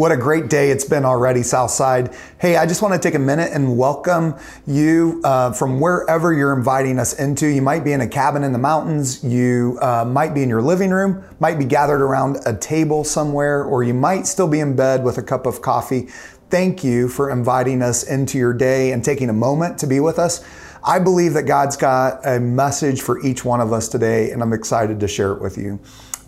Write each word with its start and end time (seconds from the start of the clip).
What 0.00 0.12
a 0.12 0.16
great 0.16 0.48
day 0.48 0.70
it's 0.70 0.86
been 0.86 1.04
already, 1.04 1.42
Southside. 1.42 2.16
Hey, 2.38 2.56
I 2.56 2.64
just 2.64 2.80
want 2.80 2.94
to 2.94 2.98
take 2.98 3.14
a 3.14 3.18
minute 3.18 3.50
and 3.52 3.76
welcome 3.76 4.34
you 4.66 5.20
uh, 5.24 5.52
from 5.52 5.78
wherever 5.78 6.32
you're 6.32 6.56
inviting 6.56 6.98
us 6.98 7.12
into. 7.20 7.46
You 7.46 7.60
might 7.60 7.84
be 7.84 7.92
in 7.92 8.00
a 8.00 8.08
cabin 8.08 8.42
in 8.42 8.52
the 8.52 8.58
mountains, 8.58 9.22
you 9.22 9.78
uh, 9.82 10.06
might 10.06 10.32
be 10.32 10.42
in 10.42 10.48
your 10.48 10.62
living 10.62 10.88
room, 10.88 11.22
might 11.38 11.58
be 11.58 11.66
gathered 11.66 12.00
around 12.00 12.38
a 12.46 12.56
table 12.56 13.04
somewhere, 13.04 13.62
or 13.62 13.82
you 13.82 13.92
might 13.92 14.26
still 14.26 14.48
be 14.48 14.60
in 14.60 14.74
bed 14.74 15.04
with 15.04 15.18
a 15.18 15.22
cup 15.22 15.44
of 15.44 15.60
coffee. 15.60 16.08
Thank 16.48 16.82
you 16.82 17.06
for 17.06 17.28
inviting 17.30 17.82
us 17.82 18.02
into 18.02 18.38
your 18.38 18.54
day 18.54 18.92
and 18.92 19.04
taking 19.04 19.28
a 19.28 19.34
moment 19.34 19.76
to 19.80 19.86
be 19.86 20.00
with 20.00 20.18
us. 20.18 20.42
I 20.82 20.98
believe 20.98 21.34
that 21.34 21.42
God's 21.42 21.76
got 21.76 22.26
a 22.26 22.40
message 22.40 23.02
for 23.02 23.22
each 23.22 23.44
one 23.44 23.60
of 23.60 23.70
us 23.70 23.86
today, 23.86 24.30
and 24.30 24.40
I'm 24.40 24.54
excited 24.54 24.98
to 25.00 25.08
share 25.08 25.32
it 25.32 25.42
with 25.42 25.58
you. 25.58 25.78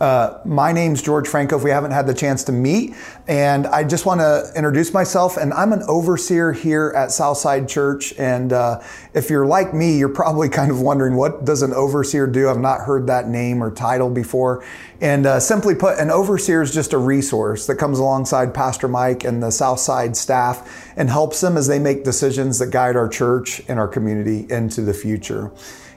Uh, 0.02 0.40
my 0.44 0.72
name's 0.72 1.00
George 1.00 1.28
Franco, 1.28 1.56
if 1.56 1.62
we 1.62 1.70
haven't 1.70 1.92
had 1.92 2.08
the 2.08 2.14
chance 2.14 2.42
to 2.42 2.50
meet. 2.50 2.92
And 3.28 3.68
I 3.68 3.84
just 3.84 4.04
want 4.04 4.20
to 4.20 4.50
introduce 4.56 4.92
myself. 4.92 5.36
And 5.36 5.54
I'm 5.54 5.72
an 5.72 5.84
overseer 5.86 6.52
here 6.52 6.92
at 6.96 7.12
Southside 7.12 7.68
Church. 7.68 8.12
And 8.18 8.52
uh, 8.52 8.82
if 9.14 9.30
you're 9.30 9.46
like 9.46 9.72
me, 9.72 9.96
you're 9.96 10.08
probably 10.08 10.48
kind 10.48 10.72
of 10.72 10.80
wondering 10.80 11.14
what 11.14 11.44
does 11.44 11.62
an 11.62 11.72
overseer 11.72 12.26
do? 12.26 12.48
I've 12.48 12.58
not 12.58 12.80
heard 12.80 13.06
that 13.06 13.28
name 13.28 13.62
or 13.62 13.70
title 13.70 14.10
before. 14.10 14.64
And 15.00 15.24
uh, 15.24 15.38
simply 15.38 15.76
put, 15.76 16.00
an 16.00 16.10
overseer 16.10 16.62
is 16.62 16.74
just 16.74 16.92
a 16.92 16.98
resource 16.98 17.68
that 17.68 17.76
comes 17.76 18.00
alongside 18.00 18.52
Pastor 18.52 18.88
Mike 18.88 19.22
and 19.22 19.40
the 19.40 19.52
Southside 19.52 20.16
staff 20.16 20.92
and 20.96 21.10
helps 21.10 21.40
them 21.40 21.56
as 21.56 21.68
they 21.68 21.78
make 21.78 22.02
decisions 22.02 22.58
that 22.58 22.72
guide 22.72 22.96
our 22.96 23.08
church 23.08 23.62
and 23.68 23.78
our 23.78 23.86
community 23.86 24.52
into 24.52 24.80
the 24.80 24.94
future. 24.94 25.52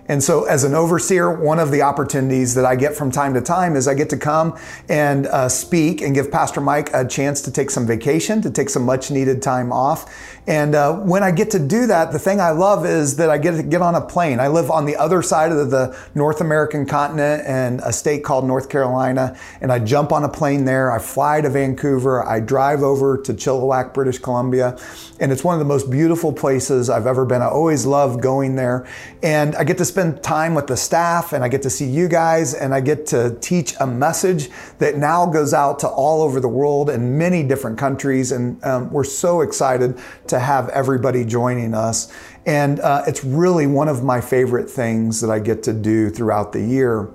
And 0.07 0.23
so, 0.23 0.45
as 0.45 0.63
an 0.63 0.75
overseer, 0.75 1.31
one 1.31 1.57
of 1.57 1.71
the 1.71 1.81
opportunities 1.81 2.53
that 2.55 2.65
I 2.65 2.75
get 2.75 2.95
from 2.95 3.11
time 3.11 3.33
to 3.33 3.41
time 3.41 3.75
is 3.75 3.87
I 3.87 3.95
get 3.95 4.09
to 4.11 4.17
come 4.17 4.57
and 4.87 5.25
uh, 5.25 5.49
speak 5.49 6.01
and 6.01 6.13
give 6.13 6.31
Pastor 6.31 6.61
Mike 6.61 6.91
a 6.93 7.07
chance 7.07 7.41
to 7.41 7.51
take 7.51 7.71
some 7.71 7.87
vacation, 7.87 8.41
to 8.43 8.51
take 8.51 8.69
some 8.69 8.83
much 8.83 9.09
needed 9.09 9.41
time 9.41 9.71
off. 9.71 10.35
And 10.47 10.75
uh, 10.75 10.93
when 10.93 11.23
I 11.23 11.31
get 11.31 11.49
to 11.51 11.59
do 11.59 11.87
that, 11.87 12.11
the 12.11 12.19
thing 12.19 12.39
I 12.39 12.51
love 12.51 12.85
is 12.85 13.15
that 13.15 13.31
I 13.31 13.39
get 13.39 13.53
to 13.53 13.63
get 13.63 13.81
on 13.81 13.95
a 13.95 14.01
plane. 14.01 14.39
I 14.39 14.47
live 14.47 14.69
on 14.69 14.85
the 14.85 14.95
other 14.95 15.23
side 15.23 15.51
of 15.51 15.71
the 15.71 15.97
North 16.13 16.39
American 16.39 16.85
continent 16.85 17.47
in 17.47 17.79
a 17.83 17.91
state 17.91 18.23
called 18.23 18.45
North 18.45 18.69
Carolina. 18.69 19.35
And 19.59 19.71
I 19.71 19.79
jump 19.79 20.11
on 20.11 20.23
a 20.23 20.29
plane 20.29 20.65
there. 20.65 20.91
I 20.91 20.99
fly 20.99 21.41
to 21.41 21.49
Vancouver. 21.49 22.23
I 22.23 22.41
drive 22.41 22.83
over 22.83 23.17
to 23.23 23.33
Chilliwack, 23.33 23.95
British 23.95 24.19
Columbia. 24.19 24.77
And 25.19 25.31
it's 25.31 25.43
one 25.43 25.55
of 25.55 25.59
the 25.59 25.65
most 25.65 25.89
beautiful 25.89 26.31
places 26.31 26.91
I've 26.91 27.07
ever 27.07 27.25
been. 27.25 27.41
I 27.41 27.47
always 27.47 27.87
love 27.87 28.21
going 28.21 28.55
there. 28.55 28.87
And 29.23 29.55
I 29.55 29.63
get 29.63 29.79
to 29.79 29.85
spend 29.95 30.21
time 30.21 30.53
with 30.53 30.67
the 30.67 30.77
staff 30.77 31.33
and 31.33 31.43
I 31.43 31.47
get 31.47 31.63
to 31.63 31.69
see 31.71 31.85
you 31.85 32.07
guys 32.07 32.53
and 32.53 32.73
I 32.73 32.81
get 32.81 33.07
to 33.07 33.35
teach 33.41 33.73
a 33.79 33.87
message 33.87 34.49
that 34.77 34.97
now 34.97 35.25
goes 35.25 35.53
out 35.53 35.79
to 35.79 35.87
all 35.87 36.21
over 36.21 36.39
the 36.39 36.47
world 36.47 36.91
in 36.91 37.17
many 37.17 37.41
different 37.41 37.79
countries. 37.79 38.31
And 38.31 38.63
um, 38.63 38.91
we're 38.91 39.03
so 39.03 39.41
excited 39.41 39.97
to 40.27 40.35
to 40.35 40.39
have 40.39 40.69
everybody 40.69 41.23
joining 41.23 41.73
us. 41.73 42.13
And 42.45 42.79
uh, 42.81 43.03
it's 43.07 43.23
really 43.23 43.67
one 43.67 43.87
of 43.87 44.03
my 44.03 44.21
favorite 44.21 44.69
things 44.69 45.21
that 45.21 45.31
I 45.31 45.39
get 45.39 45.63
to 45.63 45.73
do 45.73 46.09
throughout 46.09 46.51
the 46.51 46.61
year. 46.61 47.09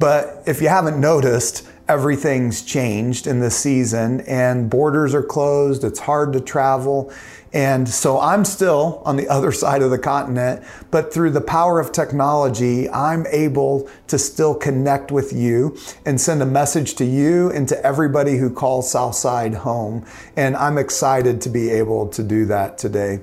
But 0.00 0.42
if 0.46 0.60
you 0.60 0.68
haven't 0.68 1.00
noticed, 1.00 1.68
everything's 1.88 2.62
changed 2.62 3.26
in 3.26 3.40
this 3.40 3.56
season 3.56 4.22
and 4.22 4.68
borders 4.68 5.14
are 5.14 5.22
closed. 5.22 5.84
It's 5.84 6.00
hard 6.00 6.32
to 6.32 6.40
travel. 6.40 7.12
And 7.54 7.88
so 7.88 8.20
I'm 8.20 8.44
still 8.44 9.00
on 9.06 9.16
the 9.16 9.28
other 9.28 9.52
side 9.62 9.80
of 9.80 9.90
the 9.90 9.98
continent, 9.98 10.62
but 10.90 11.14
through 11.14 11.30
the 11.30 11.40
power 11.40 11.80
of 11.80 11.92
technology, 11.92 12.90
I'm 12.90 13.26
able 13.28 13.88
to 14.08 14.18
still 14.18 14.54
connect 14.54 15.10
with 15.10 15.32
you 15.32 15.78
and 16.04 16.20
send 16.20 16.42
a 16.42 16.46
message 16.46 16.94
to 16.96 17.04
you 17.04 17.50
and 17.52 17.68
to 17.68 17.86
everybody 17.86 18.36
who 18.36 18.50
calls 18.50 18.90
Southside 18.90 19.54
home. 19.54 20.04
And 20.36 20.56
I'm 20.56 20.76
excited 20.76 21.40
to 21.42 21.48
be 21.48 21.70
able 21.70 22.08
to 22.08 22.22
do 22.22 22.44
that 22.46 22.76
today. 22.76 23.20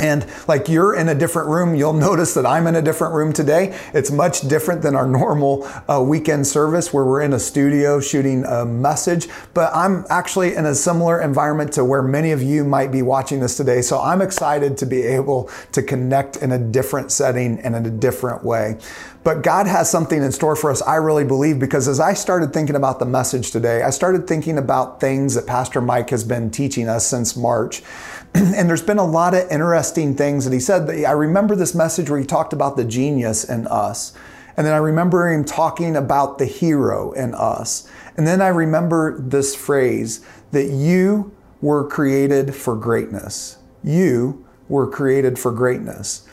And 0.00 0.26
like 0.48 0.68
you're 0.68 0.94
in 0.94 1.08
a 1.08 1.14
different 1.14 1.48
room, 1.48 1.74
you'll 1.74 1.92
notice 1.92 2.32
that 2.34 2.46
I'm 2.46 2.66
in 2.66 2.74
a 2.74 2.82
different 2.82 3.14
room 3.14 3.32
today. 3.32 3.78
It's 3.92 4.10
much 4.10 4.40
different 4.40 4.80
than 4.82 4.94
our 4.94 5.06
normal 5.06 5.68
uh, 5.88 6.00
weekend 6.02 6.46
service 6.46 6.92
where 6.92 7.04
we're 7.04 7.20
in 7.20 7.34
a 7.34 7.38
studio 7.38 8.00
shooting 8.00 8.44
a 8.44 8.64
message, 8.64 9.28
but 9.52 9.70
I'm 9.74 10.06
actually 10.08 10.54
in 10.54 10.64
a 10.64 10.74
similar 10.74 11.20
environment 11.20 11.72
to 11.74 11.84
where 11.84 12.02
many 12.02 12.32
of 12.32 12.42
you 12.42 12.64
might 12.64 12.90
be 12.90 13.02
watching 13.02 13.40
this 13.40 13.56
today. 13.56 13.82
So 13.82 14.00
I'm 14.00 14.22
excited 14.22 14.78
to 14.78 14.86
be 14.86 15.02
able 15.02 15.50
to 15.72 15.82
connect 15.82 16.36
in 16.36 16.52
a 16.52 16.58
different 16.58 17.12
setting 17.12 17.60
and 17.60 17.76
in 17.76 17.84
a 17.84 17.90
different 17.90 18.42
way. 18.42 18.78
But 19.22 19.42
God 19.42 19.66
has 19.66 19.90
something 19.90 20.22
in 20.22 20.32
store 20.32 20.56
for 20.56 20.70
us, 20.70 20.80
I 20.80 20.94
really 20.96 21.24
believe, 21.24 21.58
because 21.58 21.88
as 21.88 22.00
I 22.00 22.14
started 22.14 22.54
thinking 22.54 22.74
about 22.74 22.98
the 23.00 23.04
message 23.04 23.50
today, 23.50 23.82
I 23.82 23.90
started 23.90 24.26
thinking 24.26 24.56
about 24.56 24.98
things 24.98 25.34
that 25.34 25.46
Pastor 25.46 25.82
Mike 25.82 26.08
has 26.08 26.24
been 26.24 26.50
teaching 26.50 26.88
us 26.88 27.06
since 27.06 27.36
March. 27.36 27.82
and 28.34 28.68
there's 28.68 28.82
been 28.82 28.98
a 28.98 29.04
lot 29.04 29.34
of 29.34 29.50
interesting 29.50 30.14
things 30.14 30.44
that 30.44 30.52
he 30.52 30.60
said. 30.60 30.88
I 31.04 31.12
remember 31.12 31.56
this 31.56 31.74
message 31.74 32.08
where 32.10 32.18
he 32.18 32.26
talked 32.26 32.52
about 32.52 32.76
the 32.76 32.84
genius 32.84 33.44
in 33.44 33.66
us. 33.66 34.12
And 34.56 34.66
then 34.66 34.74
I 34.74 34.78
remember 34.78 35.30
him 35.32 35.44
talking 35.44 35.96
about 35.96 36.38
the 36.38 36.44
hero 36.44 37.12
in 37.12 37.34
us. 37.34 37.90
And 38.16 38.26
then 38.26 38.42
I 38.42 38.48
remember 38.48 39.18
this 39.20 39.54
phrase 39.54 40.24
that 40.52 40.66
you 40.66 41.34
were 41.60 41.88
created 41.88 42.54
for 42.54 42.76
greatness. 42.76 43.58
You 43.82 44.44
were 44.68 44.86
created 44.86 45.38
for 45.38 45.52
greatness. 45.52 46.26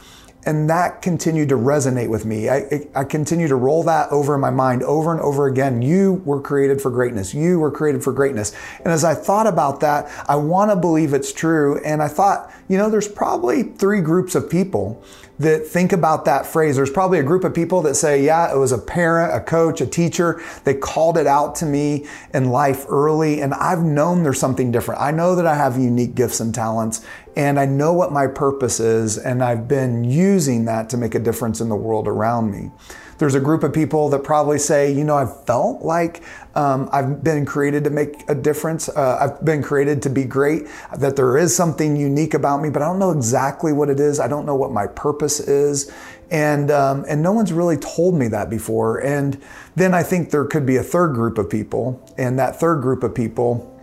And 0.48 0.70
that 0.70 1.02
continued 1.02 1.50
to 1.50 1.56
resonate 1.56 2.08
with 2.08 2.24
me. 2.26 2.48
I, 2.48 2.88
I 2.96 3.04
continue 3.04 3.50
to 3.50 3.56
roll 3.58 3.84
that 3.84 4.10
over 4.12 4.34
in 4.34 4.40
my 4.40 4.50
mind 4.50 4.82
over 4.82 5.12
and 5.12 5.20
over 5.20 5.46
again. 5.46 5.82
You 5.82 6.22
were 6.24 6.40
created 6.40 6.82
for 6.82 6.90
greatness. 6.90 7.34
You 7.34 7.60
were 7.60 7.70
created 7.70 8.02
for 8.02 8.14
greatness. 8.14 8.56
And 8.78 8.88
as 8.88 9.04
I 9.04 9.14
thought 9.14 9.46
about 9.46 9.82
that, 9.82 10.10
I 10.30 10.38
want 10.38 10.72
to 10.72 10.78
believe 10.78 11.14
it's 11.14 11.34
true. 11.34 11.84
And 11.84 12.02
I 12.02 12.08
thought, 12.08 12.50
you 12.70 12.78
know, 12.78 12.90
there's 12.90 13.10
probably 13.10 13.64
three 13.64 14.00
groups 14.00 14.36
of 14.36 14.50
people 14.50 15.04
that 15.40 15.68
think 15.68 15.92
about 15.92 16.26
that 16.26 16.46
phrase. 16.46 16.78
There's 16.78 16.90
probably 16.90 17.20
a 17.20 17.24
group 17.24 17.44
of 17.44 17.54
people 17.54 17.82
that 17.82 17.96
say, 17.96 18.24
yeah, 18.24 18.52
it 18.52 18.58
was 18.58 18.72
a 18.72 18.78
parent, 18.78 19.36
a 19.36 19.40
coach, 19.40 19.82
a 19.82 19.86
teacher. 19.86 20.42
They 20.64 20.74
called 20.74 21.18
it 21.18 21.28
out 21.28 21.56
to 21.56 21.66
me 21.66 22.08
in 22.34 22.50
life 22.50 22.86
early. 22.90 23.42
And 23.42 23.54
I've 23.54 23.84
known 23.84 24.24
there's 24.24 24.40
something 24.40 24.72
different. 24.72 25.02
I 25.02 25.12
know 25.12 25.36
that 25.36 25.46
I 25.46 25.56
have 25.56 25.78
unique 25.78 26.16
gifts 26.16 26.40
and 26.40 26.56
talents 26.56 27.06
and 27.38 27.60
I 27.60 27.66
know 27.68 27.94
what 27.94 28.12
my 28.12 28.26
purpose 28.26 28.80
is. 28.80 29.20
And 29.20 29.44
I've 29.44 29.68
been 29.68 30.04
using 30.04 30.66
that 30.66 30.90
to 30.90 30.98
make 30.98 31.14
a 31.14 31.20
difference 31.20 31.62
in 31.62 31.70
the 31.70 31.76
world 31.76 32.08
around 32.08 32.50
me. 32.52 32.72
There's 33.20 33.36
a 33.36 33.40
group 33.40 33.64
of 33.64 33.72
people 33.74 34.10
that 34.10 34.24
probably 34.24 34.58
say, 34.58 34.92
you 34.92 35.04
know, 35.04 35.16
I've 35.16 35.46
felt 35.46 35.84
like 35.84 36.24
um, 36.56 36.90
I've 36.92 37.24
been 37.24 37.46
created 37.46 37.84
to 37.84 37.92
make 37.92 38.28
a 38.28 38.34
difference. 38.34 38.90
Uh, 38.90 39.18
I've 39.22 39.46
been 39.46 39.62
created 39.62 40.02
to 40.04 40.10
be 40.10 40.24
great, 40.24 40.64
that 40.98 41.16
there 41.16 41.38
is 41.38 41.56
something 41.56 41.96
unique 41.96 42.34
about 42.34 42.62
me, 42.62 42.72
but 42.72 42.82
I 42.82 42.86
don't 42.86 43.00
know 43.00 43.12
exactly 43.12 43.72
what 43.72 43.90
it 43.92 44.00
is. 44.00 44.20
I 44.20 44.28
don't 44.28 44.48
know 44.48 44.56
what 44.56 44.72
my 44.72 44.88
purpose 44.88 45.40
is. 45.40 45.92
And, 46.32 46.72
um, 46.72 47.06
and 47.08 47.22
no 47.22 47.34
one's 47.34 47.54
really 47.54 47.78
told 47.78 48.16
me 48.16 48.28
that 48.30 48.50
before. 48.50 48.98
And 48.98 49.40
then 49.76 49.94
I 49.94 50.02
think 50.02 50.32
there 50.32 50.46
could 50.46 50.66
be 50.66 50.78
a 50.78 50.84
third 50.84 51.14
group 51.14 51.38
of 51.38 51.52
people, 51.52 52.04
and 52.18 52.40
that 52.40 52.60
third 52.60 52.82
group 52.82 53.04
of 53.04 53.14
people 53.14 53.77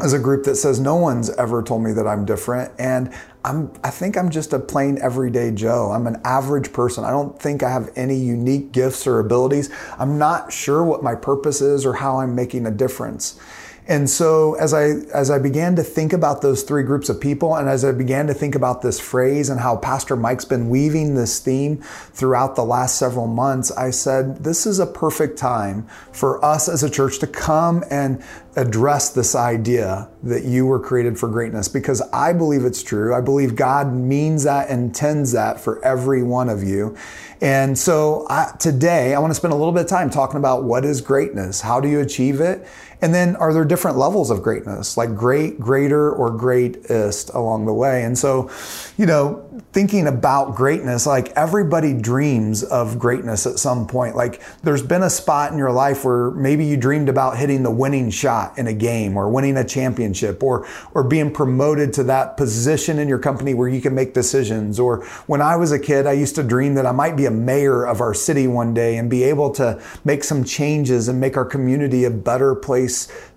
is 0.00 0.12
a 0.12 0.18
group 0.18 0.44
that 0.44 0.56
says 0.56 0.80
no 0.80 0.96
one's 0.96 1.30
ever 1.30 1.62
told 1.62 1.82
me 1.82 1.92
that 1.92 2.06
I'm 2.06 2.24
different 2.24 2.72
and 2.78 3.12
I'm 3.44 3.72
I 3.84 3.90
think 3.90 4.16
I'm 4.16 4.30
just 4.30 4.52
a 4.52 4.58
plain 4.58 4.98
everyday 5.00 5.50
Joe. 5.50 5.92
I'm 5.92 6.06
an 6.06 6.20
average 6.24 6.72
person. 6.72 7.04
I 7.04 7.10
don't 7.10 7.40
think 7.40 7.62
I 7.62 7.70
have 7.70 7.90
any 7.94 8.16
unique 8.16 8.72
gifts 8.72 9.06
or 9.06 9.20
abilities. 9.20 9.70
I'm 9.98 10.18
not 10.18 10.52
sure 10.52 10.82
what 10.82 11.02
my 11.02 11.14
purpose 11.14 11.60
is 11.60 11.84
or 11.84 11.94
how 11.94 12.20
I'm 12.20 12.34
making 12.34 12.66
a 12.66 12.70
difference. 12.70 13.38
And 13.86 14.08
so 14.08 14.54
as 14.54 14.72
I 14.72 14.84
as 15.12 15.30
I 15.30 15.38
began 15.38 15.76
to 15.76 15.82
think 15.82 16.14
about 16.14 16.40
those 16.40 16.62
three 16.62 16.82
groups 16.82 17.10
of 17.10 17.20
people 17.20 17.56
and 17.56 17.68
as 17.68 17.84
I 17.84 17.92
began 17.92 18.26
to 18.28 18.34
think 18.34 18.54
about 18.54 18.80
this 18.80 18.98
phrase 18.98 19.50
and 19.50 19.60
how 19.60 19.76
Pastor 19.76 20.16
Mike's 20.16 20.46
been 20.46 20.70
weaving 20.70 21.14
this 21.14 21.38
theme 21.38 21.82
throughout 22.12 22.56
the 22.56 22.64
last 22.64 22.98
several 22.98 23.26
months, 23.26 23.70
I 23.72 23.90
said 23.90 24.42
this 24.42 24.64
is 24.64 24.78
a 24.78 24.86
perfect 24.86 25.36
time 25.36 25.86
for 26.12 26.42
us 26.42 26.66
as 26.66 26.82
a 26.82 26.88
church 26.88 27.18
to 27.18 27.26
come 27.26 27.84
and 27.90 28.22
address 28.56 29.10
this 29.10 29.34
idea 29.34 30.08
that 30.22 30.44
you 30.44 30.64
were 30.64 30.78
created 30.78 31.18
for 31.18 31.28
greatness 31.28 31.68
because 31.68 32.00
I 32.12 32.32
believe 32.32 32.64
it's 32.64 32.82
true. 32.82 33.14
I 33.14 33.20
believe 33.20 33.56
God 33.56 33.92
means 33.92 34.44
that, 34.44 34.70
and 34.70 34.84
intends 34.84 35.32
that 35.32 35.60
for 35.60 35.84
every 35.84 36.22
one 36.22 36.48
of 36.48 36.62
you. 36.62 36.96
And 37.40 37.76
so 37.76 38.26
I, 38.30 38.54
today 38.58 39.12
I 39.14 39.18
want 39.18 39.32
to 39.32 39.34
spend 39.34 39.52
a 39.52 39.56
little 39.56 39.72
bit 39.72 39.82
of 39.82 39.88
time 39.88 40.08
talking 40.08 40.38
about 40.38 40.64
what 40.64 40.84
is 40.84 41.00
greatness? 41.00 41.60
How 41.60 41.80
do 41.80 41.88
you 41.88 42.00
achieve 42.00 42.40
it? 42.40 42.66
And 43.04 43.14
then 43.14 43.36
are 43.36 43.52
there 43.52 43.66
different 43.66 43.98
levels 43.98 44.30
of 44.30 44.42
greatness, 44.42 44.96
like 44.96 45.14
great, 45.14 45.60
greater, 45.60 46.10
or 46.10 46.30
greatest 46.30 47.28
along 47.34 47.66
the 47.66 47.74
way? 47.74 48.02
And 48.02 48.16
so, 48.16 48.50
you 48.96 49.04
know, 49.04 49.46
thinking 49.74 50.06
about 50.06 50.54
greatness, 50.54 51.06
like 51.06 51.28
everybody 51.32 51.92
dreams 51.92 52.62
of 52.62 52.98
greatness 52.98 53.46
at 53.46 53.58
some 53.58 53.86
point. 53.86 54.16
Like 54.16 54.40
there's 54.62 54.80
been 54.80 55.02
a 55.02 55.10
spot 55.10 55.52
in 55.52 55.58
your 55.58 55.70
life 55.70 56.02
where 56.02 56.30
maybe 56.30 56.64
you 56.64 56.78
dreamed 56.78 57.10
about 57.10 57.36
hitting 57.36 57.62
the 57.62 57.70
winning 57.70 58.08
shot 58.08 58.56
in 58.56 58.68
a 58.68 58.72
game 58.72 59.18
or 59.18 59.28
winning 59.28 59.58
a 59.58 59.64
championship 59.64 60.42
or, 60.42 60.66
or 60.94 61.04
being 61.04 61.30
promoted 61.30 61.92
to 61.94 62.04
that 62.04 62.38
position 62.38 62.98
in 62.98 63.06
your 63.06 63.18
company 63.18 63.52
where 63.52 63.68
you 63.68 63.82
can 63.82 63.94
make 63.94 64.14
decisions. 64.14 64.80
Or 64.80 65.04
when 65.26 65.42
I 65.42 65.56
was 65.56 65.72
a 65.72 65.78
kid, 65.78 66.06
I 66.06 66.12
used 66.12 66.36
to 66.36 66.42
dream 66.42 66.74
that 66.76 66.86
I 66.86 66.92
might 66.92 67.18
be 67.18 67.26
a 67.26 67.30
mayor 67.30 67.84
of 67.84 68.00
our 68.00 68.14
city 68.14 68.46
one 68.46 68.72
day 68.72 68.96
and 68.96 69.10
be 69.10 69.24
able 69.24 69.50
to 69.56 69.82
make 70.04 70.24
some 70.24 70.42
changes 70.42 71.08
and 71.08 71.20
make 71.20 71.36
our 71.36 71.44
community 71.44 72.04
a 72.04 72.10
better 72.10 72.54
place 72.54 72.93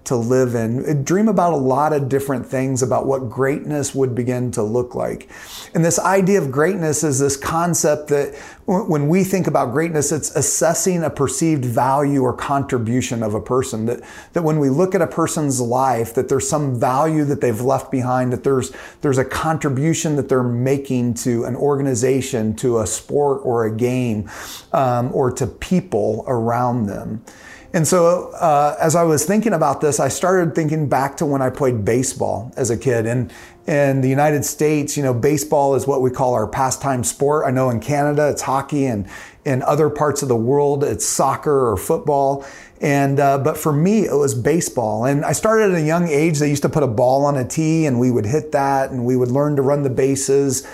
to 0.08 0.16
live 0.16 0.56
in. 0.56 1.04
Dream 1.04 1.28
about 1.28 1.52
a 1.52 1.58
lot 1.58 1.92
of 1.92 2.08
different 2.08 2.46
things 2.46 2.82
about 2.82 3.06
what 3.06 3.30
greatness 3.30 3.94
would 3.94 4.16
begin 4.16 4.52
to 4.52 4.64
look 4.64 4.96
like. 4.96 5.30
And 5.74 5.84
this 5.84 6.00
idea 6.00 6.42
of 6.42 6.50
greatness 6.50 7.04
is 7.04 7.20
this 7.20 7.36
concept 7.36 8.08
that 8.08 8.34
when 8.66 9.10
we 9.10 9.26
think 9.26 9.48
about 9.48 9.74
greatness, 9.74 10.14
it's 10.14 10.34
assessing 10.34 11.04
a 11.04 11.10
perceived 11.10 11.66
value 11.66 12.22
or 12.22 12.32
contribution 12.34 13.22
of 13.22 13.34
a 13.34 13.42
person. 13.42 13.86
That, 13.88 14.00
that 14.32 14.44
when 14.44 14.60
we 14.60 14.70
look 14.70 14.96
at 14.96 15.02
a 15.02 15.08
person's 15.08 15.60
life, 15.60 16.14
that 16.14 16.30
there's 16.30 16.48
some 16.48 16.80
value 16.80 17.26
that 17.26 17.42
they've 17.42 17.60
left 17.60 17.92
behind, 17.92 18.32
that 18.32 18.46
there's, 18.46 18.72
there's 19.02 19.18
a 19.18 19.26
contribution 19.26 20.16
that 20.16 20.30
they're 20.30 20.42
making 20.42 21.16
to 21.16 21.44
an 21.44 21.56
organization, 21.58 22.56
to 22.56 22.80
a 22.80 22.88
sport 22.88 23.42
or 23.44 23.66
a 23.66 23.76
game, 23.76 24.30
um, 24.72 25.14
or 25.14 25.32
to 25.32 25.48
people 25.48 26.24
around 26.28 26.86
them. 26.86 27.22
And 27.74 27.88
so, 27.88 28.32
uh, 28.32 28.78
as 28.80 28.96
I 28.96 29.04
was 29.04 29.26
thinking 29.26 29.54
about 29.54 29.82
this, 29.82 30.00
I 30.00 30.08
started 30.08 30.56
thinking 30.56 30.88
back 30.88 31.18
to 31.18 31.26
when 31.26 31.42
I 31.42 31.50
played 31.50 31.84
baseball 31.84 32.54
as 32.56 32.70
a 32.70 32.78
kid. 32.78 33.06
And 33.06 33.32
in 33.68 34.00
the 34.02 34.10
United 34.10 34.46
States, 34.46 34.96
you 34.96 35.04
know, 35.04 35.14
baseball 35.14 35.76
is 35.76 35.86
what 35.86 36.02
we 36.02 36.10
call 36.10 36.34
our 36.34 36.48
pastime 36.48 37.04
sport. 37.04 37.46
I 37.46 37.52
know 37.52 37.70
in 37.70 37.82
Canada 37.82 38.30
it's 38.30 38.42
hockey, 38.42 38.86
and 38.86 39.08
in 39.48 39.64
other 39.64 39.90
parts 39.90 40.22
of 40.22 40.28
the 40.28 40.36
world 40.36 40.84
it's 40.84 41.06
soccer 41.06 41.72
or 41.72 41.78
football. 41.78 42.46
And 42.80 43.20
uh, 43.20 43.40
but 43.40 43.58
for 43.58 43.74
me, 43.74 44.06
it 44.06 44.14
was 44.14 44.36
baseball. 44.36 45.06
And 45.06 45.26
I 45.26 45.32
started 45.32 45.72
at 45.72 45.78
a 45.78 45.82
young 45.82 46.08
age. 46.08 46.38
They 46.38 46.50
used 46.50 46.62
to 46.62 46.70
put 46.70 46.84
a 46.84 46.88
ball 46.88 47.26
on 47.26 47.36
a 47.36 47.48
tee, 47.48 47.88
and 47.88 48.00
we 48.00 48.12
would 48.12 48.26
hit 48.26 48.52
that, 48.52 48.92
and 48.92 49.04
we 49.04 49.16
would 49.16 49.32
learn 49.32 49.56
to 49.56 49.64
run 49.64 49.82
the 49.82 49.90
bases. 49.90 50.68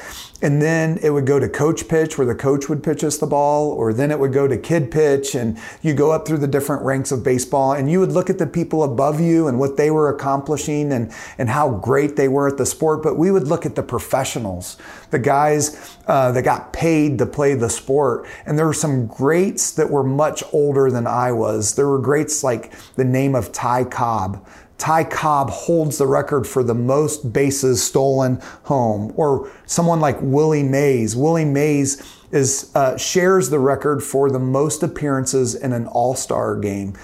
And 0.44 0.62
then 0.62 1.00
it 1.02 1.10
would 1.10 1.25
go 1.25 1.40
to 1.40 1.48
coach 1.48 1.88
pitch 1.88 2.18
where 2.18 2.28
the 2.28 2.36
coach 2.36 2.68
would 2.68 2.84
pitch 2.84 3.02
us 3.06 3.18
the 3.18 3.25
ball, 3.25 3.72
or 3.72 3.94
then 3.94 4.12
it 4.12 4.20
would 4.20 4.34
go 4.34 4.46
to 4.46 4.58
kid 4.58 4.92
pitch. 4.92 5.36
And 5.36 5.58
you 5.81 5.94
go 5.94 6.12
up 6.12 6.28
through 6.28 6.40
the 6.40 6.50
different 6.50 6.84
ranks 6.84 7.14
of 7.14 7.24
baseball 7.24 7.72
and 7.72 7.90
you 7.90 8.02
would 8.02 8.12
look 8.12 8.30
at 8.30 8.40
the 8.40 8.46
people 8.46 8.84
above 8.84 9.22
you 9.22 9.48
and 9.48 9.58
what 9.58 9.78
they 9.78 9.90
were 9.90 10.10
accomplishing 10.10 10.92
and, 10.92 11.14
and 11.38 11.50
how 11.50 11.70
great 11.70 12.18
they 12.18 12.28
were 12.28 12.50
at 12.50 12.58
the 12.58 12.66
sport. 12.66 13.02
But 13.02 13.18
we 13.18 13.31
would 13.31 13.48
look 13.48 13.66
at 13.66 13.75
the 13.75 13.84
professionals, 13.84 14.78
the 15.12 15.20
guys 15.20 15.98
uh, 16.08 16.34
that 16.34 16.42
got 16.42 16.74
paid 16.74 17.20
to 17.20 17.25
play 17.25 17.54
the 17.54 17.70
sport. 17.70 18.28
And 18.46 18.60
there 18.63 18.68
were 18.69 18.74
some 18.74 19.07
greats 19.07 19.71
that 19.71 19.89
were 19.89 20.06
much 20.06 20.42
older 20.54 20.89
than 20.89 21.06
I 21.06 21.33
was. 21.33 21.75
There 21.75 21.89
were 21.89 22.00
greats 22.00 22.45
like 22.45 22.71
the 22.95 23.04
name 23.04 23.36
of 23.36 23.51
Ty 23.51 23.83
Cobb 23.83 24.48
Ty 24.77 25.06
Cobb 25.06 25.50
holds 25.50 25.98
the 25.98 26.07
record 26.07 26.48
for 26.48 26.63
the 26.63 26.74
most 26.74 27.31
bases 27.31 27.81
stolen 27.81 28.42
home, 28.63 29.13
or 29.15 29.51
someone 29.65 30.00
like 30.01 30.18
Willie 30.19 30.63
Mays. 30.63 31.15
Willie 31.15 31.45
Mays 31.45 32.01
is 32.31 32.71
uh, 32.75 32.98
shares 32.98 33.50
the 33.50 33.60
record 33.60 34.04
for 34.04 34.30
the 34.30 34.39
most 34.39 34.83
appearances 34.83 35.56
in 35.56 35.71
an 35.71 35.88
All 35.88 36.15
Star 36.15 36.57
game. 36.57 36.98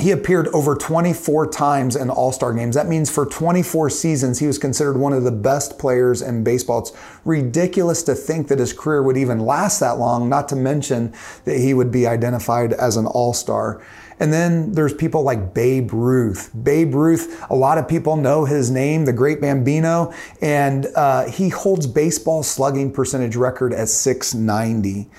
He 0.00 0.12
appeared 0.12 0.48
over 0.48 0.74
24 0.74 1.48
times 1.48 1.94
in 1.94 2.08
All 2.08 2.32
Star 2.32 2.54
games. 2.54 2.74
That 2.74 2.88
means 2.88 3.10
for 3.10 3.26
24 3.26 3.90
seasons, 3.90 4.38
he 4.38 4.46
was 4.46 4.58
considered 4.58 4.96
one 4.96 5.12
of 5.12 5.24
the 5.24 5.30
best 5.30 5.78
players 5.78 6.22
in 6.22 6.42
baseball. 6.42 6.80
It's 6.80 6.92
ridiculous 7.26 8.02
to 8.04 8.14
think 8.14 8.48
that 8.48 8.58
his 8.58 8.72
career 8.72 9.02
would 9.02 9.18
even 9.18 9.40
last 9.40 9.78
that 9.80 9.98
long, 9.98 10.28
not 10.28 10.48
to 10.48 10.56
mention 10.56 11.12
that 11.44 11.58
he 11.58 11.74
would 11.74 11.92
be 11.92 12.06
identified 12.06 12.72
as 12.72 12.96
an 12.96 13.06
All 13.06 13.34
Star. 13.34 13.82
And 14.18 14.32
then 14.32 14.72
there's 14.72 14.94
people 14.94 15.22
like 15.22 15.52
Babe 15.54 15.92
Ruth. 15.92 16.50
Babe 16.62 16.94
Ruth, 16.94 17.44
a 17.50 17.54
lot 17.54 17.78
of 17.78 17.86
people 17.88 18.16
know 18.16 18.44
his 18.46 18.70
name, 18.70 19.04
the 19.04 19.12
great 19.12 19.40
Bambino, 19.40 20.12
and 20.40 20.86
uh, 20.94 21.26
he 21.28 21.50
holds 21.50 21.86
baseball 21.86 22.42
slugging 22.42 22.92
percentage 22.92 23.36
record 23.36 23.72
at 23.72 23.88
690. 23.88 25.10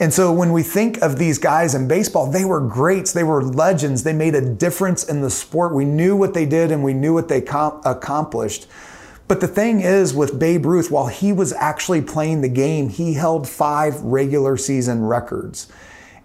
And 0.00 0.14
so 0.14 0.32
when 0.32 0.52
we 0.52 0.62
think 0.62 0.96
of 1.02 1.18
these 1.18 1.38
guys 1.38 1.74
in 1.74 1.86
baseball, 1.86 2.30
they 2.30 2.46
were 2.46 2.60
greats. 2.60 3.12
They 3.12 3.22
were 3.22 3.42
legends. 3.42 4.02
They 4.02 4.14
made 4.14 4.34
a 4.34 4.40
difference 4.40 5.04
in 5.04 5.20
the 5.20 5.28
sport. 5.28 5.74
We 5.74 5.84
knew 5.84 6.16
what 6.16 6.32
they 6.32 6.46
did 6.46 6.72
and 6.72 6.82
we 6.82 6.94
knew 6.94 7.12
what 7.12 7.28
they 7.28 7.42
com- 7.42 7.82
accomplished. 7.84 8.66
But 9.28 9.40
the 9.40 9.46
thing 9.46 9.82
is 9.82 10.14
with 10.14 10.38
Babe 10.38 10.64
Ruth, 10.64 10.90
while 10.90 11.08
he 11.08 11.32
was 11.32 11.52
actually 11.52 12.00
playing 12.00 12.40
the 12.40 12.48
game, 12.48 12.88
he 12.88 13.12
held 13.12 13.46
five 13.46 14.00
regular 14.00 14.56
season 14.56 15.04
records. 15.04 15.70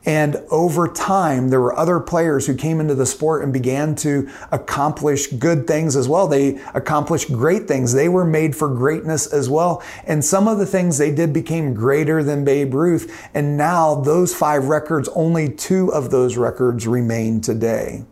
And 0.05 0.35
over 0.51 0.87
time, 0.87 1.49
there 1.49 1.59
were 1.59 1.75
other 1.75 1.99
players 1.99 2.45
who 2.45 2.55
came 2.55 2.79
into 2.79 2.93
the 2.93 3.07
sport 3.07 3.43
and 3.43 3.51
began 3.51 3.95
to 3.95 4.29
accomplish 4.51 5.27
good 5.27 5.65
things 5.65 5.95
as 5.95 6.07
well. 6.07 6.27
They 6.27 6.61
accomplished 6.75 7.31
great 7.31 7.67
things. 7.67 7.93
They 7.93 8.07
were 8.07 8.25
made 8.25 8.55
for 8.55 8.69
greatness 8.69 9.25
as 9.25 9.49
well. 9.49 9.83
And 10.05 10.23
some 10.23 10.47
of 10.47 10.59
the 10.59 10.65
things 10.65 10.97
they 10.97 11.13
did 11.13 11.33
became 11.33 11.73
greater 11.73 12.23
than 12.23 12.45
Babe 12.45 12.75
Ruth. 12.75 13.11
And 13.33 13.57
now 13.57 13.95
those 13.95 14.33
five 14.33 14.65
records, 14.65 15.09
only 15.15 15.49
two 15.49 15.91
of 15.91 16.11
those 16.11 16.37
records 16.37 16.85
remain 16.85 17.41
today. 17.41 18.05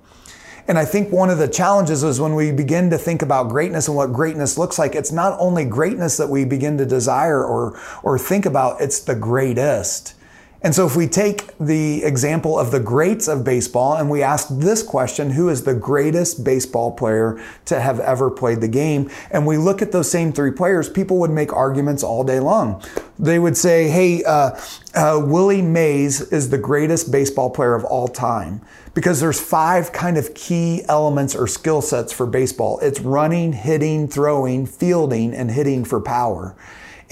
And 0.68 0.80
I 0.80 0.86
think 0.86 1.12
one 1.12 1.30
of 1.30 1.38
the 1.38 1.48
challenges 1.48 2.04
is 2.04 2.22
when 2.22 2.36
we 2.36 2.52
begin 2.52 2.90
to 2.90 2.98
think 2.98 3.22
about 3.22 3.50
greatness 3.50 3.88
and 3.88 3.98
what 3.98 4.14
greatness 4.14 4.58
looks 4.58 4.80
like, 4.80 4.96
it's 4.96 5.12
not 5.12 5.38
only 5.40 5.66
greatness 5.66 6.18
that 6.18 6.30
we 6.30 6.46
begin 6.46 6.78
to 6.78 6.86
desire 6.86 7.44
or, 7.44 7.80
or 8.02 8.18
think 8.18 8.46
about, 8.46 8.80
it's 8.80 9.02
the 9.02 9.14
greatest. 9.14 10.16
And 10.64 10.74
so 10.74 10.86
if 10.88 10.96
we 10.96 11.08
take 11.08 11.58
the 11.58 12.06
example 12.06 12.58
of 12.58 12.72
the 12.72 12.80
greats 12.80 13.28
of 13.28 13.44
baseball 13.44 13.96
and 13.96 14.10
we 14.10 14.24
ask 14.24 14.48
this 14.50 14.82
question, 14.82 15.32
who 15.32 15.50
is 15.50 15.64
the 15.64 15.76
greatest 15.76 16.46
baseball 16.46 16.94
player 16.94 17.44
to 17.66 17.82
have 17.82 18.00
ever 18.00 18.32
played 18.32 18.62
the 18.62 18.70
game? 18.70 19.12
And 19.30 19.46
we 19.46 19.58
look 19.58 19.82
at 19.82 19.92
those 19.92 20.10
same 20.10 20.32
three 20.32 20.52
players, 20.52 20.90
people 20.90 21.20
would 21.20 21.32
make 21.32 21.52
arguments 21.52 22.02
all 22.02 22.24
day 22.24 22.40
long. 22.40 22.82
They 23.20 23.40
would 23.40 23.58
say, 23.58 23.90
hey, 23.90 24.24
uh, 24.24 24.58
uh, 24.96 25.22
Willie 25.22 25.62
Mays 25.62 26.22
is 26.22 26.50
the 26.50 26.58
greatest 26.58 27.12
baseball 27.12 27.50
player 27.50 27.76
of 27.76 27.84
all 27.84 28.08
time 28.08 28.62
because 28.94 29.20
there's 29.20 29.42
five 29.42 29.92
kind 29.92 30.18
of 30.18 30.34
key 30.34 30.84
elements 30.88 31.36
or 31.36 31.46
skill 31.46 31.82
sets 31.82 32.14
for 32.14 32.26
baseball. 32.26 32.80
It's 32.80 33.02
running, 33.02 33.52
hitting, 33.52 34.08
throwing, 34.08 34.66
fielding, 34.66 35.34
and 35.34 35.52
hitting 35.52 35.84
for 35.84 36.00
power. 36.00 36.56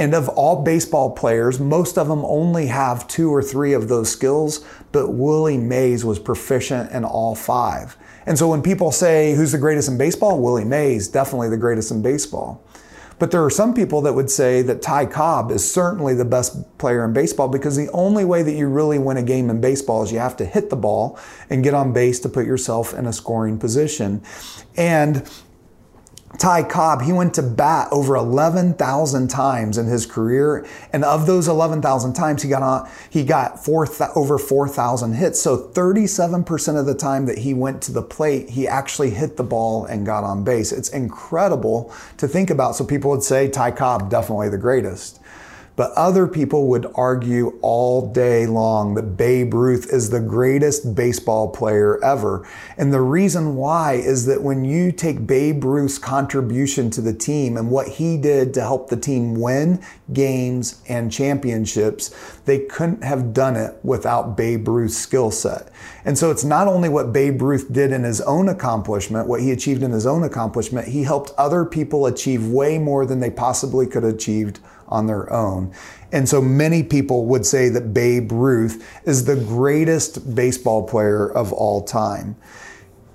And 0.02 0.16
of 0.16 0.30
all 0.30 0.64
baseball 0.64 1.12
players, 1.12 1.60
most 1.60 1.96
of 1.96 2.08
them 2.08 2.26
only 2.26 2.66
have 2.66 3.08
two 3.08 3.30
or 3.30 3.44
three 3.44 3.74
of 3.74 3.88
those 3.88 4.10
skills, 4.10 4.66
but 4.92 5.10
Willie 5.10 5.60
Mays 5.60 6.04
was 6.04 6.18
proficient 6.18 6.92
in 6.92 7.06
all 7.06 7.36
five. 7.36 7.96
And 8.26 8.36
so 8.36 8.50
when 8.50 8.64
people 8.64 8.92
say, 8.92 9.36
who's 9.36 9.52
the 9.52 9.60
greatest 9.60 9.88
in 9.90 10.00
baseball? 10.00 10.42
Willie 10.42 10.66
Mays, 10.66 11.08
definitely 11.08 11.50
the 11.50 11.58
greatest 11.58 11.92
in 11.92 12.02
baseball. 12.02 12.68
But 13.20 13.30
there 13.30 13.46
are 13.46 13.52
some 13.52 13.76
people 13.76 14.02
that 14.02 14.14
would 14.14 14.32
say 14.32 14.64
that 14.64 14.82
Ty 14.82 15.06
Cobb 15.06 15.52
is 15.52 15.72
certainly 15.72 16.16
the 16.16 16.26
best 16.26 16.80
player 16.80 17.06
in 17.06 17.14
baseball 17.14 17.48
because 17.48 17.76
the 17.76 17.92
only 17.92 18.26
way 18.26 18.42
that 18.42 18.54
you 18.54 18.70
really 18.70 18.98
win 18.98 19.18
a 19.18 19.24
game 19.24 19.52
in 19.52 19.62
baseball 19.62 20.02
is 20.02 20.12
you 20.12 20.18
have 20.18 20.38
to 20.38 20.46
hit 20.46 20.72
the 20.72 20.76
ball 20.76 21.20
and 21.52 21.64
get 21.64 21.76
on 21.76 21.94
base 21.94 22.20
to 22.22 22.30
put 22.30 22.48
yourself 22.48 22.96
in 22.96 23.06
a 23.06 23.14
scoring 23.14 23.60
position. 23.60 24.24
And 24.76 25.30
Ty 26.38 26.64
Cobb, 26.64 27.02
he 27.02 27.14
went 27.14 27.34
to 27.36 27.44
bat 27.44 27.88
over 27.92 28.16
11,000 28.16 29.28
times 29.28 29.78
in 29.78 29.86
his 29.86 30.06
career. 30.06 30.66
And 30.94 31.04
of 31.04 31.28
those 31.28 31.48
11,000 31.48 32.14
times, 32.14 32.42
he 32.42 32.50
got 32.50 32.64
on, 32.64 32.90
he 33.10 33.24
got 33.24 33.64
four, 33.64 33.88
over 34.16 34.38
4,000 34.38 35.14
hits. 35.14 35.42
So 35.42 35.70
37% 35.70 36.80
of 36.80 36.86
the 36.86 36.96
time 36.96 37.26
that 37.26 37.40
he 37.40 37.54
went 37.54 37.82
to 37.84 37.92
the 37.92 38.02
plate, 38.02 38.50
he 38.50 38.68
actually 38.68 39.12
hit 39.12 39.38
the 39.38 39.44
ball 39.44 39.86
and 39.86 40.06
got 40.06 40.24
on 40.24 40.44
base. 40.44 40.72
It's 40.72 40.90
incredible 40.90 41.94
to 42.18 42.28
think 42.28 42.50
about. 42.50 42.76
So 42.76 42.86
people 42.86 43.12
would 43.12 43.24
say 43.24 43.50
Ty 43.50 43.72
Cobb, 43.72 44.10
definitely 44.10 44.50
the 44.50 44.58
greatest. 44.58 45.21
But 45.76 45.92
other 45.94 46.28
people 46.28 46.68
would 46.68 46.86
argue 46.96 47.58
all 47.62 48.12
day 48.12 48.46
long 48.46 48.96
that 48.96 49.18
Babe 49.18 49.54
Ruth 49.54 49.92
is 49.92 50.10
the 50.10 50.20
greatest 50.20 50.96
baseball 50.96 51.50
player 51.50 52.04
ever. 52.04 52.48
And 52.78 52.94
the 52.94 53.02
reason 53.02 53.56
why 53.56 53.94
is 53.94 54.26
that 54.26 54.42
when 54.42 54.66
you 54.66 54.92
take 54.92 55.26
Babe 55.26 55.64
Ruth's 55.64 55.98
contribution 55.98 56.90
to 56.92 57.02
the 57.02 57.14
team 57.14 57.58
and 57.58 57.72
what 57.72 57.88
he 57.88 58.18
did 58.18 58.54
to 58.56 58.62
help 58.62 58.90
the 58.90 58.98
team 58.98 59.40
win 59.40 59.82
games 60.14 60.82
and 60.90 61.12
championships, 61.12 62.10
they 62.46 62.60
couldn't 62.60 63.04
have 63.04 63.34
done 63.34 63.56
it 63.56 63.80
without 63.84 64.36
Babe 64.36 64.68
Ruth's 64.68 64.98
skill 64.98 65.32
set. 65.32 65.70
And 66.04 66.18
so 66.18 66.32
it's 66.32 66.44
not 66.44 66.68
only 66.68 66.90
what 66.90 67.14
Babe 67.14 67.42
Ruth 67.42 67.72
did 67.72 67.92
in 67.92 68.04
his 68.04 68.22
own 68.22 68.50
accomplishment, 68.50 69.28
what 69.28 69.42
he 69.42 69.52
achieved 69.52 69.84
in 69.84 69.92
his 69.92 70.06
own 70.06 70.24
accomplishment, 70.24 70.88
he 70.90 71.04
helped 71.04 71.32
other 71.38 71.64
people 71.64 72.06
achieve 72.06 72.48
way 72.48 72.78
more 72.78 73.06
than 73.06 73.20
they 73.20 73.32
possibly 73.32 73.88
could 73.88 74.04
have 74.04 74.16
achieved 74.16 74.60
on 74.92 75.08
their 75.08 75.32
own. 75.32 75.74
And 76.12 76.28
so 76.28 76.42
many 76.42 76.84
people 76.84 77.26
would 77.26 77.46
say 77.46 77.70
that 77.70 77.94
Babe 77.94 78.32
Ruth 78.32 78.86
is 79.06 79.26
the 79.26 79.38
greatest 79.38 80.36
baseball 80.36 80.88
player 80.88 81.28
of 81.28 81.54
all 81.54 81.84
time. 81.84 82.36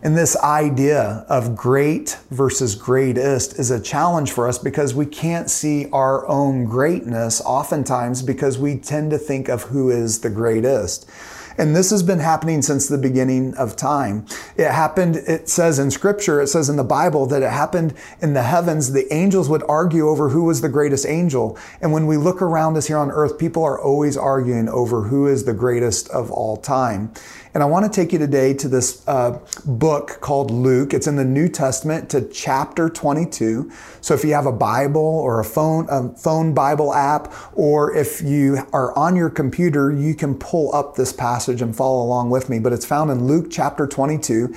And 0.03 0.17
this 0.17 0.37
idea 0.37 1.27
of 1.29 1.57
great 1.57 2.17
versus 2.31 2.75
greatest 2.75 3.59
is 3.59 3.71
a 3.71 3.81
challenge 3.81 4.31
for 4.31 4.47
us 4.47 4.59
because 4.59 4.95
we 4.95 5.07
can't 5.07 5.51
see 5.51 5.89
our 5.91 6.27
own 6.29 6.65
greatness 6.65 7.41
oftentimes 7.41 8.23
because 8.23 8.59
we 8.59 8.77
tend 8.77 9.11
to 9.11 9.19
think 9.19 9.49
of 9.49 9.65
who 9.65 9.91
is 9.91 10.21
the 10.21 10.31
greatest. 10.31 11.11
And 11.59 11.75
this 11.75 11.91
has 11.91 12.03
been 12.03 12.19
happening 12.19 12.63
since 12.63 12.89
the 12.89 12.99
beginning 12.99 13.55
of 13.55 13.77
time. 13.77 14.27
It 14.57 14.71
happened, 14.71 15.17
it 15.17 15.49
says 15.49 15.79
in 15.79 15.91
scripture, 15.91 16.41
it 16.41 16.49
says 16.49 16.69
in 16.69 16.77
the 16.77 16.85
Bible 16.85 17.27
that 17.27 17.43
it 17.43 17.51
happened 17.51 17.95
in 18.21 18.35
the 18.35 18.43
heavens. 18.43 18.93
The 18.93 19.13
angels 19.13 19.49
would 19.49 19.63
argue 19.69 20.09
over 20.09 20.29
who 20.29 20.45
was 20.45 20.61
the 20.61 20.69
greatest 20.69 21.07
angel. 21.07 21.59
And 21.81 21.93
when 21.93 22.07
we 22.07 22.17
look 22.17 22.43
around 22.43 22.77
us 22.77 22.87
here 22.87 22.99
on 22.99 23.11
earth, 23.11 23.39
people 23.39 23.65
are 23.65 23.81
always 23.81 24.17
arguing 24.17 24.69
over 24.69 25.03
who 25.03 25.27
is 25.27 25.45
the 25.45 25.55
greatest 25.55 26.09
of 26.11 26.31
all 26.31 26.57
time. 26.57 27.13
And 27.57 27.63
I 27.63 27.67
want 27.67 27.91
to 27.91 28.01
take 28.01 28.13
you 28.13 28.19
today 28.19 28.53
to 28.53 28.69
this 28.69 29.03
uh, 29.09 29.41
book 29.65 30.19
called 30.21 30.51
Luke. 30.51 30.93
It's 30.93 31.07
in 31.07 31.17
the 31.17 31.25
New 31.25 31.49
Testament 31.49 32.11
to 32.11 32.29
chapter 32.29 32.91
22. 32.91 33.73
So 34.03 34.13
if 34.13 34.23
you 34.25 34.35
have 34.35 34.45
a 34.45 34.53
Bible 34.53 35.01
or 35.01 35.41
a 35.41 35.45
phone, 35.45 35.87
a 35.89 36.15
phone 36.19 36.53
Bible 36.53 36.93
app, 36.93 37.33
or 37.55 37.97
if 37.97 38.21
you 38.21 38.59
are 38.75 38.95
on 38.95 39.17
your 39.17 39.31
computer, 39.31 39.91
you 39.91 40.15
can 40.15 40.35
pull 40.35 40.75
up 40.75 40.97
this 40.97 41.15
passage 41.15 41.63
and 41.63 41.75
follow 41.75 42.05
along 42.05 42.29
with 42.29 42.51
me. 42.51 42.59
But 42.59 42.75
it's 42.75 42.85
found 42.85 43.11
in 43.11 43.27
Luke 43.27 43.47
chapter 43.51 43.87
22. 43.87 44.55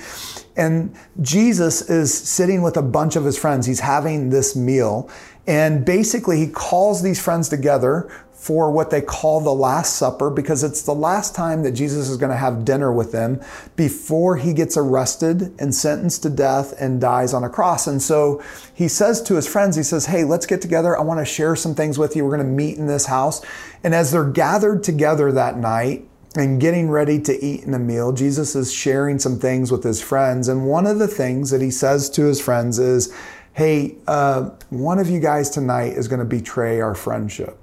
And 0.58 0.94
Jesus 1.22 1.88
is 1.88 2.12
sitting 2.12 2.60
with 2.60 2.76
a 2.76 2.82
bunch 2.82 3.16
of 3.16 3.24
his 3.24 3.38
friends. 3.38 3.66
He's 3.66 3.80
having 3.80 4.28
this 4.28 4.54
meal. 4.54 5.08
And 5.46 5.86
basically, 5.86 6.36
he 6.36 6.48
calls 6.48 7.02
these 7.02 7.18
friends 7.18 7.48
together 7.48 8.10
for 8.40 8.70
what 8.70 8.88
they 8.88 9.02
call 9.02 9.42
the 9.42 9.52
Last 9.52 9.96
Supper 9.96 10.30
because 10.30 10.64
it's 10.64 10.80
the 10.80 10.94
last 10.94 11.34
time 11.34 11.62
that 11.62 11.72
Jesus 11.72 12.08
is 12.08 12.16
going 12.16 12.30
to 12.30 12.38
have 12.38 12.64
dinner 12.64 12.90
with 12.90 13.12
them 13.12 13.38
before 13.76 14.38
he 14.38 14.54
gets 14.54 14.78
arrested 14.78 15.54
and 15.60 15.74
sentenced 15.74 16.22
to 16.22 16.30
death 16.30 16.72
and 16.80 17.02
dies 17.02 17.34
on 17.34 17.44
a 17.44 17.50
cross. 17.50 17.86
And 17.86 18.00
so 18.00 18.42
he 18.72 18.88
says 18.88 19.20
to 19.24 19.34
his 19.34 19.46
friends, 19.46 19.76
he 19.76 19.82
says, 19.82 20.06
Hey, 20.06 20.24
let's 20.24 20.46
get 20.46 20.62
together. 20.62 20.98
I 20.98 21.02
want 21.02 21.20
to 21.20 21.24
share 21.26 21.54
some 21.54 21.74
things 21.74 21.98
with 21.98 22.16
you. 22.16 22.24
We're 22.24 22.34
going 22.34 22.48
to 22.48 22.54
meet 22.54 22.78
in 22.78 22.86
this 22.86 23.04
house. 23.04 23.44
And 23.84 23.94
as 23.94 24.10
they're 24.10 24.24
gathered 24.24 24.84
together 24.84 25.30
that 25.32 25.58
night, 25.58 26.06
and 26.36 26.60
getting 26.60 26.88
ready 26.88 27.20
to 27.20 27.44
eat 27.44 27.64
in 27.64 27.74
a 27.74 27.78
meal, 27.78 28.12
Jesus 28.12 28.54
is 28.54 28.72
sharing 28.72 29.18
some 29.18 29.40
things 29.40 29.72
with 29.72 29.82
his 29.82 30.00
friends. 30.00 30.46
And 30.46 30.64
one 30.64 30.86
of 30.86 31.00
the 31.00 31.08
things 31.08 31.50
that 31.50 31.60
he 31.60 31.72
says 31.72 32.08
to 32.10 32.24
his 32.24 32.40
friends 32.40 32.78
is, 32.78 33.12
Hey, 33.52 33.96
uh, 34.06 34.50
one 34.70 35.00
of 35.00 35.10
you 35.10 35.18
guys 35.18 35.50
tonight 35.50 35.94
is 35.94 36.06
going 36.06 36.20
to 36.20 36.24
betray 36.24 36.80
our 36.80 36.94
friendship. 36.94 37.58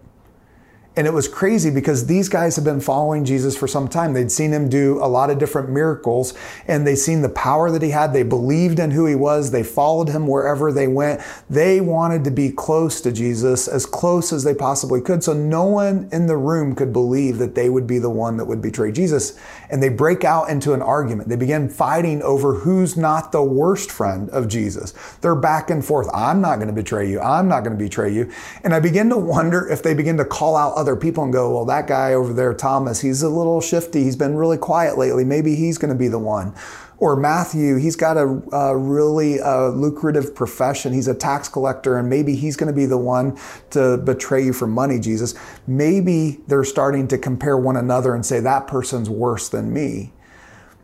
And 0.98 1.06
it 1.06 1.14
was 1.14 1.28
crazy 1.28 1.70
because 1.70 2.08
these 2.08 2.28
guys 2.28 2.56
have 2.56 2.66
been 2.66 2.82
following 2.82 3.24
Jesus 3.24 3.56
for 3.56 3.68
some 3.68 3.88
time. 3.88 4.14
They'd 4.14 4.32
seen 4.32 4.52
him 4.52 4.68
do 4.68 4.98
a 4.98 5.06
lot 5.06 5.30
of 5.30 5.38
different 5.38 5.70
miracles 5.70 6.34
and 6.68 6.88
they'd 6.88 6.96
seen 6.96 7.22
the 7.22 7.30
power 7.30 7.70
that 7.70 7.84
he 7.84 7.92
had. 7.92 8.14
They 8.14 8.24
believed 8.24 8.80
in 8.80 8.90
who 8.90 9.06
he 9.06 9.14
was. 9.14 9.52
They 9.52 9.62
followed 9.62 10.10
him 10.10 10.26
wherever 10.26 10.72
they 10.72 10.88
went. 10.88 11.22
They 11.52 11.82
wanted 11.82 12.24
to 12.24 12.32
be 12.32 12.50
close 12.50 13.00
to 13.02 13.12
Jesus, 13.12 13.68
as 13.68 13.86
close 13.86 14.34
as 14.34 14.44
they 14.44 14.56
possibly 14.56 15.00
could. 15.00 15.24
So 15.24 15.34
no 15.34 15.66
one 15.66 16.10
in 16.12 16.26
the 16.26 16.36
room 16.36 16.74
could 16.74 16.92
believe 16.92 17.38
that 17.38 17.54
they 17.54 17.70
would 17.70 17.86
be 17.86 18.00
the 18.00 18.10
one 18.10 18.38
that 18.38 18.46
would 18.46 18.64
betray 18.64 18.92
Jesus. 18.92 19.40
And 19.70 19.84
they 19.84 19.90
break 19.90 20.24
out 20.24 20.50
into 20.50 20.74
an 20.74 20.82
argument. 20.82 21.30
They 21.30 21.36
begin 21.36 21.70
fighting 21.70 22.24
over 22.24 22.56
who's 22.56 22.98
not 22.98 23.32
the 23.32 23.44
worst 23.44 23.92
friend 23.92 24.32
of 24.32 24.48
Jesus. 24.48 24.94
They're 25.22 25.36
back 25.36 25.70
and 25.70 25.86
forth. 25.86 26.08
I'm 26.12 26.42
not 26.42 26.56
going 26.56 26.70
to 26.70 26.74
betray 26.74 27.08
you. 27.08 27.20
I'm 27.20 27.48
not 27.48 27.64
going 27.64 27.78
to 27.78 27.84
betray 27.84 28.12
you. 28.12 28.32
And 28.64 28.74
I 28.74 28.80
begin 28.80 29.10
to 29.10 29.18
wonder 29.18 29.70
if 29.70 29.84
they 29.84 29.94
begin 29.94 30.18
to 30.18 30.26
call 30.26 30.56
out 30.56 30.74
other 30.74 30.87
people 30.96 31.24
and 31.24 31.34
go, 31.34 31.54
well, 31.54 31.66
that 31.66 31.88
guy 31.88 32.14
over 32.14 32.34
there, 32.34 32.54
Thomas, 32.54 33.02
he's 33.02 33.22
a 33.22 33.30
little 33.30 33.62
shifty. 33.62 34.04
He's 34.04 34.16
been 34.16 34.36
really 34.36 34.58
quiet 34.58 34.98
lately. 34.98 35.24
Maybe 35.24 35.56
he's 35.56 35.78
going 35.78 35.92
to 35.92 35.98
be 35.98 36.08
the 36.08 36.20
one. 36.20 36.56
Or 37.00 37.16
Matthew, 37.16 37.78
he's 37.78 37.96
got 37.96 38.18
a, 38.18 38.42
a 38.52 38.76
really 38.76 39.40
uh, 39.40 39.68
lucrative 39.70 40.34
profession. 40.34 40.94
He's 40.94 41.08
a 41.08 41.14
tax 41.14 41.48
collector, 41.48 41.98
and 41.98 42.10
maybe 42.10 42.36
he's 42.36 42.56
going 42.56 42.74
to 42.74 42.76
be 42.76 42.88
the 42.88 42.98
one 42.98 43.38
to 43.70 43.98
betray 43.98 44.44
you 44.44 44.54
for 44.54 44.66
money, 44.66 45.00
Jesus. 45.00 45.36
Maybe 45.68 46.40
they're 46.48 46.64
starting 46.64 47.08
to 47.10 47.18
compare 47.18 47.58
one 47.58 47.78
another 47.78 48.16
and 48.16 48.26
say, 48.26 48.40
that 48.40 48.68
person's 48.68 49.10
worse 49.10 49.50
than 49.50 49.72
me. 49.72 50.12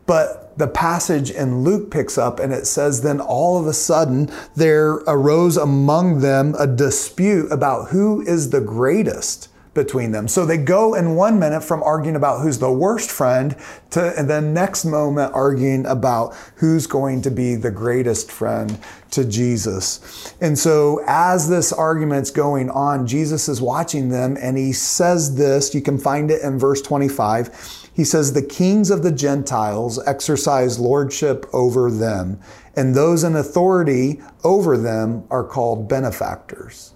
But 0.06 0.56
the 0.58 0.68
passage 0.68 1.30
in 1.30 1.64
Luke 1.64 1.90
picks 1.90 2.18
up 2.18 2.38
and 2.38 2.52
it 2.52 2.66
says, 2.66 3.02
Then 3.02 3.20
all 3.20 3.58
of 3.58 3.66
a 3.66 3.72
sudden 3.72 4.30
there 4.54 4.92
arose 5.06 5.56
among 5.56 6.20
them 6.20 6.54
a 6.58 6.66
dispute 6.66 7.50
about 7.50 7.90
who 7.90 8.20
is 8.22 8.50
the 8.50 8.60
greatest 8.60 9.48
between 9.74 10.12
them. 10.12 10.28
So 10.28 10.46
they 10.46 10.56
go 10.56 10.94
in 10.94 11.16
one 11.16 11.38
minute 11.38 11.62
from 11.62 11.82
arguing 11.82 12.16
about 12.16 12.42
who's 12.42 12.58
the 12.58 12.72
worst 12.72 13.10
friend 13.10 13.56
to 13.90 14.18
and 14.18 14.30
the 14.30 14.40
next 14.40 14.84
moment 14.84 15.32
arguing 15.34 15.84
about 15.86 16.34
who's 16.56 16.86
going 16.86 17.22
to 17.22 17.30
be 17.30 17.56
the 17.56 17.70
greatest 17.70 18.30
friend 18.30 18.78
to 19.10 19.24
Jesus. 19.24 20.34
And 20.40 20.58
so 20.58 21.02
as 21.06 21.48
this 21.48 21.72
argument's 21.72 22.30
going 22.30 22.70
on, 22.70 23.06
Jesus 23.06 23.48
is 23.48 23.60
watching 23.60 24.08
them 24.08 24.36
and 24.40 24.56
he 24.56 24.72
says 24.72 25.36
this, 25.36 25.74
you 25.74 25.82
can 25.82 25.98
find 25.98 26.30
it 26.30 26.42
in 26.42 26.58
verse 26.58 26.80
25. 26.82 27.90
He 27.94 28.04
says, 28.04 28.32
The 28.32 28.42
kings 28.42 28.90
of 28.90 29.02
the 29.02 29.12
Gentiles 29.12 30.00
exercise 30.06 30.78
lordship 30.78 31.46
over 31.52 31.90
them, 31.90 32.40
and 32.74 32.94
those 32.94 33.22
in 33.22 33.36
authority 33.36 34.20
over 34.42 34.76
them 34.76 35.24
are 35.30 35.44
called 35.44 35.88
benefactors. 35.88 36.93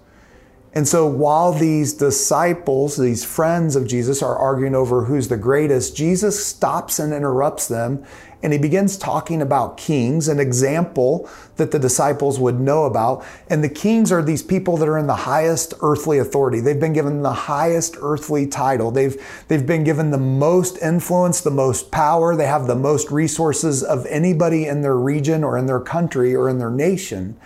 And 0.73 0.87
so 0.87 1.07
while 1.07 1.51
these 1.51 1.93
disciples, 1.93 2.95
these 2.95 3.25
friends 3.25 3.75
of 3.75 3.87
Jesus, 3.87 4.21
are 4.21 4.37
arguing 4.37 4.75
over 4.75 5.05
who's 5.05 5.27
the 5.27 5.37
greatest, 5.37 5.95
Jesus 5.95 6.45
stops 6.45 6.99
and 6.99 7.13
interrupts 7.13 7.67
them 7.67 8.05
and 8.41 8.53
he 8.53 8.59
begins 8.59 8.97
talking 8.97 9.41
about 9.41 9.77
kings, 9.77 10.27
an 10.27 10.39
example 10.39 11.29
that 11.57 11.71
the 11.71 11.79
disciples 11.79 12.39
would 12.39 12.59
know 12.59 12.85
about. 12.85 13.25
And 13.49 13.61
the 13.63 13.69
kings 13.69 14.11
are 14.11 14.21
these 14.21 14.41
people 14.41 14.77
that 14.77 14.87
are 14.87 14.97
in 14.97 15.07
the 15.07 15.15
highest 15.15 15.73
earthly 15.81 16.19
authority. 16.19 16.61
They've 16.61 16.79
been 16.79 16.93
given 16.93 17.21
the 17.21 17.33
highest 17.33 17.97
earthly 18.01 18.47
title. 18.47 18.91
They've, 18.91 19.21
they've 19.49 19.67
been 19.67 19.83
given 19.83 20.11
the 20.11 20.17
most 20.17 20.77
influence, 20.81 21.41
the 21.41 21.51
most 21.51 21.91
power. 21.91 22.35
They 22.35 22.47
have 22.47 22.67
the 22.67 22.75
most 22.75 23.11
resources 23.11 23.83
of 23.83 24.05
anybody 24.05 24.65
in 24.67 24.81
their 24.81 24.97
region 24.97 25.43
or 25.43 25.57
in 25.57 25.65
their 25.65 25.81
country 25.81 26.33
or 26.33 26.47
in 26.47 26.59
their 26.59 26.71
nation. 26.71 27.37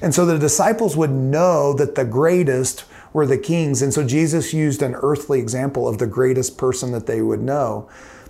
And 0.00 0.14
so 0.14 0.24
the 0.24 0.38
disciples 0.38 0.96
would 0.96 1.10
know 1.10 1.74
that 1.74 1.94
the 1.94 2.04
greatest 2.04 2.84
were 3.12 3.26
the 3.26 3.38
kings. 3.38 3.82
And 3.82 3.92
so 3.92 4.06
Jesus 4.06 4.54
used 4.54 4.80
an 4.80 4.94
earthly 4.94 5.40
example 5.40 5.88
of 5.88 5.98
the 5.98 6.06
greatest 6.06 6.56
person 6.56 6.92
that 6.92 7.06
they 7.06 7.20
would 7.20 7.40
know. 7.40 7.88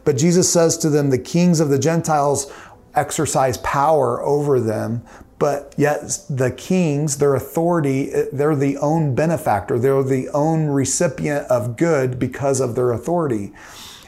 But 0.09 0.17
Jesus 0.17 0.51
says 0.51 0.79
to 0.79 0.89
them, 0.89 1.11
the 1.11 1.19
kings 1.19 1.61
of 1.61 1.69
the 1.69 1.79
Gentiles 1.79 2.51
exercise 2.95 3.59
power 3.59 4.23
over 4.23 4.59
them, 4.59 5.03
but 5.39 5.75
yet 5.77 6.01
the 6.31 6.51
kings, 6.51 7.19
their 7.19 7.35
authority, 7.35 8.11
they're 8.33 8.57
the 8.57 8.79
own 8.79 9.15
benefactor. 9.15 9.79
They're 9.79 10.03
the 10.03 10.31
own 10.31 10.69
recipient 10.69 11.47
of 11.49 11.77
good 11.77 12.19
because 12.19 12.59
of 12.59 12.75
their 12.75 12.91
authority. 12.93 13.53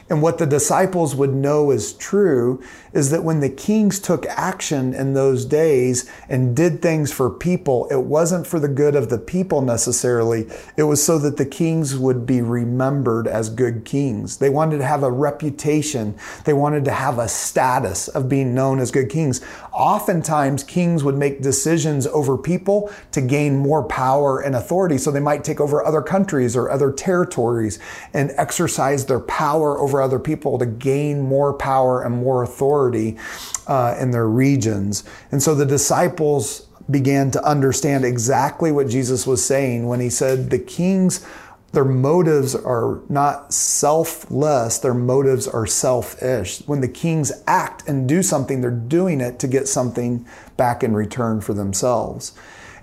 And 0.09 0.23
what 0.23 0.39
the 0.39 0.47
disciples 0.47 1.13
would 1.13 1.35
know 1.35 1.69
is 1.69 1.93
true 1.93 2.63
is 2.93 3.09
that 3.09 3.23
when 3.23 3.39
the 3.39 3.49
kings 3.49 3.99
took 3.99 4.25
action 4.25 4.93
in 4.93 5.13
those 5.13 5.45
days 5.45 6.09
and 6.27 6.55
did 6.55 6.81
things 6.81 7.11
for 7.11 7.29
people, 7.29 7.87
it 7.89 8.01
wasn't 8.03 8.45
for 8.45 8.59
the 8.59 8.67
good 8.67 8.95
of 8.95 9.09
the 9.09 9.17
people 9.17 9.61
necessarily. 9.61 10.47
It 10.75 10.83
was 10.83 11.03
so 11.03 11.17
that 11.19 11.37
the 11.37 11.45
kings 11.45 11.95
would 11.95 12.25
be 12.25 12.41
remembered 12.41 13.27
as 13.27 13.49
good 13.49 13.85
kings. 13.85 14.37
They 14.37 14.49
wanted 14.49 14.79
to 14.79 14.85
have 14.85 15.03
a 15.03 15.11
reputation. 15.11 16.15
They 16.45 16.53
wanted 16.53 16.85
to 16.85 16.91
have 16.91 17.17
a 17.17 17.27
status 17.27 18.07
of 18.09 18.27
being 18.27 18.53
known 18.53 18.79
as 18.79 18.91
good 18.91 19.09
kings. 19.09 19.41
Oftentimes, 19.71 20.63
kings 20.63 21.03
would 21.03 21.17
make 21.17 21.41
decisions 21.41 22.07
over 22.07 22.37
people 22.37 22.91
to 23.11 23.21
gain 23.21 23.57
more 23.57 23.83
power 23.83 24.41
and 24.41 24.55
authority. 24.55 24.97
So 24.97 25.11
they 25.11 25.19
might 25.19 25.43
take 25.43 25.61
over 25.61 25.85
other 25.85 26.01
countries 26.01 26.55
or 26.55 26.69
other 26.69 26.91
territories 26.91 27.79
and 28.13 28.31
exercise 28.37 29.05
their 29.05 29.19
power 29.19 29.79
over 29.79 30.01
other 30.01 30.19
people 30.19 30.59
to 30.59 30.65
gain 30.65 31.21
more 31.21 31.53
power 31.53 32.03
and 32.03 32.15
more 32.15 32.43
authority 32.43 32.80
uh, 33.67 33.95
in 33.99 34.11
their 34.11 34.27
regions. 34.27 35.03
And 35.31 35.41
so 35.41 35.53
the 35.53 35.65
disciples 35.65 36.67
began 36.89 37.31
to 37.31 37.43
understand 37.43 38.03
exactly 38.03 38.71
what 38.71 38.87
Jesus 38.87 39.27
was 39.27 39.43
saying 39.43 39.87
when 39.87 39.99
he 39.99 40.09
said, 40.09 40.49
The 40.49 40.59
kings 40.59 41.25
their 41.71 41.85
motives 41.85 42.53
are 42.53 42.99
not 43.07 43.53
selfless, 43.53 44.77
their 44.79 44.93
motives 44.93 45.47
are 45.47 45.65
selfish. 45.65 46.61
When 46.67 46.81
the 46.81 46.89
kings 46.89 47.31
act 47.47 47.87
and 47.87 48.09
do 48.09 48.21
something, 48.21 48.59
they're 48.59 48.71
doing 48.71 49.21
it 49.21 49.39
to 49.39 49.47
get 49.47 49.69
something 49.69 50.25
back 50.57 50.83
in 50.83 50.93
return 50.93 51.39
for 51.39 51.53
themselves. 51.53 52.33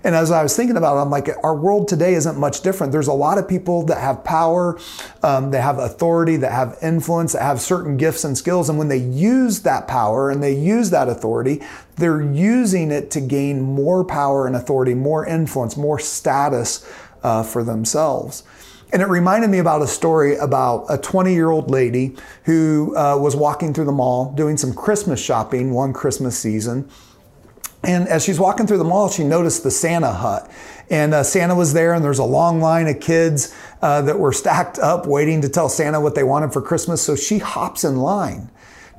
And 0.03 0.15
as 0.15 0.31
I 0.31 0.43
was 0.43 0.55
thinking 0.55 0.77
about 0.77 0.97
it, 0.97 1.01
I'm 1.01 1.09
like, 1.09 1.29
our 1.43 1.55
world 1.55 1.87
today 1.87 2.13
isn't 2.13 2.37
much 2.37 2.61
different. 2.61 2.93
There's 2.93 3.07
a 3.07 3.13
lot 3.13 3.37
of 3.37 3.47
people 3.47 3.83
that 3.87 3.99
have 3.99 4.23
power, 4.23 4.79
um, 5.23 5.51
they 5.51 5.59
have 5.59 5.77
authority, 5.77 6.37
that 6.37 6.51
have 6.51 6.77
influence, 6.81 7.33
that 7.33 7.41
have 7.41 7.59
certain 7.59 7.97
gifts 7.97 8.23
and 8.23 8.37
skills. 8.37 8.69
And 8.69 8.77
when 8.77 8.87
they 8.87 8.97
use 8.97 9.61
that 9.61 9.87
power 9.87 10.29
and 10.29 10.41
they 10.41 10.53
use 10.53 10.89
that 10.91 11.09
authority, 11.09 11.61
they're 11.97 12.21
using 12.21 12.91
it 12.91 13.11
to 13.11 13.21
gain 13.21 13.61
more 13.61 14.05
power 14.05 14.47
and 14.47 14.55
authority, 14.55 14.93
more 14.93 15.25
influence, 15.25 15.75
more 15.75 15.99
status 15.99 16.89
uh, 17.23 17.43
for 17.43 17.63
themselves. 17.63 18.43
And 18.91 19.01
it 19.01 19.07
reminded 19.07 19.49
me 19.49 19.59
about 19.59 19.81
a 19.81 19.87
story 19.87 20.35
about 20.37 20.85
a 20.89 20.97
20 20.97 21.33
year 21.33 21.51
old 21.51 21.69
lady 21.69 22.15
who 22.45 22.95
uh, 22.97 23.17
was 23.17 23.35
walking 23.35 23.73
through 23.73 23.85
the 23.85 23.91
mall 23.91 24.33
doing 24.33 24.57
some 24.57 24.73
Christmas 24.73 25.23
shopping 25.23 25.73
one 25.73 25.93
Christmas 25.93 26.37
season. 26.39 26.89
And 27.83 28.07
as 28.07 28.23
she's 28.23 28.39
walking 28.39 28.67
through 28.67 28.79
the 28.79 28.83
mall, 28.83 29.09
she 29.09 29.23
noticed 29.23 29.63
the 29.63 29.71
Santa 29.71 30.11
hut. 30.11 30.49
And 30.89 31.13
uh, 31.13 31.23
Santa 31.23 31.55
was 31.55 31.73
there, 31.73 31.93
and 31.93 32.03
there's 32.03 32.19
a 32.19 32.25
long 32.25 32.59
line 32.59 32.87
of 32.87 32.99
kids 32.99 33.55
uh, 33.81 34.01
that 34.01 34.19
were 34.19 34.33
stacked 34.33 34.79
up 34.79 35.05
waiting 35.05 35.41
to 35.41 35.49
tell 35.49 35.69
Santa 35.69 36.01
what 36.01 36.15
they 36.15 36.23
wanted 36.23 36.51
for 36.51 36.61
Christmas. 36.61 37.01
So 37.01 37.15
she 37.15 37.37
hops 37.37 37.83
in 37.83 37.97
line. 37.97 38.49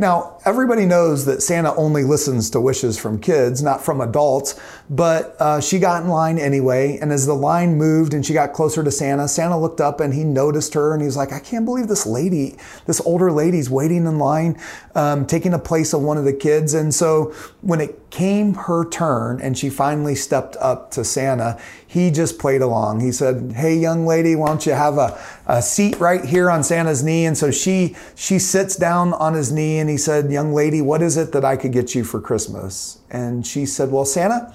Now, 0.00 0.38
everybody 0.46 0.86
knows 0.86 1.26
that 1.26 1.42
Santa 1.42 1.74
only 1.74 2.04
listens 2.04 2.48
to 2.50 2.60
wishes 2.60 2.98
from 2.98 3.20
kids, 3.20 3.62
not 3.62 3.84
from 3.84 4.00
adults, 4.00 4.58
but 4.88 5.36
uh, 5.38 5.60
she 5.60 5.78
got 5.78 6.02
in 6.02 6.08
line 6.08 6.38
anyway. 6.38 6.96
And 6.96 7.12
as 7.12 7.26
the 7.26 7.34
line 7.34 7.76
moved 7.76 8.14
and 8.14 8.24
she 8.24 8.32
got 8.32 8.54
closer 8.54 8.82
to 8.82 8.90
Santa, 8.90 9.28
Santa 9.28 9.60
looked 9.60 9.78
up 9.78 10.00
and 10.00 10.14
he 10.14 10.24
noticed 10.24 10.72
her 10.72 10.94
and 10.94 11.02
he 11.02 11.06
was 11.06 11.18
like, 11.18 11.32
I 11.32 11.38
can't 11.38 11.66
believe 11.66 11.86
this 11.86 12.06
lady, 12.06 12.56
this 12.86 13.02
older 13.02 13.30
lady's 13.30 13.68
waiting 13.68 14.06
in 14.06 14.18
line, 14.18 14.58
um, 14.94 15.26
taking 15.26 15.52
the 15.52 15.58
place 15.58 15.92
of 15.92 16.00
one 16.00 16.16
of 16.16 16.24
the 16.24 16.32
kids. 16.32 16.72
And 16.72 16.94
so 16.94 17.34
when 17.60 17.82
it 17.82 18.08
came 18.08 18.54
her 18.54 18.88
turn 18.88 19.38
and 19.42 19.58
she 19.58 19.68
finally 19.68 20.14
stepped 20.14 20.56
up 20.56 20.90
to 20.92 21.04
Santa, 21.04 21.60
he 21.90 22.12
just 22.12 22.38
played 22.38 22.62
along. 22.62 23.00
He 23.00 23.10
said, 23.10 23.50
Hey, 23.56 23.74
young 23.76 24.06
lady, 24.06 24.36
why 24.36 24.46
don't 24.46 24.64
you 24.64 24.74
have 24.74 24.96
a, 24.96 25.20
a 25.48 25.60
seat 25.60 25.98
right 25.98 26.24
here 26.24 26.48
on 26.48 26.62
Santa's 26.62 27.02
knee? 27.02 27.26
And 27.26 27.36
so 27.36 27.50
she, 27.50 27.96
she 28.14 28.38
sits 28.38 28.76
down 28.76 29.12
on 29.14 29.34
his 29.34 29.50
knee 29.50 29.80
and 29.80 29.90
he 29.90 29.96
said, 29.96 30.30
Young 30.30 30.54
lady, 30.54 30.80
what 30.80 31.02
is 31.02 31.16
it 31.16 31.32
that 31.32 31.44
I 31.44 31.56
could 31.56 31.72
get 31.72 31.96
you 31.96 32.04
for 32.04 32.20
Christmas? 32.20 33.00
And 33.10 33.44
she 33.44 33.66
said, 33.66 33.90
Well, 33.90 34.04
Santa, 34.04 34.54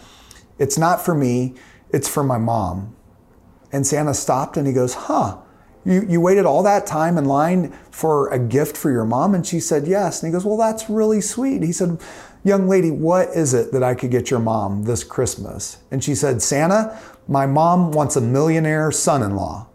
it's 0.60 0.78
not 0.78 1.04
for 1.04 1.14
me, 1.14 1.56
it's 1.90 2.08
for 2.08 2.24
my 2.24 2.38
mom. 2.38 2.96
And 3.70 3.86
Santa 3.86 4.14
stopped 4.14 4.56
and 4.56 4.66
he 4.66 4.72
goes, 4.72 4.94
Huh, 4.94 5.36
you, 5.84 6.06
you 6.08 6.22
waited 6.22 6.46
all 6.46 6.64
that 6.64 6.86
time 6.86 7.18
in 7.18 7.26
line 7.26 7.78
for 7.92 8.30
a 8.30 8.40
gift 8.40 8.78
for 8.78 8.92
your 8.92 9.04
mom? 9.04 9.36
And 9.36 9.46
she 9.46 9.60
said, 9.60 9.88
Yes. 9.88 10.24
And 10.24 10.30
he 10.30 10.32
goes, 10.32 10.46
Well, 10.46 10.56
that's 10.56 10.90
really 10.90 11.20
sweet. 11.20 11.64
He 11.64 11.74
said, 11.74 12.00
Young 12.46 12.70
lady, 12.70 12.92
what 12.92 13.30
is 13.30 13.56
it 13.56 13.72
that 13.72 13.82
I 13.82 13.96
could 13.96 14.12
get 14.12 14.30
your 14.30 14.40
mom 14.40 14.84
this 14.84 15.04
Christmas? 15.04 15.80
And 15.90 16.04
she 16.04 16.14
said, 16.14 16.44
Santa, 16.44 16.98
my 17.28 17.46
mom 17.46 17.92
wants 17.92 18.16
a 18.16 18.22
millionaire 18.22 18.92
son 18.92 19.24
in 19.24 19.36
law. 19.36 19.68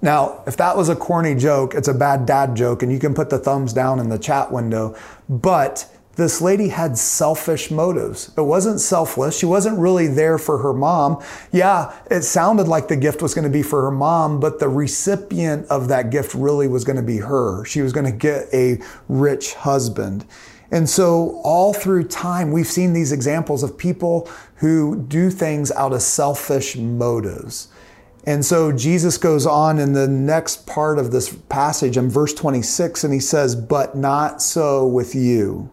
Now, 0.00 0.42
if 0.46 0.56
that 0.56 0.76
was 0.76 0.88
a 0.88 0.96
corny 0.96 1.34
joke, 1.34 1.74
it's 1.74 1.88
a 1.88 1.94
bad 1.94 2.26
dad 2.26 2.56
joke, 2.56 2.82
and 2.82 2.90
you 2.90 2.98
can 2.98 3.14
put 3.14 3.30
the 3.30 3.38
thumbs 3.38 3.72
down 3.72 4.00
in 4.00 4.08
the 4.08 4.18
chat 4.18 4.50
window. 4.50 4.96
But 5.28 5.88
this 6.16 6.42
lady 6.42 6.68
had 6.68 6.98
selfish 6.98 7.70
motives. 7.70 8.32
It 8.36 8.42
wasn't 8.42 8.80
selfless. 8.80 9.38
She 9.38 9.46
wasn't 9.46 9.78
really 9.78 10.08
there 10.08 10.38
for 10.38 10.58
her 10.58 10.74
mom. 10.74 11.22
Yeah, 11.52 11.94
it 12.10 12.22
sounded 12.22 12.68
like 12.68 12.88
the 12.88 12.96
gift 12.96 13.22
was 13.22 13.32
going 13.32 13.44
to 13.44 13.50
be 13.50 13.62
for 13.62 13.82
her 13.82 13.90
mom, 13.90 14.40
but 14.40 14.58
the 14.58 14.68
recipient 14.68 15.66
of 15.68 15.88
that 15.88 16.10
gift 16.10 16.34
really 16.34 16.68
was 16.68 16.84
going 16.84 16.96
to 16.96 17.02
be 17.02 17.18
her. 17.18 17.64
She 17.64 17.80
was 17.80 17.92
going 17.92 18.06
to 18.06 18.12
get 18.12 18.48
a 18.52 18.80
rich 19.08 19.54
husband. 19.54 20.26
And 20.72 20.88
so, 20.88 21.38
all 21.44 21.74
through 21.74 22.08
time, 22.08 22.50
we've 22.50 22.66
seen 22.66 22.94
these 22.94 23.12
examples 23.12 23.62
of 23.62 23.76
people 23.76 24.26
who 24.56 25.04
do 25.06 25.28
things 25.28 25.70
out 25.70 25.92
of 25.92 26.00
selfish 26.00 26.76
motives. 26.76 27.68
And 28.24 28.42
so, 28.42 28.72
Jesus 28.72 29.18
goes 29.18 29.44
on 29.44 29.78
in 29.78 29.92
the 29.92 30.08
next 30.08 30.66
part 30.66 30.98
of 30.98 31.12
this 31.12 31.36
passage 31.50 31.98
in 31.98 32.08
verse 32.08 32.32
26, 32.32 33.04
and 33.04 33.12
he 33.12 33.20
says, 33.20 33.54
But 33.54 33.94
not 33.94 34.40
so 34.40 34.86
with 34.86 35.14
you. 35.14 35.70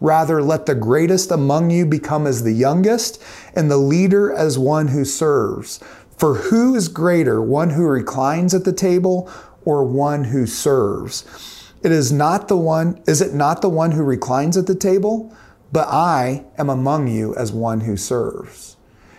Rather, 0.00 0.42
let 0.42 0.66
the 0.66 0.74
greatest 0.74 1.30
among 1.30 1.70
you 1.70 1.86
become 1.86 2.26
as 2.26 2.42
the 2.42 2.52
youngest, 2.52 3.22
and 3.54 3.70
the 3.70 3.76
leader 3.76 4.32
as 4.32 4.58
one 4.58 4.88
who 4.88 5.04
serves. 5.04 5.78
For 6.18 6.34
who 6.34 6.74
is 6.74 6.88
greater, 6.88 7.40
one 7.40 7.70
who 7.70 7.86
reclines 7.86 8.54
at 8.54 8.64
the 8.64 8.72
table 8.72 9.30
or 9.64 9.84
one 9.84 10.24
who 10.24 10.46
serves? 10.46 11.61
It 11.82 11.90
is 11.90 12.12
not 12.12 12.48
the 12.48 12.56
one, 12.56 13.02
is 13.06 13.20
it 13.20 13.34
not 13.34 13.60
the 13.60 13.68
one 13.68 13.92
who 13.92 14.02
reclines 14.02 14.56
at 14.56 14.66
the 14.66 14.74
table? 14.74 15.34
But 15.72 15.88
I 15.88 16.44
am 16.58 16.68
among 16.68 17.08
you 17.08 17.34
as 17.34 17.50
one 17.52 17.80
who 17.80 17.96
serves. 17.96 18.76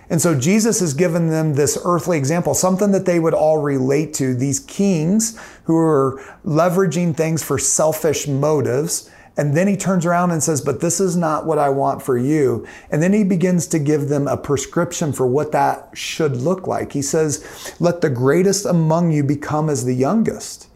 And 0.09 0.21
so 0.21 0.39
Jesus 0.39 0.79
has 0.79 0.93
given 0.93 1.29
them 1.29 1.55
this 1.55 1.77
earthly 1.83 2.17
example, 2.17 2.53
something 2.53 2.91
that 2.91 3.05
they 3.05 3.19
would 3.19 3.33
all 3.33 3.57
relate 3.57 4.13
to. 4.15 4.35
These 4.35 4.59
kings 4.59 5.39
who 5.63 5.75
are 5.75 6.21
leveraging 6.45 7.17
things 7.17 7.43
for 7.43 7.57
selfish 7.57 8.27
motives. 8.27 9.09
And 9.35 9.57
then 9.57 9.67
he 9.67 9.75
turns 9.75 10.05
around 10.05 10.29
and 10.29 10.43
says, 10.43 10.61
But 10.61 10.81
this 10.81 10.99
is 10.99 11.15
not 11.15 11.47
what 11.47 11.57
I 11.57 11.69
want 11.69 12.03
for 12.03 12.17
you. 12.17 12.67
And 12.91 13.01
then 13.01 13.13
he 13.13 13.23
begins 13.23 13.65
to 13.67 13.79
give 13.79 14.07
them 14.09 14.27
a 14.27 14.37
prescription 14.37 15.11
for 15.11 15.25
what 15.25 15.51
that 15.53 15.89
should 15.93 16.37
look 16.37 16.67
like. 16.67 16.91
He 16.91 17.01
says, 17.01 17.75
Let 17.79 18.01
the 18.01 18.11
greatest 18.11 18.65
among 18.65 19.11
you 19.11 19.23
become 19.23 19.69
as 19.69 19.85
the 19.85 19.95
youngest. 19.95 20.67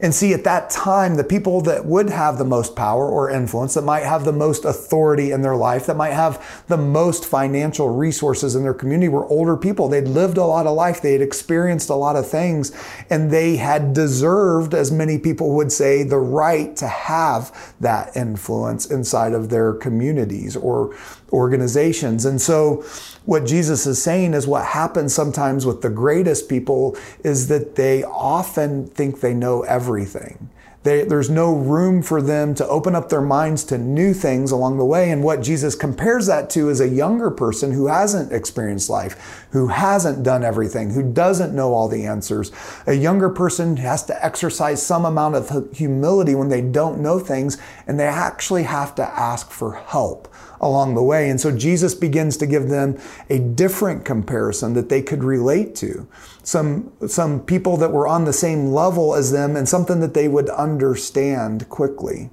And 0.00 0.14
see, 0.14 0.32
at 0.32 0.44
that 0.44 0.70
time, 0.70 1.16
the 1.16 1.24
people 1.24 1.60
that 1.62 1.84
would 1.84 2.08
have 2.10 2.38
the 2.38 2.44
most 2.44 2.76
power 2.76 3.08
or 3.08 3.30
influence, 3.30 3.74
that 3.74 3.82
might 3.82 4.04
have 4.04 4.24
the 4.24 4.32
most 4.32 4.64
authority 4.64 5.32
in 5.32 5.42
their 5.42 5.56
life, 5.56 5.86
that 5.86 5.96
might 5.96 6.12
have 6.12 6.64
the 6.68 6.76
most 6.76 7.24
financial 7.24 7.88
resources 7.88 8.54
in 8.54 8.62
their 8.62 8.74
community 8.74 9.08
were 9.08 9.26
older 9.26 9.56
people. 9.56 9.88
They'd 9.88 10.06
lived 10.06 10.36
a 10.36 10.44
lot 10.44 10.68
of 10.68 10.76
life, 10.76 11.02
they 11.02 11.14
had 11.14 11.22
experienced 11.22 11.90
a 11.90 11.96
lot 11.96 12.14
of 12.14 12.28
things, 12.28 12.72
and 13.10 13.30
they 13.30 13.56
had 13.56 13.92
deserved, 13.92 14.72
as 14.72 14.92
many 14.92 15.18
people 15.18 15.56
would 15.56 15.72
say, 15.72 16.04
the 16.04 16.18
right 16.18 16.76
to 16.76 16.86
have 16.86 17.74
that 17.80 18.16
influence 18.16 18.86
inside 18.86 19.32
of 19.32 19.48
their 19.48 19.72
communities 19.72 20.56
or 20.56 20.96
organizations. 21.32 22.24
And 22.24 22.40
so, 22.40 22.84
what 23.24 23.44
Jesus 23.44 23.86
is 23.86 24.02
saying 24.02 24.34
is 24.34 24.46
what 24.46 24.64
happens 24.64 25.14
sometimes 25.14 25.66
with 25.66 25.82
the 25.82 25.90
greatest 25.90 26.48
people 26.48 26.96
is 27.22 27.48
that 27.48 27.74
they 27.74 28.02
often 28.04 28.86
think 28.86 29.20
they 29.20 29.34
know 29.34 29.62
everything. 29.62 30.48
They, 30.84 31.04
there's 31.04 31.28
no 31.28 31.52
room 31.52 32.02
for 32.02 32.22
them 32.22 32.54
to 32.54 32.66
open 32.66 32.94
up 32.94 33.08
their 33.08 33.20
minds 33.20 33.64
to 33.64 33.76
new 33.78 34.14
things 34.14 34.52
along 34.52 34.78
the 34.78 34.84
way. 34.84 35.10
And 35.10 35.24
what 35.24 35.42
Jesus 35.42 35.74
compares 35.74 36.26
that 36.28 36.48
to 36.50 36.70
is 36.70 36.80
a 36.80 36.88
younger 36.88 37.30
person 37.30 37.72
who 37.72 37.88
hasn't 37.88 38.32
experienced 38.32 38.88
life, 38.88 39.46
who 39.50 39.66
hasn't 39.66 40.22
done 40.22 40.44
everything, 40.44 40.90
who 40.90 41.12
doesn't 41.12 41.54
know 41.54 41.74
all 41.74 41.88
the 41.88 42.06
answers. 42.06 42.52
A 42.86 42.94
younger 42.94 43.28
person 43.28 43.76
has 43.78 44.04
to 44.06 44.24
exercise 44.24 44.84
some 44.84 45.04
amount 45.04 45.34
of 45.34 45.76
humility 45.76 46.34
when 46.34 46.48
they 46.48 46.62
don't 46.62 47.00
know 47.00 47.18
things, 47.18 47.58
and 47.86 47.98
they 47.98 48.06
actually 48.06 48.62
have 48.62 48.94
to 48.94 49.02
ask 49.02 49.50
for 49.50 49.74
help 49.74 50.32
along 50.60 50.94
the 50.94 51.02
way. 51.02 51.28
And 51.30 51.40
so 51.40 51.56
Jesus 51.56 51.94
begins 51.94 52.36
to 52.38 52.46
give 52.46 52.68
them 52.68 52.98
a 53.30 53.38
different 53.38 54.04
comparison 54.04 54.74
that 54.74 54.88
they 54.88 55.02
could 55.02 55.24
relate 55.24 55.74
to. 55.76 56.08
Some, 56.42 56.92
some 57.06 57.40
people 57.40 57.76
that 57.76 57.92
were 57.92 58.06
on 58.06 58.24
the 58.24 58.32
same 58.32 58.72
level 58.72 59.14
as 59.14 59.32
them 59.32 59.56
and 59.56 59.68
something 59.68 60.00
that 60.00 60.14
they 60.14 60.28
would 60.28 60.48
understand 60.50 61.68
quickly. 61.68 62.30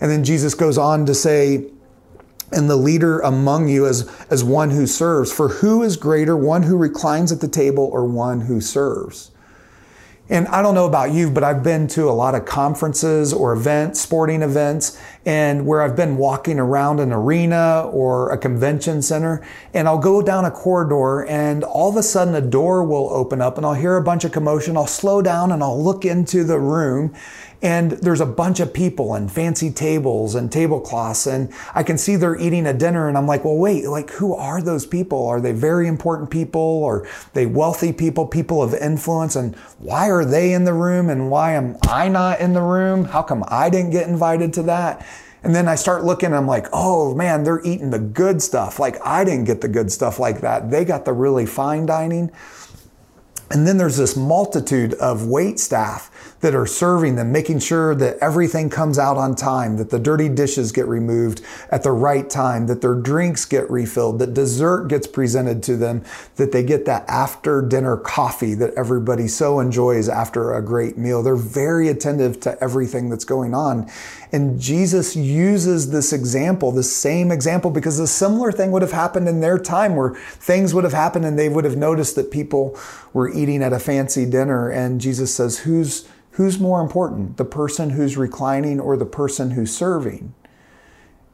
And 0.00 0.10
then 0.10 0.24
Jesus 0.24 0.54
goes 0.54 0.78
on 0.78 1.06
to 1.06 1.14
say, 1.14 1.70
and 2.52 2.68
the 2.68 2.76
leader 2.76 3.20
among 3.20 3.68
you 3.68 3.86
as, 3.86 4.10
as 4.28 4.42
one 4.42 4.70
who 4.70 4.86
serves. 4.86 5.32
For 5.32 5.48
who 5.48 5.82
is 5.82 5.96
greater, 5.96 6.36
one 6.36 6.64
who 6.64 6.76
reclines 6.76 7.30
at 7.30 7.40
the 7.40 7.48
table 7.48 7.84
or 7.84 8.04
one 8.04 8.42
who 8.42 8.60
serves? 8.60 9.29
And 10.30 10.46
I 10.46 10.62
don't 10.62 10.76
know 10.76 10.86
about 10.86 11.12
you, 11.12 11.28
but 11.28 11.42
I've 11.42 11.64
been 11.64 11.88
to 11.88 12.08
a 12.08 12.12
lot 12.12 12.36
of 12.36 12.44
conferences 12.44 13.32
or 13.32 13.52
events, 13.52 14.00
sporting 14.00 14.42
events, 14.42 14.96
and 15.26 15.66
where 15.66 15.82
I've 15.82 15.96
been 15.96 16.18
walking 16.18 16.60
around 16.60 17.00
an 17.00 17.12
arena 17.12 17.90
or 17.92 18.30
a 18.30 18.38
convention 18.38 19.02
center, 19.02 19.44
and 19.74 19.88
I'll 19.88 19.98
go 19.98 20.22
down 20.22 20.44
a 20.44 20.50
corridor, 20.52 21.26
and 21.26 21.64
all 21.64 21.90
of 21.90 21.96
a 21.96 22.02
sudden 22.04 22.36
a 22.36 22.40
door 22.40 22.84
will 22.84 23.10
open 23.10 23.40
up, 23.40 23.56
and 23.56 23.66
I'll 23.66 23.74
hear 23.74 23.96
a 23.96 24.02
bunch 24.04 24.24
of 24.24 24.30
commotion. 24.30 24.76
I'll 24.76 24.86
slow 24.86 25.20
down 25.20 25.50
and 25.50 25.64
I'll 25.64 25.82
look 25.82 26.04
into 26.04 26.44
the 26.44 26.60
room, 26.60 27.12
and 27.62 27.92
there's 27.92 28.20
a 28.20 28.26
bunch 28.26 28.58
of 28.58 28.72
people 28.72 29.14
and 29.14 29.30
fancy 29.30 29.70
tables 29.70 30.34
and 30.34 30.50
tablecloths 30.50 31.26
and 31.26 31.52
i 31.74 31.82
can 31.82 31.98
see 31.98 32.16
they're 32.16 32.38
eating 32.38 32.66
a 32.66 32.72
dinner 32.72 33.08
and 33.08 33.18
i'm 33.18 33.26
like 33.26 33.44
well 33.44 33.56
wait 33.56 33.86
like 33.86 34.10
who 34.10 34.34
are 34.34 34.62
those 34.62 34.86
people 34.86 35.26
are 35.26 35.40
they 35.40 35.52
very 35.52 35.86
important 35.86 36.30
people 36.30 36.60
or 36.60 37.06
they 37.34 37.46
wealthy 37.46 37.92
people 37.92 38.26
people 38.26 38.62
of 38.62 38.74
influence 38.74 39.36
and 39.36 39.54
why 39.78 40.08
are 40.10 40.24
they 40.24 40.52
in 40.52 40.64
the 40.64 40.72
room 40.72 41.10
and 41.10 41.30
why 41.30 41.52
am 41.52 41.76
i 41.88 42.08
not 42.08 42.40
in 42.40 42.52
the 42.52 42.62
room 42.62 43.04
how 43.04 43.22
come 43.22 43.44
i 43.48 43.68
didn't 43.68 43.90
get 43.90 44.08
invited 44.08 44.52
to 44.52 44.62
that 44.62 45.06
and 45.42 45.54
then 45.54 45.68
I 45.68 45.74
start 45.74 46.04
looking 46.04 46.26
and 46.26 46.34
I'm 46.34 46.46
like, 46.46 46.66
oh 46.70 47.14
man, 47.14 47.44
they're 47.44 47.64
eating 47.64 47.88
the 47.88 47.98
good 47.98 48.42
stuff. 48.42 48.78
Like 48.78 48.96
I 49.02 49.24
didn't 49.24 49.44
get 49.44 49.62
the 49.62 49.68
good 49.68 49.90
stuff 49.90 50.18
like 50.18 50.42
that. 50.42 50.70
They 50.70 50.84
got 50.84 51.06
the 51.06 51.14
really 51.14 51.46
fine 51.46 51.86
dining. 51.86 52.30
And 53.50 53.66
then 53.66 53.78
there's 53.78 53.96
this 53.96 54.16
multitude 54.16 54.92
of 54.94 55.26
wait 55.26 55.58
staff 55.58 56.10
that 56.40 56.54
are 56.54 56.66
serving 56.66 57.16
them, 57.16 57.32
making 57.32 57.58
sure 57.58 57.94
that 57.94 58.16
everything 58.18 58.70
comes 58.70 58.98
out 58.98 59.16
on 59.16 59.34
time, 59.34 59.76
that 59.76 59.90
the 59.90 59.98
dirty 59.98 60.28
dishes 60.28 60.72
get 60.72 60.86
removed 60.86 61.42
at 61.70 61.82
the 61.82 61.92
right 61.92 62.28
time, 62.30 62.66
that 62.66 62.80
their 62.80 62.94
drinks 62.94 63.44
get 63.44 63.70
refilled, 63.70 64.18
that 64.18 64.34
dessert 64.34 64.88
gets 64.88 65.06
presented 65.06 65.62
to 65.62 65.76
them, 65.76 66.02
that 66.36 66.52
they 66.52 66.62
get 66.62 66.86
that 66.86 67.04
after 67.08 67.60
dinner 67.62 67.96
coffee 67.96 68.54
that 68.54 68.72
everybody 68.74 69.28
so 69.28 69.60
enjoys 69.60 70.08
after 70.08 70.54
a 70.54 70.62
great 70.62 70.96
meal. 70.96 71.22
They're 71.22 71.36
very 71.36 71.88
attentive 71.88 72.40
to 72.40 72.62
everything 72.62 73.10
that's 73.10 73.24
going 73.24 73.54
on. 73.54 73.90
And 74.32 74.60
Jesus 74.60 75.16
uses 75.16 75.90
this 75.90 76.12
example, 76.12 76.70
the 76.70 76.84
same 76.84 77.32
example, 77.32 77.70
because 77.70 77.98
a 77.98 78.06
similar 78.06 78.52
thing 78.52 78.70
would 78.70 78.82
have 78.82 78.92
happened 78.92 79.28
in 79.28 79.40
their 79.40 79.58
time 79.58 79.96
where 79.96 80.14
things 80.14 80.72
would 80.72 80.84
have 80.84 80.92
happened 80.92 81.24
and 81.24 81.38
they 81.38 81.48
would 81.48 81.64
have 81.64 81.76
noticed 81.76 82.14
that 82.14 82.30
people 82.30 82.78
were 83.12 83.32
eating 83.32 83.62
at 83.62 83.72
a 83.72 83.80
fancy 83.80 84.24
dinner. 84.24 84.68
And 84.68 85.00
Jesus 85.00 85.34
says, 85.34 85.60
Who's, 85.60 86.08
who's 86.32 86.60
more 86.60 86.80
important, 86.80 87.38
the 87.38 87.44
person 87.44 87.90
who's 87.90 88.16
reclining 88.16 88.78
or 88.78 88.96
the 88.96 89.06
person 89.06 89.52
who's 89.52 89.76
serving? 89.76 90.32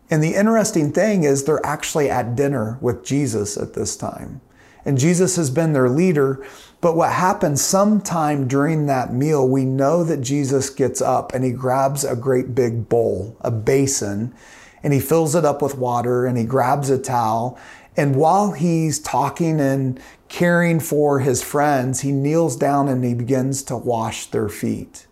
And 0.08 0.22
the 0.22 0.34
interesting 0.34 0.92
thing 0.92 1.24
is, 1.24 1.44
they're 1.44 1.64
actually 1.66 2.08
at 2.08 2.36
dinner 2.36 2.78
with 2.80 3.04
Jesus 3.04 3.56
at 3.56 3.74
this 3.74 3.96
time. 3.96 4.40
And 4.84 4.98
Jesus 4.98 5.36
has 5.36 5.50
been 5.50 5.72
their 5.72 5.88
leader. 5.88 6.46
But 6.80 6.96
what 6.96 7.12
happens 7.12 7.62
sometime 7.62 8.46
during 8.46 8.86
that 8.86 9.12
meal, 9.12 9.48
we 9.48 9.64
know 9.64 10.04
that 10.04 10.20
Jesus 10.20 10.70
gets 10.70 11.00
up 11.00 11.32
and 11.34 11.44
he 11.44 11.52
grabs 11.52 12.04
a 12.04 12.14
great 12.14 12.54
big 12.54 12.88
bowl, 12.88 13.36
a 13.40 13.50
basin, 13.50 14.34
and 14.82 14.92
he 14.92 15.00
fills 15.00 15.34
it 15.34 15.44
up 15.44 15.62
with 15.62 15.78
water 15.78 16.26
and 16.26 16.36
he 16.36 16.44
grabs 16.44 16.90
a 16.90 16.98
towel. 16.98 17.58
And 17.96 18.14
while 18.14 18.52
he's 18.52 18.98
talking 18.98 19.58
and 19.58 19.98
caring 20.28 20.80
for 20.80 21.20
his 21.20 21.42
friends, 21.42 22.02
he 22.02 22.12
kneels 22.12 22.56
down 22.56 22.88
and 22.88 23.02
he 23.02 23.14
begins 23.14 23.62
to 23.64 23.76
wash 23.76 24.26
their 24.26 24.50
feet. 24.50 25.05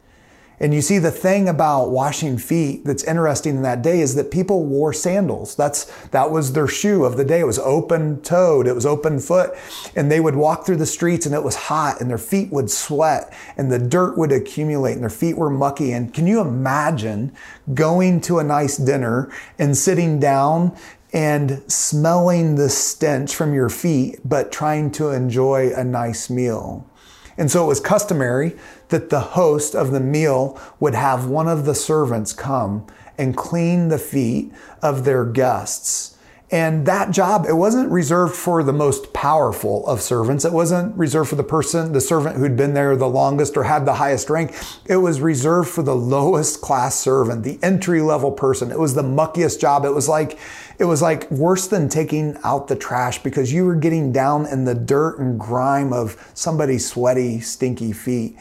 And 0.64 0.72
you 0.72 0.80
see, 0.80 0.96
the 0.96 1.10
thing 1.10 1.46
about 1.46 1.90
washing 1.90 2.38
feet 2.38 2.86
that's 2.86 3.04
interesting 3.04 3.56
in 3.56 3.62
that 3.64 3.82
day 3.82 4.00
is 4.00 4.14
that 4.14 4.30
people 4.30 4.64
wore 4.64 4.94
sandals. 4.94 5.54
That's, 5.54 5.84
that 6.06 6.30
was 6.30 6.54
their 6.54 6.66
shoe 6.66 7.04
of 7.04 7.18
the 7.18 7.24
day. 7.24 7.40
It 7.40 7.46
was 7.46 7.58
open 7.58 8.22
toed, 8.22 8.66
it 8.66 8.74
was 8.74 8.86
open 8.86 9.20
foot. 9.20 9.50
And 9.94 10.10
they 10.10 10.20
would 10.20 10.36
walk 10.36 10.64
through 10.64 10.78
the 10.78 10.86
streets 10.86 11.26
and 11.26 11.34
it 11.34 11.44
was 11.44 11.54
hot 11.54 12.00
and 12.00 12.08
their 12.08 12.16
feet 12.16 12.50
would 12.50 12.70
sweat 12.70 13.30
and 13.58 13.70
the 13.70 13.78
dirt 13.78 14.16
would 14.16 14.32
accumulate 14.32 14.94
and 14.94 15.02
their 15.02 15.10
feet 15.10 15.36
were 15.36 15.50
mucky. 15.50 15.92
And 15.92 16.14
can 16.14 16.26
you 16.26 16.40
imagine 16.40 17.34
going 17.74 18.22
to 18.22 18.38
a 18.38 18.42
nice 18.42 18.78
dinner 18.78 19.30
and 19.58 19.76
sitting 19.76 20.18
down 20.18 20.74
and 21.12 21.62
smelling 21.70 22.54
the 22.54 22.70
stench 22.70 23.36
from 23.36 23.52
your 23.52 23.68
feet, 23.68 24.18
but 24.24 24.50
trying 24.50 24.90
to 24.92 25.10
enjoy 25.10 25.74
a 25.76 25.84
nice 25.84 26.30
meal? 26.30 26.88
And 27.36 27.50
so 27.50 27.64
it 27.64 27.66
was 27.66 27.80
customary 27.80 28.56
that 28.88 29.10
the 29.10 29.20
host 29.20 29.74
of 29.74 29.90
the 29.90 30.00
meal 30.00 30.60
would 30.80 30.94
have 30.94 31.26
one 31.26 31.48
of 31.48 31.64
the 31.64 31.74
servants 31.74 32.32
come 32.32 32.86
and 33.16 33.36
clean 33.36 33.88
the 33.88 33.98
feet 33.98 34.52
of 34.82 35.04
their 35.04 35.24
guests. 35.24 36.14
And 36.50 36.86
that 36.86 37.10
job, 37.10 37.46
it 37.48 37.54
wasn't 37.54 37.90
reserved 37.90 38.36
for 38.36 38.62
the 38.62 38.72
most 38.72 39.12
powerful 39.12 39.84
of 39.88 40.00
servants. 40.00 40.44
It 40.44 40.52
wasn't 40.52 40.96
reserved 40.96 41.30
for 41.30 41.36
the 41.36 41.42
person, 41.42 41.92
the 41.92 42.00
servant 42.00 42.36
who'd 42.36 42.56
been 42.56 42.74
there 42.74 42.94
the 42.94 43.08
longest 43.08 43.56
or 43.56 43.64
had 43.64 43.86
the 43.86 43.94
highest 43.94 44.30
rank. 44.30 44.54
It 44.86 44.98
was 44.98 45.20
reserved 45.20 45.70
for 45.70 45.82
the 45.82 45.96
lowest 45.96 46.60
class 46.60 46.96
servant, 46.96 47.42
the 47.42 47.58
entry 47.62 48.02
level 48.02 48.30
person. 48.30 48.70
It 48.70 48.78
was 48.78 48.94
the 48.94 49.02
muckiest 49.02 49.58
job. 49.58 49.84
It 49.84 49.94
was 49.94 50.08
like, 50.08 50.38
it 50.78 50.84
was 50.84 51.00
like 51.00 51.28
worse 51.30 51.66
than 51.66 51.88
taking 51.88 52.36
out 52.44 52.68
the 52.68 52.76
trash 52.76 53.22
because 53.22 53.52
you 53.52 53.64
were 53.64 53.74
getting 53.74 54.12
down 54.12 54.46
in 54.46 54.64
the 54.64 54.74
dirt 54.76 55.18
and 55.18 55.40
grime 55.40 55.92
of 55.92 56.30
somebody's 56.34 56.88
sweaty, 56.88 57.40
stinky 57.40 57.92
feet. 57.92 58.36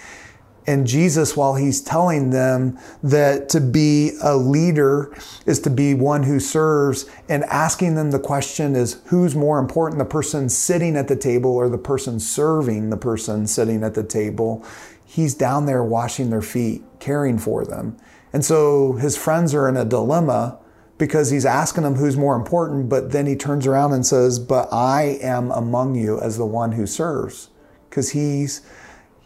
And 0.66 0.88
Jesus, 0.88 1.36
while 1.36 1.56
he's 1.56 1.82
telling 1.82 2.30
them 2.30 2.80
that 3.02 3.50
to 3.50 3.60
be 3.60 4.12
a 4.22 4.38
leader 4.38 5.14
is 5.46 5.60
to 5.62 5.70
be 5.70 5.94
one 5.94 6.24
who 6.24 6.40
serves, 6.40 7.06
and 7.28 7.44
asking 7.46 7.96
them 7.96 8.12
the 8.12 8.20
question 8.20 8.76
is 8.76 9.02
who's 9.08 9.36
more 9.36 9.60
important, 9.60 10.00
the 10.00 10.06
person 10.06 10.48
sitting 10.50 10.96
at 10.96 11.08
the 11.08 11.16
table 11.16 11.52
or 11.52 11.68
the 11.68 11.78
person 11.78 12.20
serving 12.20 12.90
the 12.90 12.98
person 12.98 13.46
sitting 13.46 13.84
at 13.84 13.94
the 13.94 14.04
table? 14.04 14.66
He's 15.06 15.36
down 15.36 15.66
there 15.66 15.84
washing 15.84 16.30
their 16.30 16.42
feet, 16.42 16.82
caring 17.00 17.38
for 17.38 17.66
them. 17.66 17.98
And 18.32 18.44
so 18.44 18.94
his 18.94 19.16
friends 19.16 19.54
are 19.54 19.70
in 19.70 19.78
a 19.78 19.86
dilemma 19.86 20.60
because 20.98 21.30
he's 21.30 21.46
asking 21.46 21.84
them 21.84 21.96
who's 21.96 22.16
more 22.16 22.36
important, 22.36 22.88
but 22.90 23.12
then 23.12 23.26
he 23.26 23.36
turns 23.36 23.68
around 23.68 23.94
and 23.94 24.06
says, 24.06 24.40
But 24.40 24.70
I 24.72 25.20
am 25.22 25.52
among 25.52 25.96
you 25.96 26.20
as 26.20 26.38
the 26.38 26.46
one 26.46 26.72
who 26.72 26.88
serves. 26.88 27.50
Because 27.90 28.12
he's 28.12 28.62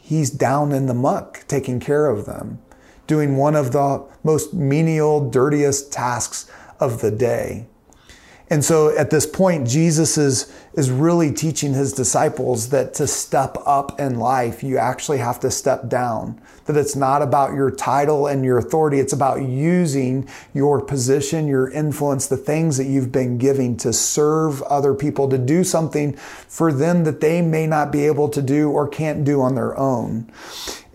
he's 0.07 0.29
down 0.29 0.71
in 0.71 0.85
the 0.85 0.93
muck 0.93 1.43
taking 1.49 1.81
care 1.81 2.07
of 2.07 2.25
them, 2.25 2.59
doing 3.07 3.35
one 3.35 3.55
of 3.55 3.73
the 3.73 4.05
most 4.23 4.53
menial, 4.53 5.29
dirtiest 5.29 5.91
tasks 5.91 6.49
of 6.79 7.01
the 7.01 7.11
day. 7.11 7.65
And 8.49 8.63
so 8.63 8.97
at 8.97 9.10
this 9.10 9.25
point, 9.25 9.67
Jesus 9.67 10.17
is, 10.17 10.53
is 10.73 10.89
really 10.89 11.33
teaching 11.33 11.73
his 11.73 11.91
disciples 11.91 12.69
that 12.69 12.93
to 12.93 13.05
step 13.05 13.57
up 13.65 13.99
in 13.99 14.19
life, 14.19 14.63
you 14.63 14.77
actually 14.77 15.17
have 15.17 15.39
to 15.41 15.51
step 15.51 15.89
down. 15.89 16.39
That 16.65 16.77
it's 16.77 16.95
not 16.95 17.21
about 17.21 17.53
your 17.53 17.69
title 17.71 18.27
and 18.27 18.45
your 18.45 18.57
authority. 18.57 18.99
It's 18.99 19.12
about 19.12 19.41
using 19.41 20.29
your 20.53 20.81
position, 20.81 21.47
your 21.49 21.69
influence, 21.69 22.27
the 22.27 22.38
things 22.38 22.77
that 22.77 22.86
you've 22.86 23.12
been 23.12 23.38
giving 23.38 23.75
to 23.77 23.91
serve 23.91 24.62
other 24.63 24.93
people, 24.93 25.27
to 25.27 25.38
do 25.38 25.65
something 25.65 26.13
for 26.15 26.71
them 26.71 27.03
that 27.03 27.19
they 27.19 27.41
may 27.41 27.67
not 27.67 27.91
be 27.91 28.05
able 28.05 28.29
to 28.29 28.41
do 28.41 28.69
or 28.69 28.88
can't 28.88 29.25
do 29.25 29.41
on 29.41 29.55
their 29.55 29.77
own. 29.77 30.31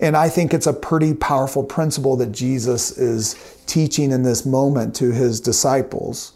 And 0.01 0.17
I 0.17 0.31
think 0.31 0.55
it's 0.55 0.67
a 0.67 0.73
pretty 0.73 1.13
powerful 1.15 1.65
principle 1.65 2.17
that 2.17 2.33
Jesus 2.33 2.97
is 2.97 3.59
teaching 3.67 4.11
in 4.11 4.23
this 4.23 4.47
moment 4.47 4.97
to 4.97 5.13
his 5.13 5.39
disciples. 5.39 6.33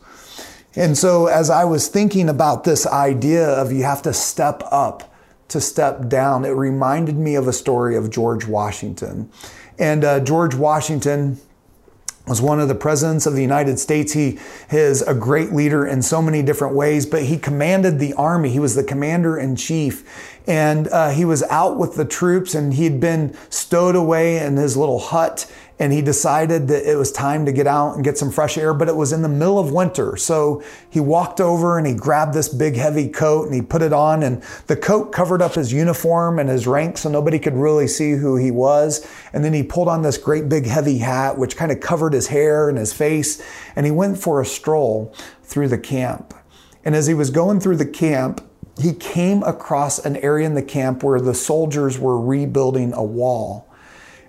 And 0.76 0.96
so, 0.96 1.26
as 1.26 1.48
I 1.48 1.64
was 1.64 1.88
thinking 1.88 2.28
about 2.28 2.64
this 2.64 2.86
idea 2.86 3.48
of 3.48 3.72
you 3.72 3.82
have 3.84 4.02
to 4.02 4.12
step 4.12 4.62
up 4.70 5.14
to 5.48 5.60
step 5.60 6.08
down, 6.08 6.44
it 6.44 6.50
reminded 6.50 7.16
me 7.16 7.34
of 7.34 7.48
a 7.48 7.52
story 7.52 7.96
of 7.96 8.10
George 8.10 8.46
Washington. 8.46 9.30
And 9.78 10.04
uh, 10.04 10.20
George 10.20 10.54
Washington 10.54 11.38
was 12.26 12.42
one 12.42 12.60
of 12.60 12.68
the 12.68 12.74
presidents 12.74 13.24
of 13.24 13.34
the 13.34 13.40
United 13.40 13.78
States. 13.78 14.12
He 14.12 14.38
is 14.70 15.00
a 15.02 15.14
great 15.14 15.52
leader 15.52 15.86
in 15.86 16.02
so 16.02 16.20
many 16.20 16.42
different 16.42 16.74
ways, 16.74 17.06
but 17.06 17.22
he 17.22 17.38
commanded 17.38 17.98
the 17.98 18.14
army. 18.14 18.50
He 18.50 18.58
was 18.58 18.74
the 18.74 18.82
commander 18.82 19.38
in 19.38 19.54
chief. 19.54 20.40
And 20.46 20.88
uh, 20.88 21.10
he 21.10 21.24
was 21.24 21.42
out 21.44 21.78
with 21.78 21.94
the 21.94 22.04
troops 22.04 22.54
and 22.54 22.74
he'd 22.74 23.00
been 23.00 23.36
stowed 23.48 23.94
away 23.94 24.38
in 24.38 24.56
his 24.56 24.76
little 24.76 24.98
hut 24.98 25.50
and 25.78 25.92
he 25.92 26.00
decided 26.00 26.68
that 26.68 26.90
it 26.90 26.96
was 26.96 27.12
time 27.12 27.44
to 27.44 27.52
get 27.52 27.66
out 27.66 27.94
and 27.94 28.04
get 28.04 28.16
some 28.16 28.30
fresh 28.30 28.56
air, 28.56 28.72
but 28.72 28.88
it 28.88 28.96
was 28.96 29.12
in 29.12 29.20
the 29.20 29.28
middle 29.28 29.58
of 29.58 29.72
winter. 29.72 30.16
So 30.16 30.62
he 30.88 31.00
walked 31.00 31.38
over 31.38 31.76
and 31.76 31.86
he 31.86 31.92
grabbed 31.92 32.32
this 32.32 32.48
big 32.48 32.76
heavy 32.76 33.08
coat 33.08 33.46
and 33.46 33.54
he 33.54 33.60
put 33.60 33.82
it 33.82 33.92
on 33.92 34.22
and 34.22 34.42
the 34.68 34.76
coat 34.76 35.12
covered 35.12 35.42
up 35.42 35.54
his 35.54 35.72
uniform 35.72 36.38
and 36.38 36.48
his 36.48 36.66
rank 36.66 36.96
so 36.96 37.10
nobody 37.10 37.38
could 37.38 37.54
really 37.54 37.88
see 37.88 38.12
who 38.12 38.36
he 38.36 38.50
was. 38.50 39.06
And 39.34 39.44
then 39.44 39.52
he 39.52 39.62
pulled 39.62 39.88
on 39.88 40.00
this 40.00 40.16
great 40.16 40.48
big 40.48 40.64
heavy 40.64 40.98
hat, 40.98 41.36
which 41.36 41.56
kind 41.56 41.70
of 41.70 41.80
covered 41.80 42.14
his 42.14 42.28
hair 42.28 42.70
and 42.70 42.78
his 42.78 42.94
face. 42.94 43.42
And 43.74 43.84
he 43.84 43.92
went 43.92 44.18
for 44.18 44.40
a 44.40 44.46
stroll 44.46 45.14
through 45.42 45.68
the 45.68 45.78
camp. 45.78 46.32
And 46.84 46.94
as 46.94 47.06
he 47.06 47.14
was 47.14 47.30
going 47.30 47.60
through 47.60 47.76
the 47.76 47.86
camp, 47.86 48.42
he 48.80 48.92
came 48.92 49.42
across 49.42 49.98
an 49.98 50.16
area 50.18 50.46
in 50.46 50.54
the 50.54 50.62
camp 50.62 51.02
where 51.02 51.20
the 51.20 51.34
soldiers 51.34 51.98
were 51.98 52.20
rebuilding 52.20 52.92
a 52.92 53.02
wall. 53.02 53.65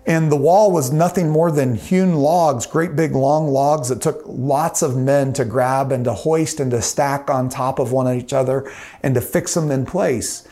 And 0.08 0.32
the 0.32 0.38
wall 0.38 0.72
was 0.72 0.90
nothing 0.90 1.30
more 1.30 1.52
than 1.52 1.76
hewn 1.76 2.16
logs, 2.16 2.66
great 2.66 2.96
big 2.96 3.14
long 3.14 3.50
logs 3.50 3.90
that 3.90 4.02
took 4.02 4.24
lots 4.26 4.82
of 4.82 4.96
men 4.96 5.34
to 5.34 5.44
grab 5.44 5.92
and 5.92 6.06
to 6.06 6.14
hoist 6.14 6.62
and 6.62 6.72
to 6.72 6.82
stack 6.82 7.30
on 7.30 7.50
top 7.50 7.78
of 7.78 7.92
one 7.92 8.12
each 8.16 8.32
other 8.32 8.72
and 9.04 9.14
to 9.16 9.22
fix 9.22 9.54
them 9.54 9.70
in 9.70 9.86
place. 9.86 10.48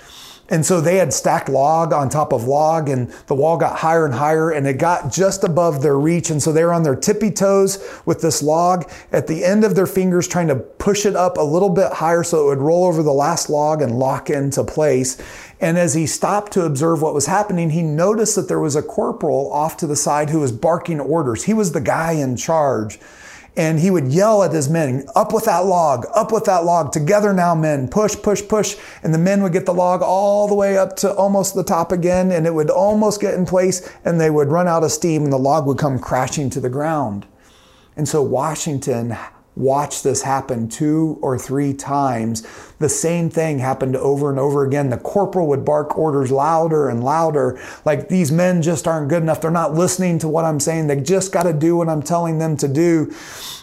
And 0.49 0.63
so 0.63 0.79
they 0.79 0.97
had 0.97 1.11
stacked 1.11 1.49
log 1.49 1.91
on 1.91 2.07
top 2.07 2.31
of 2.31 2.43
log, 2.43 2.87
and 2.87 3.09
the 3.25 3.33
wall 3.33 3.57
got 3.57 3.79
higher 3.79 4.05
and 4.05 4.13
higher, 4.13 4.51
and 4.51 4.67
it 4.67 4.77
got 4.77 5.11
just 5.11 5.43
above 5.43 5.81
their 5.81 5.97
reach. 5.97 6.29
And 6.29 6.41
so 6.41 6.51
they 6.51 6.63
were 6.63 6.73
on 6.73 6.83
their 6.83 6.95
tippy 6.95 7.31
toes 7.31 7.83
with 8.05 8.21
this 8.21 8.43
log 8.43 8.87
at 9.11 9.25
the 9.25 9.43
end 9.43 9.63
of 9.63 9.73
their 9.73 9.87
fingers, 9.87 10.27
trying 10.27 10.47
to 10.49 10.55
push 10.55 11.05
it 11.07 11.15
up 11.15 11.37
a 11.37 11.41
little 11.41 11.69
bit 11.69 11.93
higher 11.93 12.23
so 12.23 12.43
it 12.43 12.45
would 12.45 12.59
roll 12.59 12.85
over 12.85 13.01
the 13.01 13.11
last 13.11 13.49
log 13.49 13.81
and 13.81 13.97
lock 13.97 14.29
into 14.29 14.63
place. 14.63 15.17
And 15.59 15.77
as 15.77 15.93
he 15.93 16.05
stopped 16.05 16.51
to 16.53 16.65
observe 16.65 17.01
what 17.01 17.13
was 17.13 17.27
happening, 17.27 17.69
he 17.69 17.81
noticed 17.81 18.35
that 18.35 18.47
there 18.47 18.59
was 18.59 18.75
a 18.75 18.81
corporal 18.81 19.51
off 19.51 19.77
to 19.77 19.87
the 19.87 19.95
side 19.95 20.29
who 20.29 20.41
was 20.41 20.51
barking 20.51 20.99
orders. 20.99 21.43
He 21.45 21.53
was 21.53 21.71
the 21.71 21.81
guy 21.81 22.13
in 22.13 22.35
charge 22.35 22.99
and 23.57 23.79
he 23.79 23.89
would 23.89 24.09
yell 24.09 24.43
at 24.43 24.51
his 24.51 24.69
men, 24.69 25.05
up 25.15 25.33
with 25.33 25.45
that 25.45 25.65
log, 25.65 26.05
up 26.13 26.31
with 26.31 26.45
that 26.45 26.65
log, 26.65 26.91
together 26.91 27.33
now, 27.33 27.55
men, 27.55 27.87
push, 27.87 28.15
push, 28.15 28.45
push. 28.45 28.75
And 29.01 29.13
the 29.13 29.19
men 29.19 29.41
would 29.43 29.53
get 29.53 29.65
the 29.65 29.73
log 29.73 30.01
all 30.01 30.47
the 30.47 30.55
way 30.55 30.77
up 30.77 30.97
to 30.97 31.13
almost 31.13 31.55
the 31.55 31.63
top 31.63 31.91
again, 31.91 32.31
and 32.31 32.45
it 32.45 32.53
would 32.53 32.69
almost 32.69 33.21
get 33.21 33.33
in 33.33 33.45
place, 33.45 33.89
and 34.03 34.19
they 34.19 34.29
would 34.29 34.49
run 34.49 34.67
out 34.67 34.83
of 34.83 34.91
steam, 34.91 35.23
and 35.23 35.31
the 35.31 35.37
log 35.37 35.65
would 35.67 35.77
come 35.77 35.99
crashing 35.99 36.49
to 36.49 36.59
the 36.59 36.69
ground. 36.69 37.25
And 37.95 38.07
so 38.07 38.21
Washington 38.21 39.17
watched 39.55 40.03
this 40.03 40.21
happen 40.23 40.67
two 40.67 41.17
or 41.21 41.39
three 41.39 41.73
times. 41.73 42.45
The 42.79 42.89
same 42.89 43.29
thing 43.29 43.59
happened 43.59 43.95
over 43.95 44.29
and 44.29 44.39
over 44.39 44.65
again. 44.65 44.89
The 44.89 44.97
corporal 44.97 45.47
would 45.47 45.63
bark 45.63 45.97
orders 45.97 46.31
louder 46.31 46.89
and 46.89 47.03
louder, 47.03 47.59
like 47.85 48.09
these 48.09 48.31
men 48.31 48.61
just 48.61 48.87
aren't 48.87 49.09
good 49.09 49.23
enough. 49.23 49.41
They're 49.41 49.51
not 49.51 49.73
listening 49.73 50.19
to 50.19 50.27
what 50.27 50.45
I'm 50.45 50.59
saying. 50.59 50.87
They 50.87 50.99
just 50.99 51.31
got 51.31 51.43
to 51.43 51.53
do 51.53 51.77
what 51.77 51.89
I'm 51.89 52.01
telling 52.01 52.39
them 52.39 52.57
to 52.57 52.67
do. 52.67 53.13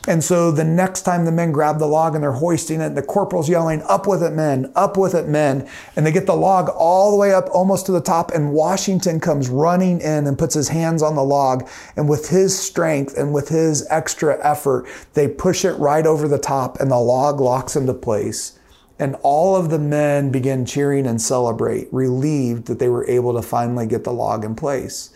And 0.08 0.24
so 0.24 0.50
the 0.50 0.64
next 0.64 1.02
time 1.02 1.24
the 1.24 1.32
men 1.32 1.52
grab 1.52 1.78
the 1.78 1.86
log 1.86 2.14
and 2.14 2.24
they're 2.24 2.32
hoisting 2.32 2.80
it, 2.80 2.94
the 2.94 3.02
corporal's 3.02 3.48
yelling, 3.48 3.82
Up 3.82 4.06
with 4.06 4.22
it, 4.22 4.32
men, 4.32 4.72
up 4.74 4.96
with 4.96 5.14
it, 5.14 5.28
men. 5.28 5.68
And 5.94 6.04
they 6.04 6.10
get 6.10 6.26
the 6.26 6.34
log 6.34 6.68
all 6.70 7.12
the 7.12 7.16
way 7.16 7.32
up 7.32 7.48
almost 7.52 7.86
to 7.86 7.92
the 7.92 8.00
top. 8.00 8.32
And 8.32 8.52
Washington 8.52 9.20
comes 9.20 9.48
running 9.48 10.00
in 10.00 10.26
and 10.26 10.38
puts 10.38 10.54
his 10.54 10.68
hands 10.68 11.02
on 11.02 11.14
the 11.14 11.22
log. 11.22 11.68
And 11.96 12.08
with 12.08 12.30
his 12.30 12.58
strength 12.58 13.16
and 13.16 13.32
with 13.32 13.48
his 13.48 13.86
extra 13.90 14.44
effort, 14.44 14.86
they 15.14 15.28
push 15.28 15.64
it 15.64 15.74
right 15.74 16.06
over 16.06 16.26
the 16.26 16.38
top 16.38 16.80
and 16.80 16.90
the 16.90 16.98
log 16.98 17.40
locks 17.40 17.76
into 17.76 17.94
place. 17.94 18.58
And 19.02 19.16
all 19.24 19.56
of 19.56 19.70
the 19.70 19.80
men 19.80 20.30
begin 20.30 20.64
cheering 20.64 21.08
and 21.08 21.20
celebrate, 21.20 21.92
relieved 21.92 22.66
that 22.66 22.78
they 22.78 22.88
were 22.88 23.04
able 23.08 23.34
to 23.34 23.42
finally 23.42 23.84
get 23.84 24.04
the 24.04 24.12
log 24.12 24.44
in 24.44 24.54
place. 24.54 25.10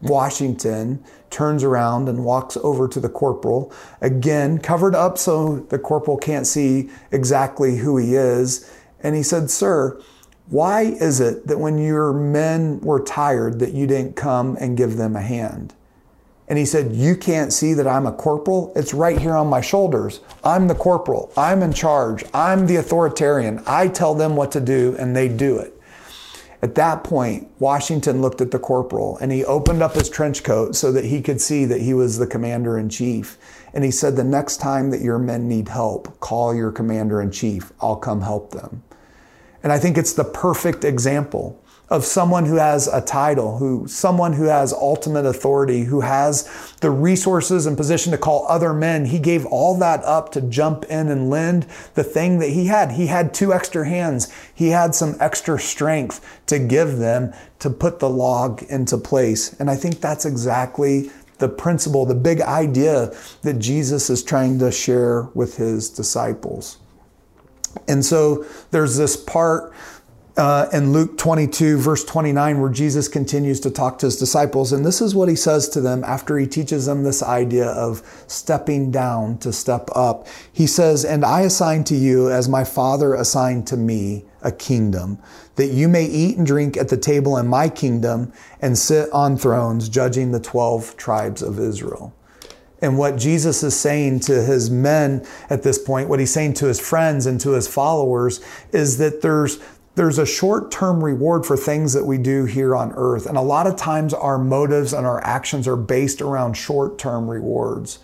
Washington 0.00 1.04
turns 1.30 1.62
around 1.62 2.08
and 2.08 2.24
walks 2.24 2.56
over 2.56 2.88
to 2.88 2.98
the 2.98 3.08
corporal, 3.08 3.72
again 4.00 4.58
covered 4.58 4.96
up 4.96 5.18
so 5.18 5.60
the 5.68 5.78
corporal 5.78 6.16
can't 6.16 6.48
see 6.48 6.90
exactly 7.12 7.76
who 7.76 7.96
he 7.96 8.16
is. 8.16 8.68
And 9.04 9.14
he 9.14 9.22
said, 9.22 9.50
Sir, 9.50 10.02
why 10.48 10.80
is 10.80 11.20
it 11.20 11.46
that 11.46 11.60
when 11.60 11.78
your 11.78 12.12
men 12.12 12.80
were 12.80 13.04
tired 13.04 13.60
that 13.60 13.72
you 13.72 13.86
didn't 13.86 14.16
come 14.16 14.56
and 14.58 14.76
give 14.76 14.96
them 14.96 15.14
a 15.14 15.22
hand? 15.22 15.74
And 16.48 16.58
he 16.58 16.64
said, 16.64 16.92
You 16.92 17.16
can't 17.16 17.52
see 17.52 17.74
that 17.74 17.86
I'm 17.86 18.06
a 18.06 18.12
corporal? 18.12 18.72
It's 18.74 18.92
right 18.92 19.18
here 19.18 19.34
on 19.34 19.46
my 19.46 19.60
shoulders. 19.60 20.20
I'm 20.44 20.68
the 20.68 20.74
corporal. 20.74 21.32
I'm 21.36 21.62
in 21.62 21.72
charge. 21.72 22.24
I'm 22.34 22.66
the 22.66 22.76
authoritarian. 22.76 23.62
I 23.66 23.88
tell 23.88 24.14
them 24.14 24.36
what 24.36 24.52
to 24.52 24.60
do 24.60 24.96
and 24.98 25.16
they 25.16 25.28
do 25.28 25.58
it. 25.58 25.78
At 26.62 26.76
that 26.76 27.02
point, 27.02 27.50
Washington 27.58 28.22
looked 28.22 28.40
at 28.40 28.52
the 28.52 28.58
corporal 28.58 29.18
and 29.18 29.32
he 29.32 29.44
opened 29.44 29.82
up 29.82 29.94
his 29.94 30.08
trench 30.08 30.44
coat 30.44 30.76
so 30.76 30.92
that 30.92 31.04
he 31.04 31.20
could 31.20 31.40
see 31.40 31.64
that 31.64 31.80
he 31.80 31.92
was 31.92 32.18
the 32.18 32.26
commander 32.26 32.78
in 32.78 32.88
chief. 32.88 33.36
And 33.74 33.82
he 33.82 33.90
said, 33.90 34.14
The 34.14 34.24
next 34.24 34.58
time 34.58 34.90
that 34.90 35.00
your 35.00 35.18
men 35.18 35.48
need 35.48 35.68
help, 35.68 36.20
call 36.20 36.54
your 36.54 36.70
commander 36.70 37.20
in 37.20 37.32
chief. 37.32 37.72
I'll 37.80 37.96
come 37.96 38.20
help 38.20 38.52
them. 38.52 38.82
And 39.62 39.72
I 39.72 39.78
think 39.78 39.96
it's 39.96 40.12
the 40.12 40.24
perfect 40.24 40.84
example 40.84 41.61
of 41.92 42.06
someone 42.06 42.46
who 42.46 42.56
has 42.56 42.88
a 42.88 43.02
title, 43.02 43.58
who 43.58 43.86
someone 43.86 44.32
who 44.32 44.44
has 44.44 44.72
ultimate 44.72 45.26
authority, 45.26 45.82
who 45.82 46.00
has 46.00 46.48
the 46.80 46.90
resources 46.90 47.66
and 47.66 47.76
position 47.76 48.10
to 48.10 48.16
call 48.16 48.46
other 48.48 48.72
men. 48.72 49.04
He 49.04 49.18
gave 49.18 49.44
all 49.44 49.76
that 49.76 50.02
up 50.02 50.32
to 50.32 50.40
jump 50.40 50.84
in 50.84 51.08
and 51.08 51.28
lend 51.28 51.64
the 51.92 52.02
thing 52.02 52.38
that 52.38 52.48
he 52.48 52.68
had. 52.68 52.92
He 52.92 53.08
had 53.08 53.34
two 53.34 53.52
extra 53.52 53.86
hands. 53.86 54.32
He 54.54 54.68
had 54.68 54.94
some 54.94 55.16
extra 55.20 55.58
strength 55.58 56.40
to 56.46 56.58
give 56.58 56.96
them 56.96 57.34
to 57.58 57.68
put 57.68 57.98
the 57.98 58.08
log 58.08 58.62
into 58.70 58.96
place. 58.96 59.52
And 59.60 59.70
I 59.70 59.76
think 59.76 60.00
that's 60.00 60.24
exactly 60.24 61.10
the 61.40 61.48
principle, 61.50 62.06
the 62.06 62.14
big 62.14 62.40
idea 62.40 63.14
that 63.42 63.58
Jesus 63.58 64.08
is 64.08 64.24
trying 64.24 64.58
to 64.60 64.72
share 64.72 65.24
with 65.34 65.58
his 65.58 65.90
disciples. 65.90 66.78
And 67.86 68.04
so 68.04 68.46
there's 68.70 68.96
this 68.96 69.16
part 69.16 69.74
uh, 70.36 70.66
in 70.72 70.92
Luke 70.92 71.18
22, 71.18 71.78
verse 71.78 72.04
29, 72.04 72.60
where 72.60 72.70
Jesus 72.70 73.06
continues 73.08 73.60
to 73.60 73.70
talk 73.70 73.98
to 73.98 74.06
his 74.06 74.16
disciples. 74.16 74.72
And 74.72 74.84
this 74.84 75.00
is 75.00 75.14
what 75.14 75.28
he 75.28 75.36
says 75.36 75.68
to 75.70 75.80
them 75.80 76.02
after 76.04 76.38
he 76.38 76.46
teaches 76.46 76.86
them 76.86 77.02
this 77.02 77.22
idea 77.22 77.66
of 77.66 78.02
stepping 78.26 78.90
down 78.90 79.38
to 79.38 79.52
step 79.52 79.88
up. 79.94 80.26
He 80.52 80.66
says, 80.66 81.04
And 81.04 81.24
I 81.24 81.42
assign 81.42 81.84
to 81.84 81.94
you, 81.94 82.30
as 82.30 82.48
my 82.48 82.64
Father 82.64 83.14
assigned 83.14 83.66
to 83.68 83.76
me, 83.76 84.24
a 84.40 84.50
kingdom, 84.50 85.18
that 85.56 85.68
you 85.68 85.88
may 85.88 86.06
eat 86.06 86.36
and 86.36 86.46
drink 86.46 86.76
at 86.76 86.88
the 86.88 86.96
table 86.96 87.36
in 87.36 87.46
my 87.46 87.68
kingdom 87.68 88.32
and 88.60 88.76
sit 88.76 89.10
on 89.12 89.36
thrones, 89.36 89.88
judging 89.88 90.32
the 90.32 90.40
12 90.40 90.96
tribes 90.96 91.42
of 91.42 91.60
Israel. 91.60 92.12
And 92.82 92.98
what 92.98 93.16
Jesus 93.16 93.62
is 93.62 93.78
saying 93.78 94.20
to 94.20 94.42
his 94.42 94.68
men 94.68 95.24
at 95.48 95.62
this 95.62 95.78
point, 95.78 96.08
what 96.08 96.18
he's 96.18 96.32
saying 96.32 96.54
to 96.54 96.66
his 96.66 96.80
friends 96.80 97.26
and 97.26 97.40
to 97.40 97.50
his 97.50 97.68
followers, 97.68 98.40
is 98.72 98.98
that 98.98 99.22
there's 99.22 99.58
there's 99.94 100.18
a 100.18 100.26
short 100.26 100.70
term 100.70 101.04
reward 101.04 101.44
for 101.44 101.56
things 101.56 101.92
that 101.92 102.04
we 102.04 102.18
do 102.18 102.44
here 102.44 102.74
on 102.74 102.92
earth. 102.96 103.26
And 103.26 103.36
a 103.36 103.42
lot 103.42 103.66
of 103.66 103.76
times 103.76 104.14
our 104.14 104.38
motives 104.38 104.92
and 104.92 105.06
our 105.06 105.22
actions 105.24 105.68
are 105.68 105.76
based 105.76 106.22
around 106.22 106.54
short 106.54 106.98
term 106.98 107.28
rewards. 107.28 107.98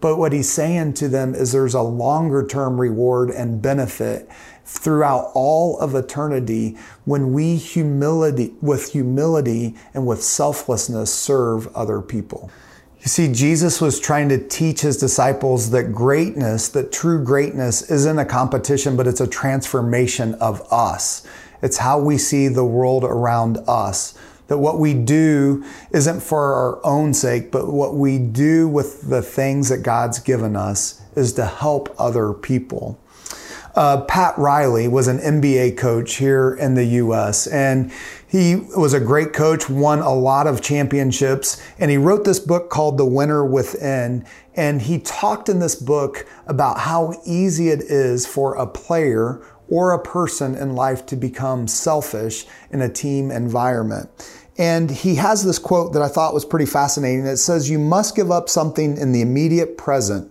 But 0.00 0.16
what 0.16 0.32
he's 0.32 0.50
saying 0.50 0.94
to 0.94 1.08
them 1.08 1.34
is 1.34 1.52
there's 1.52 1.74
a 1.74 1.82
longer 1.82 2.46
term 2.46 2.80
reward 2.80 3.30
and 3.30 3.60
benefit 3.60 4.28
throughout 4.64 5.30
all 5.34 5.78
of 5.78 5.94
eternity 5.94 6.76
when 7.04 7.32
we 7.32 7.56
humility 7.56 8.54
with 8.62 8.92
humility 8.92 9.74
and 9.92 10.06
with 10.06 10.22
selflessness 10.22 11.12
serve 11.12 11.74
other 11.74 12.00
people. 12.00 12.50
You 13.04 13.10
see, 13.10 13.30
Jesus 13.30 13.82
was 13.82 14.00
trying 14.00 14.30
to 14.30 14.38
teach 14.38 14.80
his 14.80 14.96
disciples 14.96 15.68
that 15.72 15.92
greatness, 15.92 16.68
that 16.68 16.90
true 16.90 17.22
greatness 17.22 17.82
isn't 17.90 18.18
a 18.18 18.24
competition, 18.24 18.96
but 18.96 19.06
it's 19.06 19.20
a 19.20 19.26
transformation 19.26 20.32
of 20.36 20.62
us. 20.72 21.26
It's 21.60 21.76
how 21.76 22.00
we 22.00 22.16
see 22.16 22.48
the 22.48 22.64
world 22.64 23.04
around 23.04 23.58
us. 23.68 24.18
That 24.46 24.56
what 24.56 24.78
we 24.78 24.94
do 24.94 25.66
isn't 25.90 26.22
for 26.22 26.54
our 26.54 26.86
own 26.86 27.12
sake, 27.12 27.50
but 27.50 27.70
what 27.70 27.94
we 27.94 28.16
do 28.16 28.68
with 28.68 29.10
the 29.10 29.20
things 29.20 29.68
that 29.68 29.82
God's 29.82 30.18
given 30.18 30.56
us 30.56 31.02
is 31.14 31.34
to 31.34 31.44
help 31.44 31.94
other 31.98 32.32
people. 32.32 32.98
Uh, 33.74 34.02
Pat 34.02 34.38
Riley 34.38 34.88
was 34.88 35.08
an 35.08 35.18
NBA 35.18 35.76
coach 35.76 36.16
here 36.16 36.54
in 36.54 36.74
the 36.74 36.84
U.S. 36.84 37.48
and 37.48 37.92
he 38.34 38.56
was 38.76 38.94
a 38.94 38.98
great 38.98 39.32
coach, 39.32 39.70
won 39.70 40.00
a 40.00 40.12
lot 40.12 40.48
of 40.48 40.60
championships, 40.60 41.62
and 41.78 41.88
he 41.88 41.96
wrote 41.96 42.24
this 42.24 42.40
book 42.40 42.68
called 42.68 42.98
The 42.98 43.04
Winner 43.04 43.46
Within. 43.46 44.26
And 44.56 44.82
he 44.82 44.98
talked 44.98 45.48
in 45.48 45.60
this 45.60 45.76
book 45.76 46.26
about 46.48 46.80
how 46.80 47.14
easy 47.24 47.68
it 47.68 47.82
is 47.82 48.26
for 48.26 48.56
a 48.56 48.66
player 48.66 49.40
or 49.68 49.92
a 49.92 50.02
person 50.02 50.56
in 50.56 50.74
life 50.74 51.06
to 51.06 51.16
become 51.16 51.68
selfish 51.68 52.44
in 52.72 52.82
a 52.82 52.88
team 52.88 53.30
environment. 53.30 54.10
And 54.58 54.90
he 54.90 55.14
has 55.14 55.44
this 55.44 55.60
quote 55.60 55.92
that 55.92 56.02
I 56.02 56.08
thought 56.08 56.34
was 56.34 56.44
pretty 56.44 56.66
fascinating. 56.66 57.26
It 57.26 57.36
says, 57.36 57.70
You 57.70 57.78
must 57.78 58.16
give 58.16 58.32
up 58.32 58.48
something 58.48 58.96
in 58.96 59.12
the 59.12 59.20
immediate 59.20 59.78
present 59.78 60.28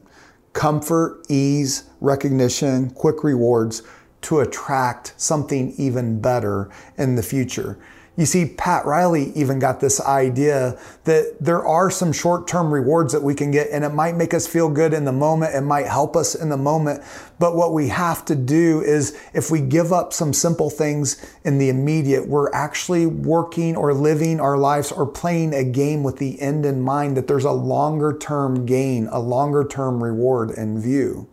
comfort, 0.51 1.25
ease, 1.29 1.85
recognition, 2.01 2.89
quick 2.89 3.23
rewards 3.23 3.81
to 4.23 4.39
attract 4.39 5.13
something 5.17 5.73
even 5.77 6.19
better 6.19 6.69
in 6.97 7.15
the 7.15 7.23
future. 7.23 7.77
You 8.15 8.27
see, 8.27 8.45
Pat 8.45 8.85
Riley 8.85 9.31
even 9.33 9.57
got 9.57 9.79
this 9.79 9.99
idea 9.99 10.77
that 11.05 11.35
there 11.39 11.65
are 11.65 11.89
some 11.89 12.13
short 12.13 12.47
term 12.47 12.71
rewards 12.71 13.11
that 13.11 13.23
we 13.23 13.33
can 13.33 13.49
get, 13.49 13.69
and 13.71 13.83
it 13.83 13.89
might 13.89 14.15
make 14.15 14.35
us 14.35 14.45
feel 14.45 14.69
good 14.69 14.93
in 14.93 15.03
the 15.03 15.11
moment. 15.11 15.55
It 15.55 15.61
might 15.61 15.87
help 15.87 16.15
us 16.15 16.35
in 16.35 16.49
the 16.49 16.57
moment. 16.57 17.03
But 17.39 17.55
what 17.55 17.73
we 17.73 17.87
have 17.87 18.23
to 18.25 18.35
do 18.35 18.81
is 18.81 19.17
if 19.33 19.49
we 19.49 19.61
give 19.61 19.91
up 19.91 20.13
some 20.13 20.31
simple 20.31 20.69
things 20.69 21.25
in 21.43 21.57
the 21.57 21.69
immediate, 21.69 22.27
we're 22.27 22.53
actually 22.53 23.07
working 23.07 23.75
or 23.75 23.95
living 23.95 24.39
our 24.39 24.57
lives 24.57 24.91
or 24.91 25.07
playing 25.07 25.55
a 25.55 25.63
game 25.63 26.03
with 26.03 26.19
the 26.19 26.39
end 26.39 26.67
in 26.67 26.81
mind 26.81 27.17
that 27.17 27.27
there's 27.27 27.45
a 27.45 27.51
longer 27.51 28.15
term 28.15 28.67
gain, 28.67 29.07
a 29.11 29.19
longer 29.19 29.65
term 29.65 30.03
reward 30.03 30.51
in 30.51 30.79
view. 30.79 31.27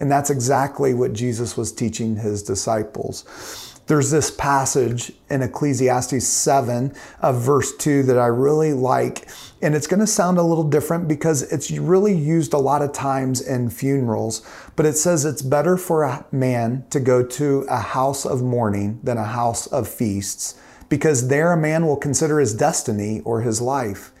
And 0.00 0.10
that's 0.10 0.30
exactly 0.30 0.92
what 0.92 1.12
Jesus 1.12 1.56
was 1.56 1.70
teaching 1.70 2.16
his 2.16 2.42
disciples. 2.42 3.69
There's 3.90 4.12
this 4.12 4.30
passage 4.30 5.10
in 5.28 5.42
Ecclesiastes 5.42 6.24
7 6.24 6.94
of 7.22 7.42
verse 7.42 7.76
2 7.76 8.04
that 8.04 8.20
I 8.20 8.26
really 8.26 8.72
like. 8.72 9.28
And 9.60 9.74
it's 9.74 9.88
going 9.88 9.98
to 9.98 10.06
sound 10.06 10.38
a 10.38 10.44
little 10.44 10.62
different 10.62 11.08
because 11.08 11.42
it's 11.50 11.72
really 11.72 12.16
used 12.16 12.52
a 12.52 12.58
lot 12.58 12.82
of 12.82 12.92
times 12.92 13.40
in 13.40 13.68
funerals. 13.68 14.46
But 14.76 14.86
it 14.86 14.96
says 14.96 15.24
it's 15.24 15.42
better 15.42 15.76
for 15.76 16.04
a 16.04 16.24
man 16.30 16.84
to 16.90 17.00
go 17.00 17.24
to 17.24 17.66
a 17.68 17.80
house 17.80 18.24
of 18.24 18.42
mourning 18.42 19.00
than 19.02 19.18
a 19.18 19.24
house 19.24 19.66
of 19.66 19.88
feasts 19.88 20.54
because 20.88 21.26
there 21.26 21.50
a 21.50 21.56
man 21.56 21.84
will 21.84 21.96
consider 21.96 22.38
his 22.38 22.54
destiny 22.54 23.22
or 23.24 23.40
his 23.40 23.60
life. 23.60 24.12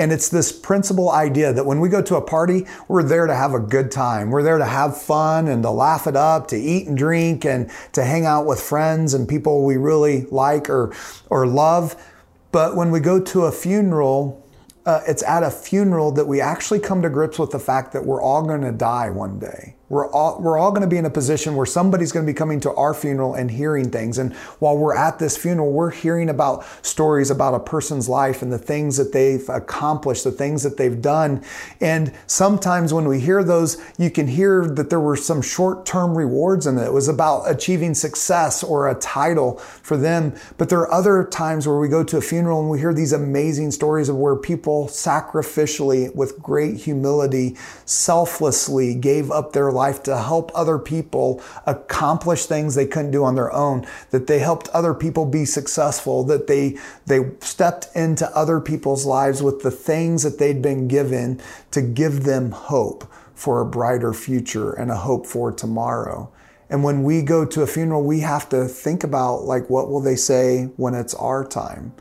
And 0.00 0.12
it's 0.12 0.30
this 0.30 0.50
principal 0.50 1.10
idea 1.10 1.52
that 1.52 1.66
when 1.66 1.78
we 1.78 1.90
go 1.90 2.00
to 2.00 2.16
a 2.16 2.22
party, 2.22 2.64
we're 2.88 3.02
there 3.02 3.26
to 3.26 3.34
have 3.34 3.52
a 3.52 3.60
good 3.60 3.90
time. 3.90 4.30
We're 4.30 4.42
there 4.42 4.56
to 4.56 4.64
have 4.64 4.96
fun 4.96 5.46
and 5.46 5.62
to 5.62 5.70
laugh 5.70 6.06
it 6.06 6.16
up, 6.16 6.48
to 6.48 6.56
eat 6.56 6.88
and 6.88 6.96
drink 6.96 7.44
and 7.44 7.70
to 7.92 8.02
hang 8.02 8.24
out 8.24 8.46
with 8.46 8.62
friends 8.62 9.12
and 9.12 9.28
people 9.28 9.62
we 9.62 9.76
really 9.76 10.22
like 10.30 10.70
or, 10.70 10.94
or 11.28 11.46
love. 11.46 12.02
But 12.50 12.76
when 12.76 12.90
we 12.90 12.98
go 13.00 13.20
to 13.20 13.42
a 13.42 13.52
funeral, 13.52 14.42
uh, 14.86 15.02
it's 15.06 15.22
at 15.22 15.42
a 15.42 15.50
funeral 15.50 16.12
that 16.12 16.26
we 16.26 16.40
actually 16.40 16.80
come 16.80 17.02
to 17.02 17.10
grips 17.10 17.38
with 17.38 17.50
the 17.50 17.60
fact 17.60 17.92
that 17.92 18.06
we're 18.06 18.22
all 18.22 18.42
going 18.42 18.62
to 18.62 18.72
die 18.72 19.10
one 19.10 19.38
day. 19.38 19.76
We're 19.90 20.08
all, 20.12 20.40
we're 20.40 20.56
all 20.56 20.70
going 20.70 20.82
to 20.82 20.86
be 20.86 20.98
in 20.98 21.04
a 21.04 21.10
position 21.10 21.56
where 21.56 21.66
somebody's 21.66 22.12
going 22.12 22.24
to 22.24 22.32
be 22.32 22.36
coming 22.36 22.60
to 22.60 22.72
our 22.74 22.94
funeral 22.94 23.34
and 23.34 23.50
hearing 23.50 23.90
things. 23.90 24.18
And 24.18 24.32
while 24.60 24.78
we're 24.78 24.96
at 24.96 25.18
this 25.18 25.36
funeral, 25.36 25.72
we're 25.72 25.90
hearing 25.90 26.30
about 26.30 26.64
stories 26.86 27.28
about 27.28 27.54
a 27.54 27.58
person's 27.58 28.08
life 28.08 28.40
and 28.40 28.52
the 28.52 28.58
things 28.58 28.98
that 28.98 29.12
they've 29.12 29.46
accomplished, 29.48 30.22
the 30.22 30.30
things 30.30 30.62
that 30.62 30.76
they've 30.76 31.02
done. 31.02 31.44
And 31.80 32.12
sometimes 32.28 32.94
when 32.94 33.08
we 33.08 33.18
hear 33.18 33.42
those, 33.42 33.82
you 33.98 34.12
can 34.12 34.28
hear 34.28 34.64
that 34.64 34.90
there 34.90 35.00
were 35.00 35.16
some 35.16 35.42
short 35.42 35.84
term 35.86 36.16
rewards 36.16 36.68
in 36.68 36.78
it. 36.78 36.84
It 36.84 36.92
was 36.92 37.08
about 37.08 37.50
achieving 37.50 37.94
success 37.94 38.62
or 38.62 38.88
a 38.88 38.94
title 38.94 39.56
for 39.56 39.96
them. 39.96 40.36
But 40.56 40.68
there 40.68 40.78
are 40.78 40.92
other 40.92 41.24
times 41.24 41.66
where 41.66 41.80
we 41.80 41.88
go 41.88 42.04
to 42.04 42.16
a 42.16 42.22
funeral 42.22 42.60
and 42.60 42.70
we 42.70 42.78
hear 42.78 42.94
these 42.94 43.12
amazing 43.12 43.72
stories 43.72 44.08
of 44.08 44.14
where 44.14 44.36
people 44.36 44.86
sacrificially, 44.86 46.14
with 46.14 46.40
great 46.40 46.76
humility, 46.76 47.56
selflessly 47.86 48.94
gave 48.94 49.32
up 49.32 49.52
their 49.52 49.72
life 49.72 49.79
life 49.80 50.02
to 50.02 50.16
help 50.16 50.50
other 50.54 50.78
people 50.78 51.42
accomplish 51.66 52.46
things 52.46 52.74
they 52.74 52.86
couldn't 52.86 53.10
do 53.10 53.24
on 53.24 53.34
their 53.34 53.52
own, 53.52 53.86
that 54.10 54.26
they 54.26 54.38
helped 54.38 54.68
other 54.68 54.94
people 54.94 55.24
be 55.24 55.44
successful, 55.44 56.24
that 56.24 56.46
they, 56.46 56.76
they 57.06 57.20
stepped 57.40 57.88
into 57.94 58.26
other 58.36 58.60
people's 58.60 59.04
lives 59.06 59.42
with 59.42 59.62
the 59.62 59.70
things 59.70 60.22
that 60.22 60.38
they'd 60.38 60.62
been 60.62 60.86
given 60.88 61.40
to 61.70 61.80
give 61.80 62.24
them 62.24 62.50
hope 62.50 63.04
for 63.34 63.60
a 63.60 63.66
brighter 63.66 64.12
future 64.12 64.72
and 64.72 64.90
a 64.90 64.96
hope 64.96 65.26
for 65.26 65.50
tomorrow. 65.50 66.30
And 66.68 66.84
when 66.84 67.02
we 67.02 67.22
go 67.22 67.44
to 67.44 67.62
a 67.62 67.66
funeral, 67.66 68.04
we 68.04 68.20
have 68.20 68.48
to 68.50 68.68
think 68.68 69.02
about 69.02 69.44
like, 69.44 69.70
what 69.70 69.88
will 69.88 70.00
they 70.00 70.16
say 70.16 70.64
when 70.76 70.94
it's 70.94 71.14
our 71.14 71.44
time? 71.44 71.92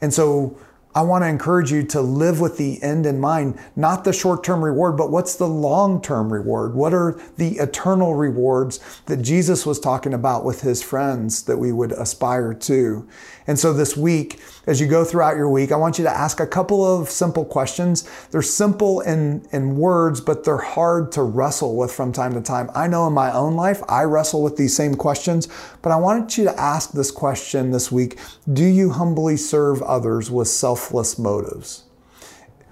And 0.00 0.12
so 0.12 0.58
I 0.94 1.02
want 1.02 1.22
to 1.22 1.28
encourage 1.28 1.70
you 1.70 1.82
to 1.84 2.00
live 2.00 2.40
with 2.40 2.56
the 2.56 2.82
end 2.82 3.04
in 3.04 3.20
mind, 3.20 3.58
not 3.76 4.04
the 4.04 4.12
short 4.12 4.42
term 4.42 4.64
reward, 4.64 4.96
but 4.96 5.10
what's 5.10 5.36
the 5.36 5.46
long 5.46 6.00
term 6.00 6.32
reward? 6.32 6.74
What 6.74 6.94
are 6.94 7.20
the 7.36 7.58
eternal 7.58 8.14
rewards 8.14 8.80
that 9.06 9.18
Jesus 9.18 9.66
was 9.66 9.78
talking 9.78 10.14
about 10.14 10.44
with 10.44 10.62
his 10.62 10.82
friends 10.82 11.42
that 11.42 11.58
we 11.58 11.72
would 11.72 11.92
aspire 11.92 12.54
to? 12.54 13.06
And 13.46 13.58
so 13.58 13.72
this 13.72 13.96
week, 13.96 14.40
as 14.66 14.78
you 14.78 14.86
go 14.86 15.04
throughout 15.04 15.36
your 15.36 15.48
week, 15.48 15.72
I 15.72 15.76
want 15.76 15.96
you 15.96 16.04
to 16.04 16.10
ask 16.10 16.38
a 16.38 16.46
couple 16.46 16.84
of 16.84 17.08
simple 17.08 17.46
questions. 17.46 18.08
They're 18.30 18.42
simple 18.42 19.00
in, 19.00 19.48
in 19.52 19.76
words, 19.76 20.20
but 20.20 20.44
they're 20.44 20.58
hard 20.58 21.12
to 21.12 21.22
wrestle 21.22 21.74
with 21.74 21.90
from 21.90 22.12
time 22.12 22.34
to 22.34 22.42
time. 22.42 22.70
I 22.74 22.88
know 22.88 23.06
in 23.06 23.14
my 23.14 23.32
own 23.32 23.56
life, 23.56 23.82
I 23.88 24.04
wrestle 24.04 24.42
with 24.42 24.58
these 24.58 24.76
same 24.76 24.94
questions, 24.94 25.48
but 25.80 25.92
I 25.92 25.96
want 25.96 26.36
you 26.36 26.44
to 26.44 26.60
ask 26.60 26.92
this 26.92 27.10
question 27.10 27.70
this 27.70 27.90
week 27.90 28.18
Do 28.52 28.66
you 28.66 28.90
humbly 28.90 29.38
serve 29.38 29.80
others 29.80 30.30
with 30.30 30.48
selfless 30.78 31.18
motives? 31.18 31.88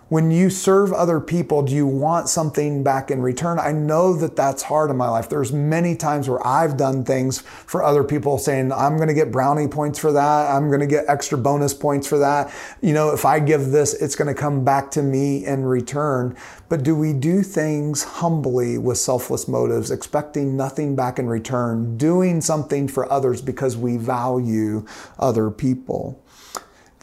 when 0.09 0.31
you 0.31 0.49
serve 0.49 0.93
other 0.93 1.19
people, 1.19 1.63
do 1.63 1.75
you 1.75 1.87
want 1.87 2.29
something 2.29 2.85
back 2.85 3.11
in 3.11 3.21
return? 3.21 3.59
I 3.59 3.73
know 3.73 4.15
that 4.15 4.37
that's 4.37 4.63
hard 4.63 4.89
in 4.89 4.97
my 4.97 5.09
life. 5.09 5.29
There's 5.29 5.53
many 5.53 5.97
times 5.97 6.29
where 6.29 6.45
I've 6.47 6.77
done 6.77 7.05
things 7.05 7.41
for 7.41 7.83
other 7.83 8.05
people 8.05 8.39
saying, 8.39 8.71
I'm 8.71 8.97
going 8.97 9.09
to 9.09 9.15
get 9.15 9.33
brownie 9.33 9.67
points 9.67 9.99
for 9.99 10.13
that. 10.13 10.51
I'm 10.51 10.69
going 10.69 10.81
to 10.81 10.87
get 10.87 11.07
extra 11.09 11.37
bonus 11.37 11.75
points 11.75 12.07
for 12.07 12.19
that. 12.19 12.55
You 12.81 12.93
know, 12.93 13.11
if 13.11 13.25
I 13.25 13.41
give 13.41 13.73
this, 13.73 13.95
it's 13.95 14.15
going 14.15 14.33
to 14.33 14.41
come 14.41 14.65
back 14.65 14.93
to 14.93 15.03
me 15.03 15.45
in 15.45 15.65
return. 15.65 16.37
But 16.69 16.85
do 16.85 16.95
we 16.95 17.13
do 17.13 17.43
things 17.43 18.05
humbly 18.05 18.79
with 18.79 18.99
selfless 18.99 19.49
motives, 19.49 19.91
expecting 19.91 20.57
nothing 20.57 20.95
back 20.95 21.19
in 21.19 21.27
return, 21.27 21.97
doing 21.97 22.41
something 22.41 22.87
for 22.87 23.11
others 23.11 23.43
because 23.43 23.77
we 23.77 23.97
value 23.97 24.87
other 25.19 25.51
people? 25.51 26.23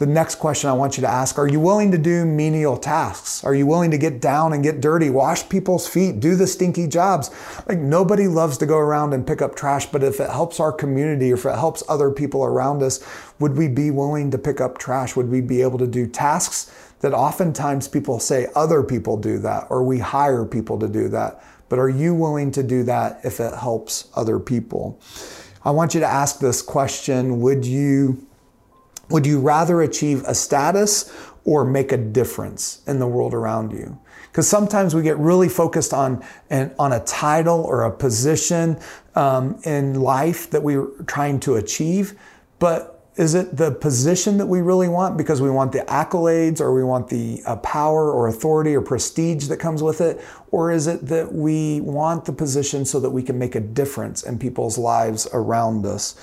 The 0.04 0.12
next 0.12 0.36
question 0.36 0.70
I 0.70 0.74
want 0.74 0.98
you 0.98 1.02
to 1.02 1.08
ask 1.08 1.38
Are 1.38 1.48
you 1.48 1.62
willing 1.62 1.90
to 1.92 1.98
do 1.98 2.26
menial 2.26 2.76
tasks? 2.76 3.42
Are 3.46 3.56
you 3.56 3.66
willing 3.66 3.90
to 3.92 3.98
get 3.98 4.20
down 4.20 4.52
and 4.52 4.62
get 4.62 4.82
dirty, 4.82 5.10
wash 5.10 5.48
people's 5.48 5.88
feet, 5.88 6.20
do 6.20 6.36
the 6.36 6.46
stinky 6.46 6.88
jobs? 6.88 7.32
Like 7.70 7.78
nobody 7.80 8.28
loves 8.28 8.58
to 8.58 8.66
go 8.66 8.78
around 8.78 9.14
and 9.14 9.26
pick 9.26 9.42
up 9.42 9.56
trash, 9.56 9.86
but 9.86 10.04
if 10.04 10.20
it 10.20 10.30
helps 10.30 10.60
our 10.60 10.74
community 10.74 11.32
or 11.32 11.36
if 11.36 11.46
it 11.46 11.56
helps 11.56 11.84
other 11.88 12.12
people 12.12 12.44
around 12.44 12.84
us, 12.84 13.00
would 13.40 13.56
we 13.56 13.70
be 13.70 13.92
willing 13.92 14.30
to 14.32 14.38
pick 14.38 14.60
up 14.60 14.78
trash? 14.78 15.16
Would 15.16 15.30
we 15.30 15.40
be 15.40 15.62
able 15.62 15.80
to 15.80 15.88
do 15.88 16.06
tasks 16.06 16.70
that 17.00 17.14
oftentimes 17.14 17.88
people 17.88 18.20
say 18.20 18.48
other 18.56 18.84
people 18.84 19.16
do 19.16 19.40
that 19.40 19.68
or 19.70 19.84
we 19.84 20.00
hire 20.00 20.44
people 20.44 20.78
to 20.80 20.90
do 20.90 21.08
that? 21.10 21.42
But 21.70 21.80
are 21.80 21.90
you 21.90 22.14
willing 22.14 22.52
to 22.52 22.64
do 22.64 22.84
that 22.84 23.22
if 23.24 23.40
it 23.40 23.54
helps 23.56 24.10
other 24.16 24.38
people? 24.38 25.00
I 25.64 25.72
want 25.72 25.94
you 25.94 26.02
to 26.02 26.08
ask 26.08 26.40
this 26.40 26.62
question 26.62 27.40
Would 27.40 27.66
you 27.66 28.28
would 29.10 29.26
you 29.26 29.40
rather 29.40 29.82
achieve 29.82 30.24
a 30.26 30.36
status 30.36 31.14
or 31.46 31.66
make 31.66 31.92
a 31.92 31.98
difference 31.98 32.82
in 32.88 33.00
the 33.00 33.08
world 33.08 33.34
around 33.34 33.72
you? 33.72 34.00
Because 34.32 34.48
sometimes 34.48 34.96
we 34.96 35.04
get 35.04 35.18
really 35.18 35.50
focused 35.50 35.94
on, 35.94 36.24
an, 36.50 36.74
on 36.80 36.94
a 36.94 37.00
title 37.02 37.62
or 37.62 37.84
a 37.84 37.92
position 37.92 38.80
um, 39.16 39.60
in 39.64 40.02
life 40.02 40.50
that 40.50 40.64
we're 40.64 40.88
trying 41.06 41.40
to 41.42 41.56
achieve, 41.56 42.18
but 42.58 42.94
is 43.16 43.36
it 43.36 43.58
the 43.58 43.72
position 43.72 44.38
that 44.40 44.48
we 44.48 44.62
really 44.62 44.88
want 44.88 45.18
because 45.18 45.40
we 45.40 45.52
want 45.52 45.72
the 45.72 45.82
accolades 45.82 46.60
or 46.60 46.74
we 46.74 46.84
want 46.84 47.10
the 47.10 47.44
uh, 47.46 47.56
power 47.58 48.12
or 48.12 48.28
authority 48.28 48.76
or 48.76 48.82
prestige 48.82 49.48
that 49.50 49.58
comes 49.58 49.84
with 49.84 50.02
it? 50.02 50.20
Or 50.50 50.72
is 50.72 50.88
it 50.88 51.06
that 51.08 51.32
we 51.32 51.82
want 51.82 52.26
the 52.26 52.34
position 52.34 52.86
so 52.86 53.00
that 53.00 53.12
we 53.12 53.22
can 53.22 53.38
make 53.38 53.54
a 53.54 53.60
difference 53.60 54.24
in 54.24 54.40
people's 54.40 54.80
lives 54.80 55.28
around 55.32 55.86
us? 55.86 56.16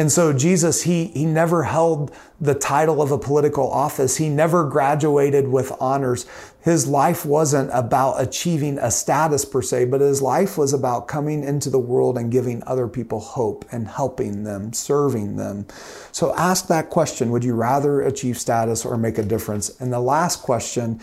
And 0.00 0.10
so 0.10 0.32
Jesus, 0.32 0.84
he, 0.84 1.08
he 1.08 1.26
never 1.26 1.64
held 1.64 2.10
the 2.40 2.54
title 2.54 3.02
of 3.02 3.12
a 3.12 3.18
political 3.18 3.70
office. 3.70 4.16
He 4.16 4.30
never 4.30 4.64
graduated 4.64 5.48
with 5.48 5.70
honors. 5.78 6.24
His 6.62 6.86
life 6.86 7.26
wasn't 7.26 7.68
about 7.74 8.14
achieving 8.14 8.78
a 8.78 8.90
status 8.90 9.44
per 9.44 9.60
se, 9.60 9.84
but 9.84 10.00
his 10.00 10.22
life 10.22 10.56
was 10.56 10.72
about 10.72 11.06
coming 11.06 11.44
into 11.44 11.68
the 11.68 11.78
world 11.78 12.16
and 12.16 12.32
giving 12.32 12.62
other 12.66 12.88
people 12.88 13.20
hope 13.20 13.66
and 13.70 13.88
helping 13.88 14.44
them, 14.44 14.72
serving 14.72 15.36
them. 15.36 15.66
So 16.12 16.34
ask 16.34 16.66
that 16.68 16.88
question. 16.88 17.30
Would 17.30 17.44
you 17.44 17.54
rather 17.54 18.00
achieve 18.00 18.38
status 18.38 18.86
or 18.86 18.96
make 18.96 19.18
a 19.18 19.22
difference? 19.22 19.68
And 19.82 19.92
the 19.92 20.00
last 20.00 20.40
question 20.40 20.98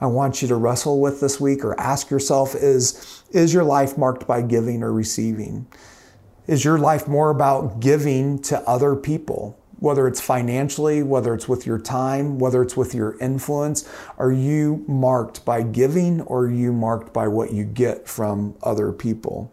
I 0.00 0.06
want 0.06 0.40
you 0.40 0.48
to 0.48 0.54
wrestle 0.54 1.02
with 1.02 1.20
this 1.20 1.38
week 1.38 1.66
or 1.66 1.78
ask 1.78 2.08
yourself 2.08 2.54
is, 2.54 3.22
is 3.30 3.52
your 3.52 3.64
life 3.64 3.98
marked 3.98 4.26
by 4.26 4.40
giving 4.40 4.82
or 4.82 4.90
receiving? 4.90 5.66
Is 6.48 6.64
your 6.64 6.78
life 6.78 7.06
more 7.06 7.28
about 7.28 7.78
giving 7.78 8.38
to 8.44 8.58
other 8.62 8.96
people? 8.96 9.60
Whether 9.80 10.08
it's 10.08 10.22
financially, 10.22 11.02
whether 11.02 11.34
it's 11.34 11.46
with 11.46 11.66
your 11.66 11.78
time, 11.78 12.38
whether 12.38 12.62
it's 12.62 12.74
with 12.74 12.94
your 12.94 13.18
influence, 13.18 13.86
are 14.16 14.32
you 14.32 14.82
marked 14.88 15.44
by 15.44 15.62
giving 15.62 16.22
or 16.22 16.46
are 16.46 16.50
you 16.50 16.72
marked 16.72 17.12
by 17.12 17.28
what 17.28 17.52
you 17.52 17.64
get 17.64 18.08
from 18.08 18.56
other 18.62 18.92
people? 18.92 19.52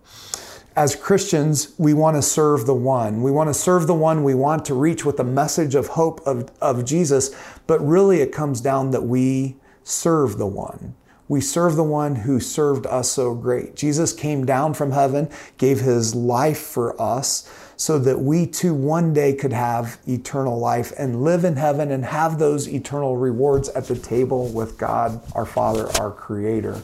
As 0.77 0.95
Christians, 0.95 1.75
we 1.77 1.93
want 1.93 2.15
to 2.15 2.21
serve 2.21 2.65
the 2.65 2.73
one. 2.73 3.21
We 3.21 3.29
want 3.29 3.49
to 3.49 3.53
serve 3.53 3.88
the 3.88 3.93
one 3.93 4.23
we 4.23 4.34
want 4.34 4.63
to 4.65 4.73
reach 4.73 5.03
with 5.03 5.17
the 5.17 5.25
message 5.25 5.75
of 5.75 5.88
hope 5.88 6.21
of, 6.25 6.49
of 6.62 6.86
Jesus, 6.86 7.36
but 7.67 7.86
really 7.86 8.21
it 8.21 8.31
comes 8.31 8.62
down 8.62 8.91
that 8.91 9.03
we 9.03 9.58
serve 9.84 10.38
the 10.38 10.47
one. 10.47 10.95
We 11.27 11.41
serve 11.41 11.75
the 11.75 11.83
one 11.83 12.15
who 12.15 12.39
served 12.39 12.85
us 12.85 13.11
so 13.11 13.33
great. 13.33 13.75
Jesus 13.75 14.13
came 14.13 14.45
down 14.45 14.73
from 14.73 14.91
heaven, 14.91 15.29
gave 15.57 15.79
his 15.79 16.13
life 16.13 16.59
for 16.59 16.99
us 17.01 17.49
so 17.77 17.99
that 17.99 18.19
we 18.19 18.45
too 18.45 18.73
one 18.73 19.13
day 19.13 19.33
could 19.33 19.53
have 19.53 19.99
eternal 20.07 20.57
life 20.57 20.93
and 20.97 21.23
live 21.23 21.43
in 21.43 21.55
heaven 21.55 21.91
and 21.91 22.05
have 22.05 22.39
those 22.39 22.67
eternal 22.67 23.17
rewards 23.17 23.69
at 23.69 23.85
the 23.85 23.95
table 23.95 24.47
with 24.49 24.77
God, 24.77 25.21
our 25.33 25.45
Father, 25.45 25.88
our 25.99 26.11
Creator. 26.11 26.81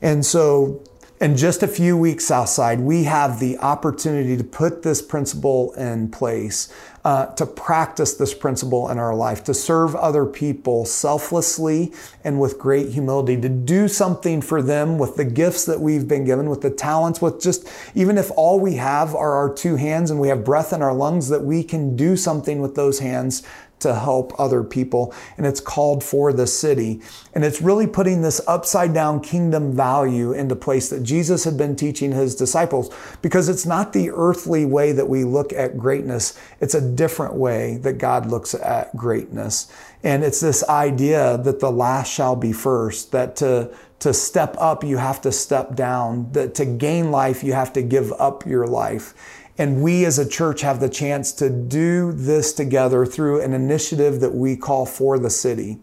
And 0.00 0.24
so 0.24 0.82
in 1.22 1.36
just 1.36 1.62
a 1.62 1.68
few 1.68 1.96
weeks 1.96 2.32
outside, 2.32 2.80
we 2.80 3.04
have 3.04 3.38
the 3.38 3.56
opportunity 3.58 4.36
to 4.36 4.42
put 4.42 4.82
this 4.82 5.00
principle 5.00 5.72
in 5.74 6.10
place, 6.10 6.72
uh, 7.04 7.26
to 7.34 7.44
practice 7.44 8.14
this 8.14 8.32
principle 8.32 8.88
in 8.88 8.98
our 8.98 9.14
life, 9.14 9.42
to 9.44 9.54
serve 9.54 9.96
other 9.96 10.24
people 10.24 10.84
selflessly 10.84 11.92
and 12.22 12.40
with 12.40 12.58
great 12.58 12.90
humility, 12.90 13.40
to 13.40 13.48
do 13.48 13.88
something 13.88 14.40
for 14.40 14.62
them 14.62 14.98
with 14.98 15.16
the 15.16 15.24
gifts 15.24 15.64
that 15.64 15.80
we've 15.80 16.06
been 16.06 16.24
given, 16.24 16.48
with 16.48 16.60
the 16.60 16.70
talents, 16.70 17.20
with 17.20 17.40
just, 17.40 17.68
even 17.94 18.16
if 18.16 18.30
all 18.36 18.60
we 18.60 18.74
have 18.74 19.14
are 19.14 19.32
our 19.32 19.52
two 19.52 19.76
hands 19.76 20.10
and 20.10 20.20
we 20.20 20.28
have 20.28 20.44
breath 20.44 20.72
in 20.72 20.80
our 20.80 20.94
lungs, 20.94 21.28
that 21.28 21.42
we 21.42 21.64
can 21.64 21.96
do 21.96 22.16
something 22.16 22.60
with 22.60 22.74
those 22.76 23.00
hands 23.00 23.42
to 23.82 23.94
help 23.94 24.32
other 24.38 24.64
people. 24.64 25.14
And 25.36 25.46
it's 25.46 25.60
called 25.60 26.02
for 26.02 26.32
the 26.32 26.46
city. 26.46 27.00
And 27.34 27.44
it's 27.44 27.62
really 27.62 27.86
putting 27.86 28.22
this 28.22 28.40
upside 28.46 28.92
down 28.92 29.20
kingdom 29.20 29.74
value 29.74 30.32
into 30.32 30.56
place 30.56 30.88
that 30.90 31.02
Jesus 31.02 31.44
had 31.44 31.56
been 31.56 31.76
teaching 31.76 32.12
his 32.12 32.34
disciples 32.34 32.94
because 33.22 33.48
it's 33.48 33.66
not 33.66 33.92
the 33.92 34.10
earthly 34.10 34.64
way 34.64 34.92
that 34.92 35.08
we 35.08 35.24
look 35.24 35.52
at 35.52 35.78
greatness. 35.78 36.38
It's 36.60 36.74
a 36.74 36.80
different 36.80 37.34
way 37.34 37.76
that 37.78 37.94
God 37.94 38.26
looks 38.26 38.54
at 38.54 38.96
greatness. 38.96 39.70
And 40.04 40.24
it's 40.24 40.40
this 40.40 40.64
idea 40.68 41.38
that 41.38 41.60
the 41.60 41.70
last 41.70 42.12
shall 42.12 42.34
be 42.34 42.52
first, 42.52 43.12
that 43.12 43.36
to, 43.36 43.72
to 44.00 44.12
step 44.12 44.56
up, 44.58 44.82
you 44.82 44.96
have 44.96 45.20
to 45.20 45.30
step 45.30 45.76
down, 45.76 46.32
that 46.32 46.54
to 46.56 46.64
gain 46.64 47.12
life, 47.12 47.44
you 47.44 47.52
have 47.52 47.72
to 47.74 47.82
give 47.82 48.12
up 48.18 48.44
your 48.44 48.66
life. 48.66 49.14
And 49.58 49.82
we 49.82 50.04
as 50.04 50.18
a 50.18 50.28
church 50.28 50.62
have 50.62 50.80
the 50.80 50.88
chance 50.88 51.32
to 51.32 51.50
do 51.50 52.12
this 52.12 52.52
together 52.52 53.04
through 53.04 53.42
an 53.42 53.52
initiative 53.52 54.20
that 54.20 54.34
we 54.34 54.56
call 54.56 54.86
For 54.86 55.18
the 55.18 55.30
City. 55.30 55.78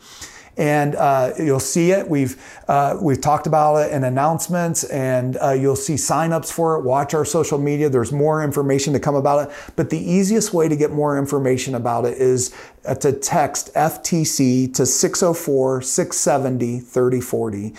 And 0.57 0.95
uh, 0.95 1.33
you'll 1.37 1.61
see 1.61 1.91
it. 1.91 2.09
We've 2.09 2.35
uh, 2.67 2.97
we've 3.01 3.21
talked 3.21 3.47
about 3.47 3.77
it 3.77 3.93
in 3.93 4.03
announcements, 4.03 4.83
and 4.83 5.37
uh, 5.37 5.51
you'll 5.51 5.77
see 5.77 5.93
signups 5.93 6.51
for 6.51 6.75
it. 6.75 6.83
Watch 6.83 7.13
our 7.13 7.23
social 7.23 7.57
media. 7.57 7.89
There's 7.89 8.11
more 8.11 8.43
information 8.43 8.91
to 8.91 8.99
come 8.99 9.15
about 9.15 9.47
it. 9.47 9.55
But 9.77 9.89
the 9.89 9.97
easiest 9.97 10.53
way 10.53 10.67
to 10.67 10.75
get 10.75 10.91
more 10.91 11.17
information 11.17 11.75
about 11.75 12.03
it 12.03 12.17
is 12.17 12.53
uh, 12.85 12.95
to 12.95 13.13
text 13.13 13.73
FTC 13.73 14.73
to 14.73 14.85
604 14.85 15.81
670 15.81 16.79
3040. 16.81 17.73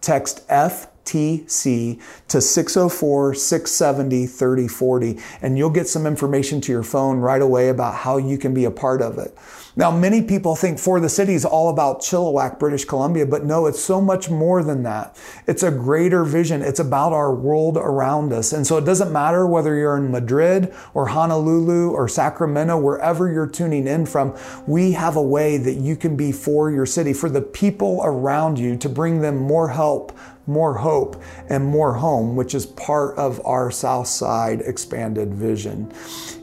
Text 0.00 0.44
F 0.48 0.88
TC 1.04 2.00
to 2.28 2.40
604 2.40 3.34
670 3.34 4.26
3040, 4.26 5.18
and 5.42 5.58
you'll 5.58 5.70
get 5.70 5.88
some 5.88 6.06
information 6.06 6.60
to 6.62 6.72
your 6.72 6.82
phone 6.82 7.18
right 7.18 7.42
away 7.42 7.68
about 7.68 7.94
how 7.94 8.16
you 8.16 8.38
can 8.38 8.54
be 8.54 8.64
a 8.64 8.70
part 8.70 9.02
of 9.02 9.18
it. 9.18 9.36
Now, 9.76 9.90
many 9.90 10.22
people 10.22 10.54
think 10.54 10.78
For 10.78 11.00
the 11.00 11.08
City 11.08 11.34
is 11.34 11.44
all 11.44 11.68
about 11.68 12.00
Chilliwack, 12.00 12.60
British 12.60 12.84
Columbia, 12.84 13.26
but 13.26 13.44
no, 13.44 13.66
it's 13.66 13.82
so 13.82 14.00
much 14.00 14.30
more 14.30 14.62
than 14.62 14.84
that. 14.84 15.20
It's 15.48 15.64
a 15.64 15.70
greater 15.72 16.22
vision. 16.22 16.62
It's 16.62 16.78
about 16.78 17.12
our 17.12 17.34
world 17.34 17.76
around 17.76 18.32
us. 18.32 18.52
And 18.52 18.64
so 18.64 18.78
it 18.78 18.84
doesn't 18.84 19.12
matter 19.12 19.48
whether 19.48 19.74
you're 19.74 19.96
in 19.96 20.12
Madrid 20.12 20.72
or 20.94 21.08
Honolulu 21.08 21.90
or 21.90 22.06
Sacramento, 22.06 22.78
wherever 22.78 23.32
you're 23.32 23.48
tuning 23.48 23.88
in 23.88 24.06
from, 24.06 24.36
we 24.68 24.92
have 24.92 25.16
a 25.16 25.22
way 25.22 25.56
that 25.56 25.74
you 25.74 25.96
can 25.96 26.16
be 26.16 26.30
for 26.30 26.70
your 26.70 26.86
city, 26.86 27.12
for 27.12 27.28
the 27.28 27.42
people 27.42 28.00
around 28.04 28.60
you 28.60 28.76
to 28.76 28.88
bring 28.88 29.22
them 29.22 29.36
more 29.36 29.70
help, 29.70 30.16
more 30.46 30.74
hope, 30.74 31.22
and 31.48 31.64
more 31.64 31.94
home, 31.94 32.36
which 32.36 32.54
is 32.54 32.66
part 32.66 33.16
of 33.16 33.40
our 33.44 33.70
Southside 33.70 34.60
expanded 34.62 35.34
vision. 35.34 35.92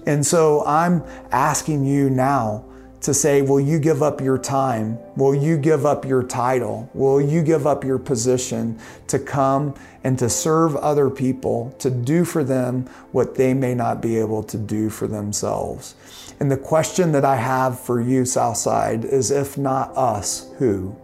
And 0.06 0.26
so 0.26 0.64
I'm 0.66 1.04
asking 1.32 1.86
you 1.86 2.10
now 2.10 2.66
to 3.02 3.14
say, 3.14 3.42
Will 3.42 3.60
you 3.60 3.80
give 3.80 4.02
up 4.02 4.22
your 4.22 4.38
time? 4.38 4.98
Will 5.16 5.36
you 5.36 5.58
give 5.58 5.86
up 5.86 6.06
your 6.06 6.24
title? 6.24 6.90
Will 6.94 7.20
you 7.20 7.44
give 7.44 7.68
up 7.68 7.84
your 7.84 7.98
position 7.98 8.80
to 9.08 9.20
come 9.20 9.76
and 10.04 10.18
to 10.20 10.30
serve 10.30 10.76
other 10.78 11.10
people, 11.10 11.76
to 11.80 11.90
do 11.90 12.26
for 12.26 12.44
them 12.44 12.88
what 13.12 13.36
they 13.36 13.54
may 13.54 13.76
not 13.76 14.02
be 14.02 14.18
able 14.18 14.44
to 14.44 14.58
do 14.58 14.90
for 14.90 15.08
themselves? 15.08 15.96
And 16.40 16.52
the 16.52 16.58
question 16.58 17.12
that 17.12 17.26
I 17.26 17.36
have 17.36 17.80
for 17.80 18.02
you, 18.02 18.26
Southside, 18.26 19.06
is 19.06 19.30
if 19.30 19.58
not 19.58 19.96
us, 19.96 20.50
who? 20.58 20.96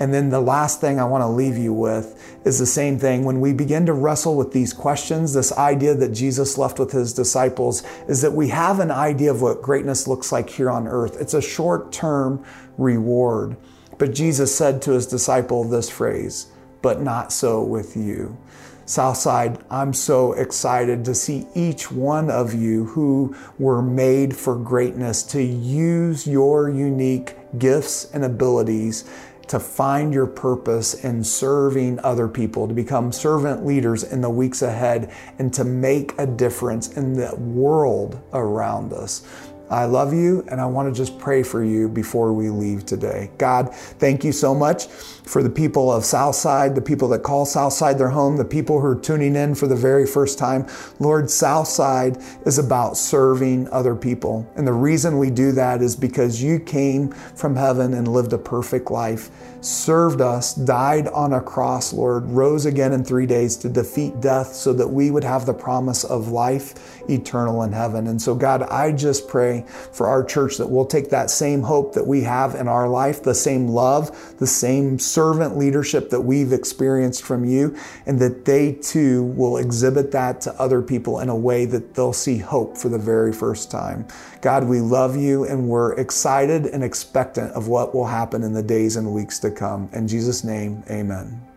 And 0.00 0.14
then 0.14 0.30
the 0.30 0.40
last 0.40 0.80
thing 0.80 1.00
I 1.00 1.04
want 1.04 1.22
to 1.22 1.28
leave 1.28 1.56
you 1.56 1.72
with 1.72 2.38
is 2.44 2.58
the 2.58 2.66
same 2.66 2.98
thing. 2.98 3.24
When 3.24 3.40
we 3.40 3.52
begin 3.52 3.86
to 3.86 3.92
wrestle 3.92 4.36
with 4.36 4.52
these 4.52 4.72
questions, 4.72 5.32
this 5.32 5.52
idea 5.52 5.94
that 5.94 6.10
Jesus 6.10 6.56
left 6.56 6.78
with 6.78 6.92
his 6.92 7.12
disciples 7.12 7.82
is 8.06 8.22
that 8.22 8.32
we 8.32 8.48
have 8.48 8.78
an 8.78 8.92
idea 8.92 9.30
of 9.30 9.42
what 9.42 9.60
greatness 9.60 10.06
looks 10.06 10.30
like 10.30 10.48
here 10.48 10.70
on 10.70 10.86
earth. 10.86 11.20
It's 11.20 11.34
a 11.34 11.42
short 11.42 11.90
term 11.90 12.44
reward. 12.76 13.56
But 13.98 14.14
Jesus 14.14 14.54
said 14.54 14.80
to 14.82 14.92
his 14.92 15.06
disciple 15.06 15.64
this 15.64 15.90
phrase, 15.90 16.46
but 16.80 17.02
not 17.02 17.32
so 17.32 17.62
with 17.62 17.96
you. 17.96 18.38
Southside, 18.86 19.58
I'm 19.70 19.92
so 19.92 20.32
excited 20.32 21.04
to 21.04 21.14
see 21.14 21.46
each 21.54 21.92
one 21.92 22.30
of 22.30 22.54
you 22.54 22.86
who 22.86 23.36
were 23.58 23.82
made 23.82 24.34
for 24.34 24.56
greatness 24.56 25.22
to 25.24 25.42
use 25.42 26.26
your 26.26 26.70
unique 26.70 27.34
gifts 27.56 28.10
and 28.12 28.24
abilities 28.24 29.04
to 29.48 29.58
find 29.58 30.12
your 30.12 30.26
purpose 30.26 31.04
in 31.04 31.24
serving 31.24 31.98
other 32.00 32.28
people, 32.28 32.68
to 32.68 32.74
become 32.74 33.10
servant 33.10 33.64
leaders 33.64 34.04
in 34.04 34.20
the 34.20 34.28
weeks 34.28 34.62
ahead, 34.62 35.10
and 35.38 35.52
to 35.54 35.64
make 35.64 36.12
a 36.18 36.26
difference 36.26 36.96
in 36.96 37.14
the 37.14 37.34
world 37.36 38.20
around 38.32 38.92
us. 38.92 39.26
I 39.70 39.84
love 39.84 40.14
you 40.14 40.44
and 40.48 40.60
I 40.60 40.66
want 40.66 40.92
to 40.92 40.98
just 40.98 41.18
pray 41.18 41.42
for 41.42 41.62
you 41.62 41.88
before 41.88 42.32
we 42.32 42.50
leave 42.50 42.86
today. 42.86 43.30
God, 43.38 43.74
thank 43.74 44.24
you 44.24 44.32
so 44.32 44.54
much 44.54 44.86
for 44.86 45.42
the 45.42 45.50
people 45.50 45.92
of 45.92 46.04
Southside, 46.04 46.74
the 46.74 46.80
people 46.80 47.08
that 47.08 47.22
call 47.22 47.44
Southside 47.44 47.98
their 47.98 48.08
home, 48.08 48.36
the 48.36 48.44
people 48.44 48.80
who 48.80 48.86
are 48.86 48.94
tuning 48.96 49.36
in 49.36 49.54
for 49.54 49.66
the 49.66 49.76
very 49.76 50.06
first 50.06 50.38
time. 50.38 50.66
Lord, 50.98 51.30
Southside 51.30 52.18
is 52.46 52.58
about 52.58 52.96
serving 52.96 53.68
other 53.68 53.94
people. 53.94 54.50
And 54.56 54.66
the 54.66 54.72
reason 54.72 55.18
we 55.18 55.30
do 55.30 55.52
that 55.52 55.82
is 55.82 55.94
because 55.94 56.42
you 56.42 56.58
came 56.58 57.10
from 57.10 57.56
heaven 57.56 57.94
and 57.94 58.08
lived 58.08 58.32
a 58.32 58.38
perfect 58.38 58.90
life, 58.90 59.30
served 59.60 60.20
us, 60.20 60.54
died 60.54 61.08
on 61.08 61.32
a 61.32 61.40
cross, 61.40 61.92
Lord, 61.92 62.24
rose 62.26 62.66
again 62.66 62.92
in 62.92 63.04
three 63.04 63.26
days 63.26 63.56
to 63.58 63.68
defeat 63.68 64.20
death 64.20 64.54
so 64.54 64.72
that 64.72 64.88
we 64.88 65.10
would 65.10 65.24
have 65.24 65.46
the 65.46 65.54
promise 65.54 66.04
of 66.04 66.28
life 66.28 67.00
eternal 67.10 67.62
in 67.62 67.72
heaven. 67.72 68.06
And 68.06 68.20
so, 68.20 68.34
God, 68.34 68.62
I 68.62 68.92
just 68.92 69.28
pray 69.28 69.64
for 69.92 70.06
our 70.06 70.24
church 70.24 70.56
that 70.58 70.68
we'll 70.68 70.86
take 70.86 71.10
that 71.10 71.30
same 71.30 71.62
hope 71.62 71.94
that 71.94 72.06
we 72.06 72.22
have 72.22 72.54
in 72.54 72.68
our 72.68 72.88
life, 72.88 73.22
the 73.22 73.34
same 73.34 73.68
love, 73.68 74.36
the 74.38 74.46
same 74.46 74.98
servant 74.98 75.56
leadership 75.56 76.10
that 76.10 76.20
we've 76.20 76.52
experienced 76.52 77.22
from 77.22 77.44
you, 77.44 77.76
and 78.06 78.18
that 78.20 78.44
they 78.44 78.74
too 78.74 79.24
will 79.24 79.56
exhibit 79.56 80.10
that 80.12 80.40
to 80.42 80.52
other 80.60 80.82
people 80.82 81.20
in 81.20 81.28
a 81.28 81.36
way 81.36 81.64
that 81.64 81.94
they'll 81.94 82.12
see 82.12 82.38
hope 82.38 82.76
for 82.76 82.88
the 82.88 82.98
very 82.98 83.32
first 83.32 83.70
time. 83.70 84.06
God, 84.40 84.64
we 84.68 84.80
love 84.80 85.16
you 85.16 85.44
and 85.44 85.68
we're 85.68 85.94
excited 85.94 86.66
and 86.66 86.84
expectant 86.84 87.52
of 87.52 87.66
what 87.66 87.94
will 87.94 88.06
happen 88.06 88.44
in 88.44 88.52
the 88.52 88.62
days 88.62 88.96
and 88.96 89.12
weeks 89.12 89.38
to 89.40 89.50
come. 89.50 89.88
In 89.92 90.06
Jesus' 90.06 90.44
name, 90.44 90.84
amen. 90.88 91.47